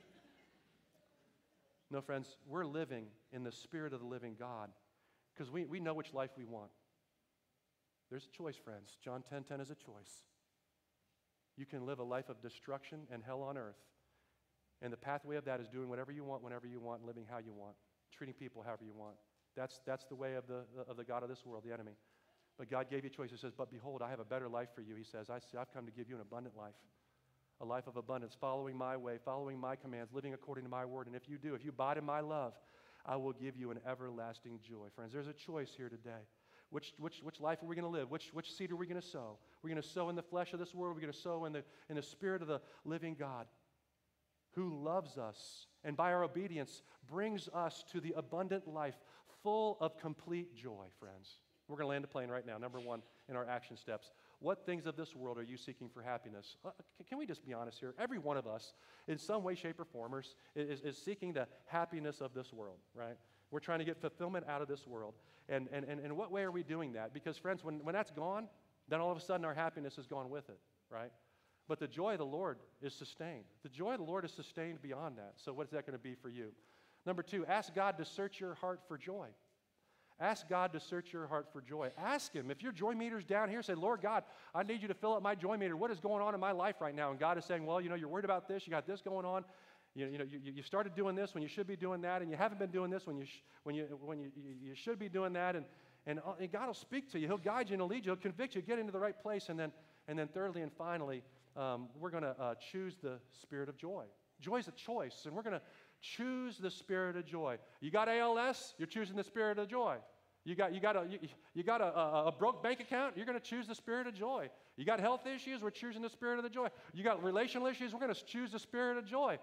No, 1.91 2.01
friends, 2.01 2.37
we're 2.47 2.67
living 2.67 3.07
in 3.33 3.45
the 3.45 3.53
spirit 3.53 3.93
of 3.93 4.01
the 4.01 4.07
living 4.07 4.37
God 4.39 4.71
because 5.35 5.51
we, 5.51 5.65
we 5.65 5.81
know 5.81 5.95
which 5.95 6.13
life 6.13 6.31
we 6.37 6.45
want. 6.45 6.71
There's 8.11 8.27
a 8.27 8.37
choice, 8.37 8.57
friends. 8.57 8.97
John 9.03 9.23
10 9.29 9.45
10 9.45 9.61
is 9.61 9.71
a 9.71 9.75
choice. 9.75 10.25
You 11.57 11.67
can 11.67 11.87
live 11.87 11.99
a 11.99 12.05
life 12.05 12.29
of 12.29 12.41
destruction 12.41 13.01
and 13.13 13.23
hell 13.25 13.43
on 13.43 13.57
earth. 13.57 13.79
And 14.81 14.93
the 14.93 14.97
pathway 14.97 15.37
of 15.37 15.45
that 15.47 15.61
is 15.61 15.69
doing 15.69 15.89
whatever 15.89 16.13
you 16.13 16.25
want, 16.25 16.43
whenever 16.43 16.67
you 16.67 16.79
want, 16.79 17.05
living 17.05 17.25
how 17.29 17.39
you 17.39 17.53
want, 17.53 17.75
treating 18.13 18.35
people 18.35 18.63
however 18.63 18.85
you 18.85 18.95
want. 18.95 19.17
That's, 19.57 19.81
that's 19.85 20.05
the 20.05 20.15
way 20.15 20.35
of 20.35 20.47
the, 20.47 20.63
of 20.89 20.97
the 20.97 21.05
God 21.05 21.25
of 21.25 21.29
this 21.29 21.45
world, 21.45 21.65
the 21.67 21.73
enemy. 21.73 21.97
But 22.57 22.71
God 22.71 22.89
gave 22.89 23.05
you 23.05 23.11
a 23.13 23.17
choice. 23.17 23.31
He 23.31 23.37
says, 23.37 23.53
But 23.57 23.73
behold, 23.73 24.03
I 24.03 24.11
have 24.11 24.21
a 24.21 24.25
better 24.25 24.49
life 24.49 24.69
for 24.75 24.83
you. 24.83 24.95
He 24.95 25.05
says, 25.05 25.31
I've 25.31 25.73
come 25.73 25.87
to 25.87 25.93
give 25.93 26.09
you 26.09 26.15
an 26.15 26.21
abundant 26.21 26.57
life 26.57 26.75
a 27.61 27.65
life 27.65 27.87
of 27.87 27.97
abundance, 27.97 28.37
following 28.41 28.77
my 28.77 28.97
way, 28.97 29.19
following 29.25 29.59
my 29.59 29.77
commands, 29.77 30.13
living 30.13 30.35
according 30.35 30.65
to 30.65 30.71
my 30.71 30.85
word. 30.85 31.07
And 31.07 31.17
if 31.17 31.29
you 31.29 31.39
do, 31.39 31.55
if 31.55 31.65
you 31.65 31.71
abide 31.71 31.99
in 31.99 32.05
my 32.05 32.21
love, 32.21 32.55
I 33.05 33.17
will 33.17 33.33
give 33.33 33.57
you 33.57 33.71
an 33.71 33.81
everlasting 33.89 34.61
joy. 34.63 34.89
Friends, 34.95 35.13
there's 35.13 35.29
a 35.29 35.33
choice 35.33 35.71
here 35.77 35.89
today. 35.89 36.27
Which, 36.71 36.93
which, 36.99 37.21
which 37.23 37.41
life 37.41 37.63
are 37.63 37.67
we 37.67 37.75
going 37.75 37.91
to 37.91 37.99
live? 37.99 38.11
Which, 38.11 38.29
which 38.35 38.53
seed 38.53 38.71
are 38.71 38.77
we 38.77 38.87
going 38.87 39.01
to 39.01 39.07
sow? 39.07 39.39
We're 39.63 39.71
going 39.71 39.83
to 39.83 39.89
sow 39.89 40.11
in 40.11 40.17
the 40.17 40.23
flesh 40.23 40.53
of 40.53 40.59
this 40.59 40.75
world. 40.75 40.95
We're 40.95 41.01
going 41.01 41.13
to 41.13 41.19
sow 41.19 41.47
in 41.47 41.53
the, 41.53 41.65
in 41.89 41.97
the 41.97 42.03
spirit 42.03 42.43
of 42.43 42.49
the 42.49 42.61
living 42.85 43.17
God 43.19 43.47
who 44.53 44.83
loves 44.83 45.17
us 45.17 45.67
and 45.85 45.97
by 45.97 46.13
our 46.13 46.25
obedience 46.25 46.83
brings 47.11 47.49
us 47.55 47.85
to 47.93 48.01
the 48.01 48.13
abundant 48.17 48.67
life 48.67 48.97
full 49.43 49.79
of 49.81 49.97
complete 49.99 50.55
joy, 50.55 50.87
friends. 50.99 51.39
We're 51.69 51.77
going 51.77 51.85
to 51.85 51.91
land 51.91 52.05
a 52.05 52.09
plane 52.09 52.29
right 52.29 52.47
now, 52.47 52.59
number 52.59 52.81
one 52.81 53.03
in 53.29 53.37
our 53.37 53.47
action 53.49 53.77
steps. 53.77 54.11
What 54.41 54.65
things 54.65 54.87
of 54.87 54.97
this 54.97 55.17
world 55.17 55.37
are 55.39 55.43
you 55.43 55.57
seeking 55.57 55.89
for 55.89 56.01
happiness? 56.01 56.57
Uh, 56.65 56.71
can 57.09 57.19
we 57.19 57.27
just 57.27 57.45
be 57.45 57.53
honest 57.53 57.81
here? 57.81 57.95
Every 57.99 58.19
one 58.19 58.37
of 58.37 58.47
us, 58.47 58.73
in 59.09 59.19
some 59.19 59.43
way, 59.43 59.57
shape, 59.57 59.81
or 59.81 59.85
form, 59.85 60.15
is, 60.55 60.81
is 60.81 60.97
seeking 60.97 61.33
the 61.33 61.49
happiness 61.67 62.21
of 62.21 62.35
this 62.35 62.53
world, 62.53 62.79
right? 62.95 63.17
We're 63.51 63.61
trying 63.61 63.81
to 63.81 63.85
get 63.85 64.01
fulfillment 64.01 64.47
out 64.49 64.63
of 64.63 64.69
this 64.69 64.87
world. 64.87 65.15
And, 65.49 65.69
and, 65.73 65.85
and 65.85 66.01
in 66.01 66.15
what 66.17 66.31
way 66.31 66.43
are 66.43 66.53
we 66.53 66.63
doing 66.63 66.93
that? 66.93 67.13
Because, 67.13 67.37
friends, 67.37 67.65
when, 67.65 67.83
when 67.83 67.95
that's 67.95 68.13
gone, 68.13 68.49
then 68.89 69.01
all 69.01 69.11
of 69.11 69.19
a 69.19 69.21
sudden 69.21 69.45
our 69.45 69.55
happiness 69.55 69.99
is 69.99 70.07
gone 70.07 70.31
with 70.31 70.49
it, 70.49 70.59
right? 70.91 71.11
But 71.67 71.81
the 71.81 71.89
joy 71.89 72.13
of 72.13 72.19
the 72.19 72.27
Lord 72.27 72.59
is 72.81 72.95
sustained. 72.95 73.45
The 73.63 73.69
joy 73.69 73.93
of 73.93 73.99
the 73.99 74.05
Lord 74.05 74.25
is 74.25 74.33
sustained 74.33 74.81
beyond 74.83 75.19
that. 75.19 75.35
So, 75.37 75.53
what 75.53 75.67
is 75.67 75.71
that 75.73 75.85
going 75.85 75.99
to 75.99 76.03
be 76.03 76.15
for 76.15 76.29
you? 76.29 76.53
Number 77.05 77.23
two, 77.23 77.45
ask 77.47 77.75
God 77.75 77.99
to 77.99 78.05
search 78.05 78.41
your 78.41 78.55
heart 78.55 78.81
for 78.87 78.97
joy. 78.97 79.29
Ask 80.21 80.49
God 80.49 80.73
to 80.73 80.81
search 80.81 81.13
your 81.13 81.27
heart 81.27 81.47
for 81.53 81.61
joy. 81.61 81.91
Ask 81.97 82.33
Him. 82.33 82.51
If 82.51 82.63
your 82.63 82.73
joy 82.73 82.95
meter's 82.95 83.25
down 83.25 83.49
here, 83.49 83.63
say, 83.63 83.75
Lord 83.75 84.01
God, 84.03 84.25
I 84.55 84.65
need 84.65 84.83
you 84.83 84.89
to 84.89 84.95
fill 84.95 85.15
up 85.15 85.23
my 85.23 85.35
joy 85.35 85.57
meter. 85.57 85.77
What 85.77 85.91
is 85.91 86.01
going 86.01 86.23
on 86.23 86.35
in 86.35 86.41
my 86.41 86.51
life 86.51 86.77
right 86.81 86.95
now? 86.95 87.11
And 87.11 87.21
God 87.21 87.39
is 87.39 87.45
saying, 87.45 87.65
Well, 87.65 87.81
you 87.81 87.89
know, 87.89 87.95
you're 87.95 88.09
worried 88.09 88.25
about 88.25 88.49
this, 88.49 88.67
you 88.67 88.71
got 88.71 88.87
this 88.87 89.01
going 89.01 89.25
on. 89.25 89.45
You, 89.95 90.07
you 90.07 90.19
know, 90.19 90.25
you, 90.25 90.39
you 90.55 90.63
started 90.63 90.95
doing 90.95 91.15
this 91.15 91.35
when 91.35 91.43
you 91.43 91.49
should 91.49 91.67
be 91.67 91.77
doing 91.77 92.01
that, 92.03 92.23
and 92.23 92.31
you 92.31 92.37
haven't 92.37 92.59
been 92.59 92.71
doing 92.71 92.91
this 92.91 93.07
when 93.07 93.17
you, 93.17 93.25
sh- 93.25 93.43
when 93.65 93.75
you, 93.75 93.85
when 94.01 94.21
you, 94.21 94.31
you 94.63 94.75
should 94.75 94.99
be 94.99 95.09
doing 95.09 95.33
that. 95.33 95.57
And, 95.57 95.65
and, 96.07 96.21
uh, 96.21 96.35
and 96.41 96.51
God 96.51 96.67
will 96.67 96.75
speak 96.75 97.11
to 97.13 97.19
you. 97.19 97.27
He'll 97.27 97.37
guide 97.37 97.69
you 97.69 97.75
and 97.75 97.83
he'll 97.83 97.89
lead 97.89 98.05
you. 98.05 98.13
He'll 98.13 98.21
convict 98.21 98.55
you, 98.55 98.63
get 98.63 98.79
into 98.79 98.93
the 98.93 98.99
right 98.99 99.21
place. 99.21 99.49
And 99.49 99.59
then, 99.59 99.73
and 100.07 100.19
then 100.19 100.29
thirdly 100.29 100.63
and 100.63 100.73
finally, 100.73 101.23
um, 101.57 101.89
we're 101.99 102.11
going 102.11 102.23
to 102.23 102.35
uh, 102.41 102.55
choose 102.73 102.97
the 103.03 103.19
spirit 103.43 103.69
of 103.69 103.77
joy. 103.77 104.05
Joy 104.41 104.59
is 104.59 104.69
a 104.69 104.73
choice, 104.73 105.25
and 105.27 105.35
we're 105.35 105.43
going 105.43 105.57
to 105.57 105.63
choose 106.01 106.59
the 106.59 106.71
spirit 106.71 107.17
of 107.17 107.25
joy. 107.25 107.59
You 107.81 107.91
got 107.91 108.09
ALS, 108.09 108.75
you're 108.79 108.87
choosing 108.87 109.17
the 109.17 109.25
spirit 109.25 109.59
of 109.59 109.69
joy. 109.69 109.97
You 110.45 110.55
got, 110.55 110.73
you 110.75 110.81
got, 110.81 110.97
a, 110.97 111.07
you, 111.11 111.19
you 111.55 111.63
got 111.63 111.81
a, 111.81 111.95
a, 111.95 112.27
a, 112.29 112.33
broke 112.33 112.63
bank 112.63 112.81
account, 112.81 113.17
you're 113.17 113.27
going 113.27 113.39
to 113.39 113.45
choose 113.45 113.67
the 113.67 113.75
spirit 113.75 114.07
of 114.07 114.15
joy. 114.15 114.49
You 114.77 114.85
got 114.87 114.99
health 115.01 115.27
issues, 115.27 115.61
we're 115.61 115.71
choosing 115.71 116.01
the 116.01 116.09
spirit 116.09 116.39
of 116.39 116.45
the 116.45 116.51
joy. 116.51 116.69
You 116.95 117.05
got 117.05 117.23
relational 117.23 117.67
issues, 117.67 117.93
we're 117.93 118.01
going 118.01 118.15
to 118.15 118.25
choose 118.25 118.53
the 118.53 118.59
spirit 118.59 118.97
of 118.97 119.05
joy. 119.05 119.39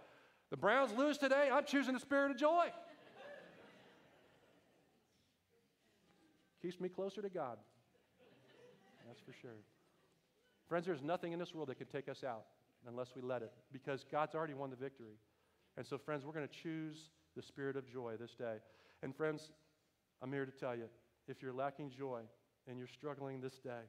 The 0.50 0.58
Browns 0.58 0.94
lose 0.98 1.18
today, 1.18 1.50
I'm 1.52 1.65
choosing 1.65 1.94
the 1.94 2.00
spirit 2.00 2.32
of 2.32 2.38
joy. 2.38 2.68
Keeps 6.62 6.80
me 6.80 6.89
closer 6.89 7.22
to 7.22 7.30
God. 7.30 7.58
That's 9.08 9.22
for 9.22 9.34
sure. 9.34 9.52
Friends, 10.68 10.88
there's 10.88 11.04
nothing 11.04 11.34
in 11.34 11.39
this 11.39 11.54
world 11.54 11.70
that 11.70 11.78
can 11.78 11.88
take 11.88 12.10
us 12.10 12.24
out 12.24 12.46
unless 12.88 13.10
we 13.15 13.22
let 13.22 13.41
it 13.41 13.52
because 13.72 14.06
God's 14.12 14.34
already 14.34 14.54
won 14.54 14.70
the 14.70 14.76
victory. 14.76 15.18
And 15.78 15.86
so, 15.86 15.98
friends, 15.98 16.26
we're 16.26 16.34
going 16.34 16.48
to 16.48 16.62
choose 16.64 17.10
the 17.36 17.42
spirit 17.42 17.76
of 17.76 17.92
joy 17.92 18.16
this 18.20 18.32
day. 18.32 18.58
And, 19.04 19.16
friends, 19.16 19.50
I'm 20.22 20.32
here 20.32 20.46
to 20.46 20.52
tell 20.52 20.76
you 20.76 20.86
if 21.28 21.42
you're 21.42 21.54
lacking 21.54 21.92
joy 21.92 22.22
and 22.68 22.78
you're 22.78 22.88
struggling 22.88 23.42
this 23.42 23.60
day, 23.60 23.84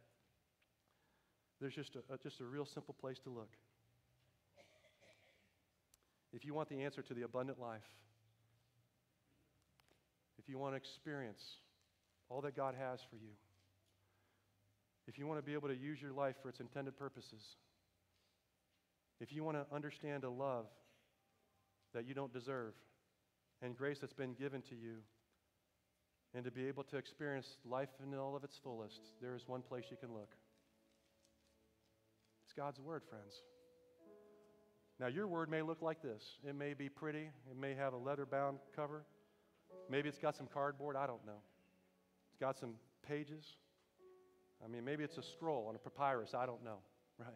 there's 1.60 1.74
just 1.74 1.96
a, 1.96 2.18
just 2.22 2.40
a 2.40 2.44
real 2.44 2.66
simple 2.66 2.94
place 3.00 3.18
to 3.20 3.30
look. 3.30 3.50
If 6.32 6.44
you 6.44 6.54
want 6.54 6.68
the 6.68 6.82
answer 6.82 7.02
to 7.02 7.14
the 7.14 7.22
abundant 7.22 7.60
life, 7.60 7.86
if 10.38 10.48
you 10.48 10.58
want 10.58 10.74
to 10.74 10.76
experience 10.76 11.42
all 12.28 12.40
that 12.42 12.54
God 12.54 12.74
has 12.78 13.00
for 13.08 13.16
you, 13.16 13.30
if 15.08 15.18
you 15.18 15.26
want 15.26 15.38
to 15.38 15.42
be 15.42 15.54
able 15.54 15.68
to 15.68 15.76
use 15.76 16.02
your 16.02 16.12
life 16.12 16.34
for 16.42 16.48
its 16.48 16.60
intended 16.60 16.98
purposes, 16.98 17.42
if 19.20 19.32
you 19.32 19.44
want 19.44 19.56
to 19.56 19.74
understand 19.74 20.24
a 20.24 20.30
love 20.30 20.66
that 21.94 22.06
you 22.06 22.14
don't 22.14 22.32
deserve 22.32 22.74
and 23.62 23.76
grace 23.76 23.98
that's 24.00 24.12
been 24.12 24.34
given 24.34 24.62
to 24.62 24.74
you 24.74 24.96
and 26.34 26.44
to 26.44 26.50
be 26.50 26.66
able 26.66 26.84
to 26.84 26.96
experience 26.96 27.56
life 27.64 27.88
in 28.02 28.16
all 28.18 28.36
of 28.36 28.44
its 28.44 28.58
fullest, 28.62 29.00
there 29.22 29.34
is 29.34 29.42
one 29.46 29.62
place 29.62 29.84
you 29.90 29.96
can 29.96 30.12
look. 30.12 30.28
It's 32.44 32.52
God's 32.52 32.78
Word, 32.78 33.02
friends. 33.08 33.42
Now, 35.00 35.06
your 35.06 35.26
Word 35.26 35.50
may 35.50 35.62
look 35.62 35.82
like 35.82 36.02
this 36.02 36.22
it 36.46 36.54
may 36.54 36.74
be 36.74 36.88
pretty, 36.88 37.30
it 37.50 37.56
may 37.58 37.74
have 37.74 37.92
a 37.92 37.96
leather 37.96 38.26
bound 38.26 38.58
cover, 38.74 39.04
maybe 39.90 40.08
it's 40.08 40.18
got 40.18 40.36
some 40.36 40.48
cardboard, 40.52 40.96
I 40.96 41.06
don't 41.06 41.24
know. 41.26 41.40
It's 42.30 42.40
got 42.40 42.58
some 42.58 42.74
pages. 43.06 43.44
I 44.64 44.68
mean, 44.68 44.84
maybe 44.84 45.04
it's 45.04 45.16
a 45.16 45.22
scroll 45.22 45.66
on 45.68 45.74
a 45.74 45.78
papyrus. 45.78 46.34
I 46.34 46.44
don't 46.46 46.62
know, 46.62 46.78
right? 47.18 47.28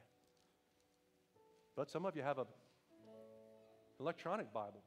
But 1.76 1.90
some 1.90 2.04
of 2.04 2.16
you 2.16 2.22
have 2.22 2.38
a 2.38 2.46
electronic 4.00 4.52
Bible, 4.52 4.82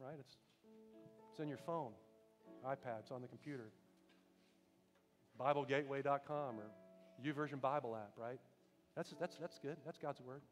right? 0.00 0.16
It's, 0.18 0.36
it's 1.30 1.40
in 1.40 1.48
your 1.48 1.58
phone, 1.58 1.90
iPad, 2.64 3.00
it's 3.00 3.10
on 3.10 3.20
the 3.20 3.28
computer. 3.28 3.70
BibleGateway.com 5.38 6.60
or 6.60 6.70
YouVersion 7.24 7.60
Bible 7.60 7.96
app, 7.96 8.12
right? 8.16 8.38
That's, 8.96 9.12
that's, 9.18 9.36
that's 9.36 9.58
good. 9.58 9.76
That's 9.84 9.98
God's 9.98 10.20
Word. 10.20 10.42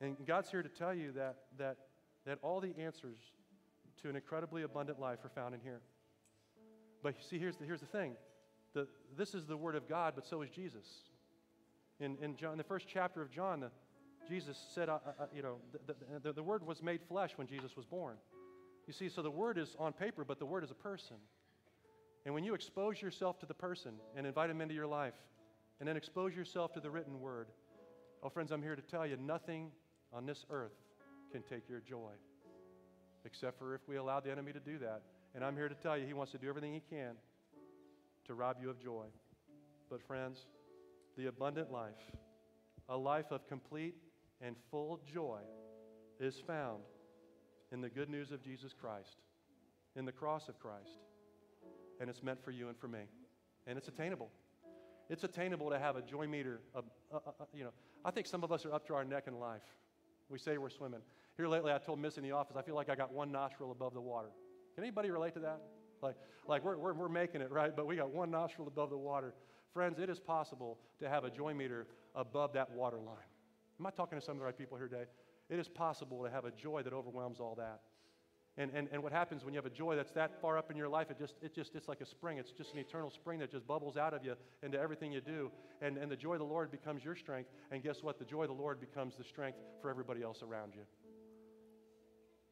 And 0.00 0.16
God's 0.26 0.50
here 0.50 0.62
to 0.62 0.68
tell 0.68 0.94
you 0.94 1.12
that, 1.12 1.36
that, 1.58 1.76
that 2.24 2.38
all 2.42 2.60
the 2.60 2.74
answers 2.78 3.18
to 4.02 4.08
an 4.08 4.16
incredibly 4.16 4.62
abundant 4.62 5.00
life 5.00 5.18
are 5.24 5.28
found 5.28 5.54
in 5.54 5.60
here. 5.60 5.80
But 7.02 7.14
see, 7.28 7.38
here's 7.38 7.56
the, 7.56 7.64
here's 7.64 7.80
the 7.80 7.86
thing 7.86 8.14
the, 8.74 8.86
this 9.16 9.34
is 9.34 9.46
the 9.46 9.56
Word 9.56 9.76
of 9.76 9.88
God, 9.88 10.14
but 10.14 10.26
so 10.26 10.42
is 10.42 10.50
Jesus. 10.50 10.86
In, 12.00 12.16
in 12.22 12.36
John, 12.36 12.56
the 12.56 12.64
first 12.64 12.86
chapter 12.88 13.20
of 13.20 13.30
John, 13.30 13.60
the, 13.60 13.70
Jesus 14.28 14.58
said, 14.74 14.88
uh, 14.88 14.98
uh, 15.06 15.26
you 15.34 15.42
know, 15.42 15.56
the, 15.86 15.94
the, 16.22 16.32
the 16.32 16.42
Word 16.42 16.66
was 16.66 16.82
made 16.82 17.00
flesh 17.02 17.32
when 17.36 17.46
Jesus 17.46 17.76
was 17.76 17.84
born. 17.84 18.16
You 18.86 18.92
see, 18.92 19.08
so 19.08 19.22
the 19.22 19.30
Word 19.30 19.58
is 19.58 19.76
on 19.78 19.92
paper, 19.92 20.24
but 20.24 20.38
the 20.38 20.46
Word 20.46 20.64
is 20.64 20.70
a 20.70 20.74
person. 20.74 21.16
And 22.24 22.34
when 22.34 22.44
you 22.44 22.54
expose 22.54 23.02
yourself 23.02 23.38
to 23.40 23.46
the 23.46 23.54
person 23.54 23.94
and 24.16 24.26
invite 24.26 24.50
him 24.50 24.60
into 24.60 24.74
your 24.74 24.86
life, 24.86 25.14
and 25.80 25.88
then 25.88 25.96
expose 25.96 26.34
yourself 26.34 26.72
to 26.74 26.80
the 26.80 26.90
written 26.90 27.20
Word, 27.20 27.48
oh, 28.22 28.28
friends, 28.28 28.52
I'm 28.52 28.62
here 28.62 28.76
to 28.76 28.82
tell 28.82 29.06
you 29.06 29.16
nothing 29.16 29.70
on 30.12 30.26
this 30.26 30.44
earth 30.50 30.72
can 31.32 31.42
take 31.42 31.68
your 31.68 31.80
joy, 31.80 32.12
except 33.24 33.58
for 33.58 33.74
if 33.74 33.80
we 33.88 33.96
allow 33.96 34.20
the 34.20 34.30
enemy 34.30 34.52
to 34.52 34.60
do 34.60 34.78
that. 34.78 35.02
And 35.34 35.44
I'm 35.44 35.56
here 35.56 35.68
to 35.68 35.74
tell 35.74 35.96
you, 35.96 36.06
he 36.06 36.12
wants 36.12 36.32
to 36.32 36.38
do 36.38 36.48
everything 36.48 36.74
he 36.74 36.82
can 36.90 37.14
to 38.26 38.34
rob 38.34 38.58
you 38.60 38.70
of 38.70 38.78
joy. 38.78 39.06
But, 39.90 40.02
friends, 40.02 40.46
the 41.16 41.26
abundant 41.26 41.72
life, 41.72 42.12
a 42.88 42.96
life 42.96 43.30
of 43.30 43.46
complete 43.48 43.94
and 44.42 44.56
full 44.70 45.00
joy, 45.12 45.40
is 46.20 46.36
found 46.46 46.82
in 47.72 47.80
the 47.80 47.88
good 47.88 48.10
news 48.10 48.32
of 48.32 48.42
Jesus 48.42 48.72
Christ, 48.78 49.22
in 49.96 50.04
the 50.04 50.12
cross 50.12 50.48
of 50.48 50.58
Christ. 50.58 50.98
And 52.00 52.10
it's 52.10 52.22
meant 52.22 52.42
for 52.44 52.50
you 52.50 52.68
and 52.68 52.76
for 52.76 52.88
me. 52.88 53.00
And 53.66 53.78
it's 53.78 53.88
attainable. 53.88 54.30
It's 55.08 55.24
attainable 55.24 55.70
to 55.70 55.78
have 55.78 55.96
a 55.96 56.02
joy 56.02 56.26
meter. 56.26 56.60
Uh, 56.74 56.80
uh, 57.12 57.18
uh, 57.26 57.44
you 57.54 57.64
know, 57.64 57.70
I 58.04 58.10
think 58.10 58.26
some 58.26 58.42
of 58.44 58.52
us 58.52 58.64
are 58.64 58.72
up 58.72 58.86
to 58.88 58.94
our 58.94 59.04
neck 59.04 59.24
in 59.26 59.38
life. 59.38 59.62
We 60.28 60.38
say 60.38 60.58
we're 60.58 60.70
swimming. 60.70 61.00
Here 61.36 61.48
lately, 61.48 61.72
I 61.72 61.78
told 61.78 61.98
Miss 61.98 62.16
in 62.16 62.22
the 62.22 62.32
office, 62.32 62.56
I 62.56 62.62
feel 62.62 62.74
like 62.74 62.90
I 62.90 62.94
got 62.94 63.12
one 63.12 63.30
nostril 63.30 63.70
above 63.70 63.94
the 63.94 64.00
water. 64.00 64.28
Can 64.74 64.84
anybody 64.84 65.10
relate 65.10 65.34
to 65.34 65.40
that? 65.40 65.60
Like, 66.02 66.16
like 66.46 66.64
we're, 66.64 66.76
we're, 66.76 66.94
we're 66.94 67.08
making 67.08 67.42
it, 67.42 67.50
right? 67.50 67.74
But 67.74 67.86
we 67.86 67.96
got 67.96 68.10
one 68.10 68.30
nostril 68.30 68.66
above 68.66 68.90
the 68.90 68.98
water. 68.98 69.34
Friends, 69.72 69.98
it 69.98 70.10
is 70.10 70.18
possible 70.18 70.78
to 71.00 71.08
have 71.08 71.24
a 71.24 71.30
joy 71.30 71.54
meter 71.54 71.86
above 72.14 72.52
that 72.54 72.70
water 72.72 72.98
line. 72.98 73.31
Am 73.82 73.86
I 73.88 73.90
talking 73.90 74.16
to 74.16 74.24
some 74.24 74.34
of 74.34 74.38
the 74.38 74.44
right 74.44 74.56
people 74.56 74.78
here 74.78 74.86
today? 74.86 75.06
It 75.50 75.58
is 75.58 75.66
possible 75.66 76.22
to 76.22 76.30
have 76.30 76.44
a 76.44 76.52
joy 76.52 76.84
that 76.84 76.92
overwhelms 76.92 77.40
all 77.40 77.56
that. 77.56 77.80
And, 78.56 78.70
and, 78.72 78.86
and 78.92 79.02
what 79.02 79.10
happens 79.10 79.44
when 79.44 79.54
you 79.54 79.58
have 79.58 79.66
a 79.66 79.74
joy 79.74 79.96
that's 79.96 80.12
that 80.12 80.40
far 80.40 80.56
up 80.56 80.70
in 80.70 80.76
your 80.76 80.88
life, 80.88 81.10
it 81.10 81.18
just, 81.18 81.34
it 81.42 81.52
just, 81.52 81.74
it's 81.74 81.88
like 81.88 82.00
a 82.00 82.06
spring. 82.06 82.38
It's 82.38 82.52
just 82.52 82.74
an 82.74 82.78
eternal 82.78 83.10
spring 83.10 83.40
that 83.40 83.50
just 83.50 83.66
bubbles 83.66 83.96
out 83.96 84.14
of 84.14 84.24
you 84.24 84.36
into 84.62 84.78
everything 84.78 85.10
you 85.10 85.20
do. 85.20 85.50
And, 85.80 85.98
and 85.98 86.12
the 86.12 86.16
joy 86.16 86.34
of 86.34 86.38
the 86.38 86.44
Lord 86.44 86.70
becomes 86.70 87.02
your 87.02 87.16
strength. 87.16 87.50
And 87.72 87.82
guess 87.82 88.04
what? 88.04 88.20
The 88.20 88.24
joy 88.24 88.42
of 88.42 88.50
the 88.50 88.54
Lord 88.54 88.78
becomes 88.78 89.16
the 89.16 89.24
strength 89.24 89.58
for 89.80 89.90
everybody 89.90 90.22
else 90.22 90.44
around 90.44 90.74
you. 90.76 90.82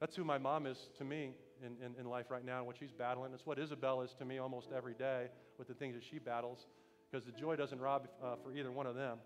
That's 0.01 0.17
who 0.17 0.25
my 0.25 0.39
mom 0.39 0.67
is 0.67 0.89
to 0.99 1.05
me 1.05 1.37
in, 1.65 1.77
in, 1.81 1.95
in 2.01 2.07
life 2.07 2.27
right 2.31 2.45
now, 2.45 2.59
and 2.59 2.67
what 2.67 2.77
she's 2.77 2.91
battling. 2.91 3.33
It's 3.35 3.47
what 3.47 3.61
Isabel 3.61 4.03
is 4.03 4.15
to 4.19 4.25
me 4.25 4.39
almost 4.39 4.71
every 4.77 4.95
day 4.95 5.29
with 5.59 5.69
the 5.69 5.75
things 5.75 5.95
that 5.95 6.03
she 6.03 6.19
battles, 6.19 6.67
because 7.09 7.25
the 7.25 7.39
joy 7.39 7.55
doesn't 7.55 7.79
rob 7.79 8.09
uh, 8.21 8.35
for 8.43 8.53
either 8.53 8.73
one 8.73 8.89
of 8.89 8.97
them. 8.97 9.19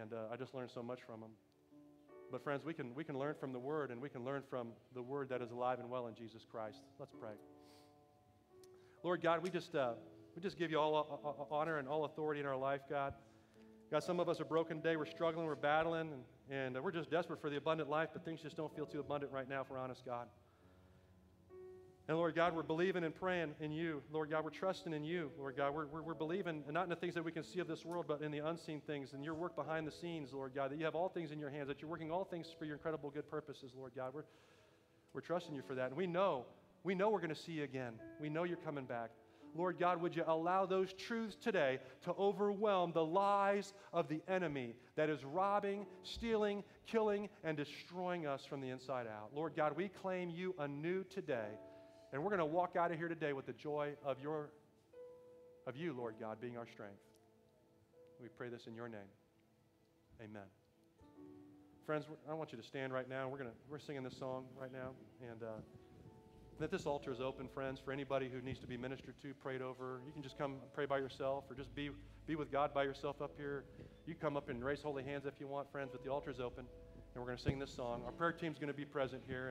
And 0.00 0.12
uh, 0.12 0.32
I 0.32 0.36
just 0.36 0.54
learned 0.54 0.70
so 0.70 0.82
much 0.82 1.00
from 1.06 1.20
them. 1.20 1.30
But, 2.32 2.42
friends, 2.42 2.64
we 2.64 2.74
can, 2.74 2.94
we 2.94 3.04
can 3.04 3.18
learn 3.18 3.34
from 3.38 3.52
the 3.52 3.58
Word, 3.58 3.90
and 3.90 4.00
we 4.00 4.08
can 4.08 4.24
learn 4.24 4.42
from 4.48 4.68
the 4.94 5.02
Word 5.02 5.28
that 5.28 5.40
is 5.40 5.50
alive 5.50 5.78
and 5.78 5.88
well 5.88 6.08
in 6.08 6.14
Jesus 6.14 6.44
Christ. 6.50 6.78
Let's 6.98 7.12
pray. 7.20 7.34
Lord 9.02 9.22
God, 9.22 9.42
we 9.42 9.50
just, 9.50 9.74
uh, 9.74 9.92
we 10.34 10.42
just 10.42 10.58
give 10.58 10.70
you 10.70 10.78
all 10.80 11.44
uh, 11.50 11.54
honor 11.54 11.78
and 11.78 11.86
all 11.86 12.06
authority 12.06 12.40
in 12.40 12.46
our 12.46 12.56
life, 12.56 12.80
God. 12.88 13.14
God, 13.90 14.02
some 14.02 14.18
of 14.18 14.28
us 14.28 14.40
are 14.40 14.46
broken 14.46 14.78
today. 14.78 14.96
We're 14.96 15.04
struggling, 15.04 15.46
we're 15.46 15.54
battling, 15.54 16.10
and, 16.10 16.58
and 16.58 16.76
uh, 16.76 16.82
we're 16.82 16.90
just 16.90 17.10
desperate 17.10 17.40
for 17.40 17.50
the 17.50 17.56
abundant 17.56 17.88
life, 17.88 18.08
but 18.12 18.24
things 18.24 18.40
just 18.40 18.56
don't 18.56 18.74
feel 18.74 18.86
too 18.86 19.00
abundant 19.00 19.30
right 19.30 19.48
now, 19.48 19.60
if 19.60 19.70
we're 19.70 19.78
honest, 19.78 20.04
God. 20.04 20.26
And 22.06 22.18
Lord 22.18 22.34
God, 22.34 22.54
we're 22.54 22.62
believing 22.62 23.02
and 23.04 23.14
praying 23.14 23.54
in 23.60 23.72
you. 23.72 24.02
Lord 24.12 24.28
God, 24.28 24.44
we're 24.44 24.50
trusting 24.50 24.92
in 24.92 25.04
you. 25.04 25.30
Lord 25.38 25.56
God, 25.56 25.74
we're, 25.74 25.86
we're, 25.86 26.02
we're, 26.02 26.14
believing, 26.14 26.62
not 26.70 26.84
in 26.84 26.90
the 26.90 26.96
things 26.96 27.14
that 27.14 27.24
we 27.24 27.32
can 27.32 27.42
see 27.42 27.60
of 27.60 27.66
this 27.66 27.82
world, 27.82 28.04
but 28.06 28.20
in 28.20 28.30
the 28.30 28.46
unseen 28.46 28.82
things 28.86 29.14
and 29.14 29.24
your 29.24 29.32
work 29.32 29.56
behind 29.56 29.86
the 29.86 29.90
scenes, 29.90 30.30
Lord 30.34 30.52
God, 30.54 30.70
that 30.70 30.78
you 30.78 30.84
have 30.84 30.94
all 30.94 31.08
things 31.08 31.30
in 31.30 31.38
your 31.38 31.48
hands, 31.48 31.68
that 31.68 31.80
you're 31.80 31.90
working 31.90 32.10
all 32.10 32.24
things 32.24 32.54
for 32.58 32.66
your 32.66 32.74
incredible 32.74 33.08
good 33.08 33.30
purposes, 33.30 33.72
Lord 33.74 33.92
God. 33.96 34.12
We're, 34.12 34.24
we're 35.14 35.22
trusting 35.22 35.54
you 35.54 35.62
for 35.66 35.74
that. 35.76 35.88
And 35.88 35.96
we 35.96 36.06
know, 36.06 36.44
we 36.82 36.94
know 36.94 37.08
we're 37.08 37.20
going 37.20 37.34
to 37.34 37.40
see 37.40 37.52
you 37.52 37.64
again. 37.64 37.94
We 38.20 38.28
know 38.28 38.44
you're 38.44 38.58
coming 38.58 38.84
back. 38.84 39.10
Lord 39.56 39.78
God, 39.78 40.02
would 40.02 40.14
you 40.14 40.24
allow 40.26 40.66
those 40.66 40.92
truths 40.92 41.36
today 41.40 41.78
to 42.02 42.12
overwhelm 42.18 42.92
the 42.92 43.04
lies 43.04 43.72
of 43.94 44.08
the 44.08 44.20
enemy 44.28 44.74
that 44.96 45.08
is 45.08 45.24
robbing, 45.24 45.86
stealing, 46.02 46.64
killing, 46.86 47.30
and 47.44 47.56
destroying 47.56 48.26
us 48.26 48.44
from 48.44 48.60
the 48.60 48.68
inside 48.68 49.06
out? 49.06 49.30
Lord 49.34 49.54
God, 49.56 49.74
we 49.74 49.88
claim 49.88 50.28
you 50.28 50.54
anew 50.58 51.04
today. 51.04 51.48
And 52.14 52.22
we're 52.22 52.30
going 52.30 52.38
to 52.38 52.46
walk 52.46 52.76
out 52.76 52.92
of 52.92 52.96
here 52.96 53.08
today 53.08 53.32
with 53.32 53.44
the 53.44 53.52
joy 53.54 53.90
of 54.06 54.20
your 54.22 54.50
of 55.66 55.76
you, 55.76 55.92
Lord 55.92 56.14
God, 56.20 56.40
being 56.40 56.56
our 56.56 56.66
strength. 56.72 57.00
We 58.22 58.28
pray 58.28 58.48
this 58.48 58.68
in 58.68 58.76
your 58.76 58.88
name. 58.88 59.10
Amen. 60.22 60.44
Friends, 61.84 62.04
I 62.30 62.34
want 62.34 62.52
you 62.52 62.58
to 62.58 62.62
stand 62.62 62.92
right 62.92 63.08
now. 63.08 63.28
We're 63.28 63.38
going 63.38 63.50
to 63.50 63.56
we're 63.68 63.80
singing 63.80 64.04
this 64.04 64.16
song 64.16 64.44
right 64.56 64.72
now 64.72 64.90
and 65.28 65.42
uh, 65.42 65.46
that 66.60 66.70
this 66.70 66.86
altar 66.86 67.10
is 67.10 67.20
open, 67.20 67.48
friends, 67.48 67.80
for 67.84 67.90
anybody 67.90 68.30
who 68.32 68.40
needs 68.40 68.60
to 68.60 68.68
be 68.68 68.76
ministered 68.76 69.20
to, 69.22 69.34
prayed 69.34 69.60
over. 69.60 70.00
You 70.06 70.12
can 70.12 70.22
just 70.22 70.38
come 70.38 70.58
pray 70.72 70.86
by 70.86 70.98
yourself 70.98 71.42
or 71.50 71.56
just 71.56 71.74
be, 71.74 71.90
be 72.28 72.36
with 72.36 72.52
God 72.52 72.72
by 72.72 72.84
yourself 72.84 73.22
up 73.22 73.32
here. 73.36 73.64
You 74.06 74.14
come 74.14 74.36
up 74.36 74.48
and 74.48 74.64
raise 74.64 74.80
holy 74.82 75.02
hands 75.02 75.26
if 75.26 75.40
you 75.40 75.48
want, 75.48 75.68
friends, 75.72 75.88
but 75.90 76.04
the 76.04 76.12
altar 76.12 76.30
is 76.30 76.38
open, 76.38 76.64
and 77.14 77.24
we're 77.24 77.26
going 77.26 77.38
to 77.38 77.42
sing 77.42 77.58
this 77.58 77.74
song. 77.74 78.02
Our 78.06 78.12
prayer 78.12 78.30
team 78.30 78.52
is 78.52 78.58
going 78.58 78.72
to 78.72 78.72
be 78.72 78.84
present 78.84 79.22
here. 79.26 79.42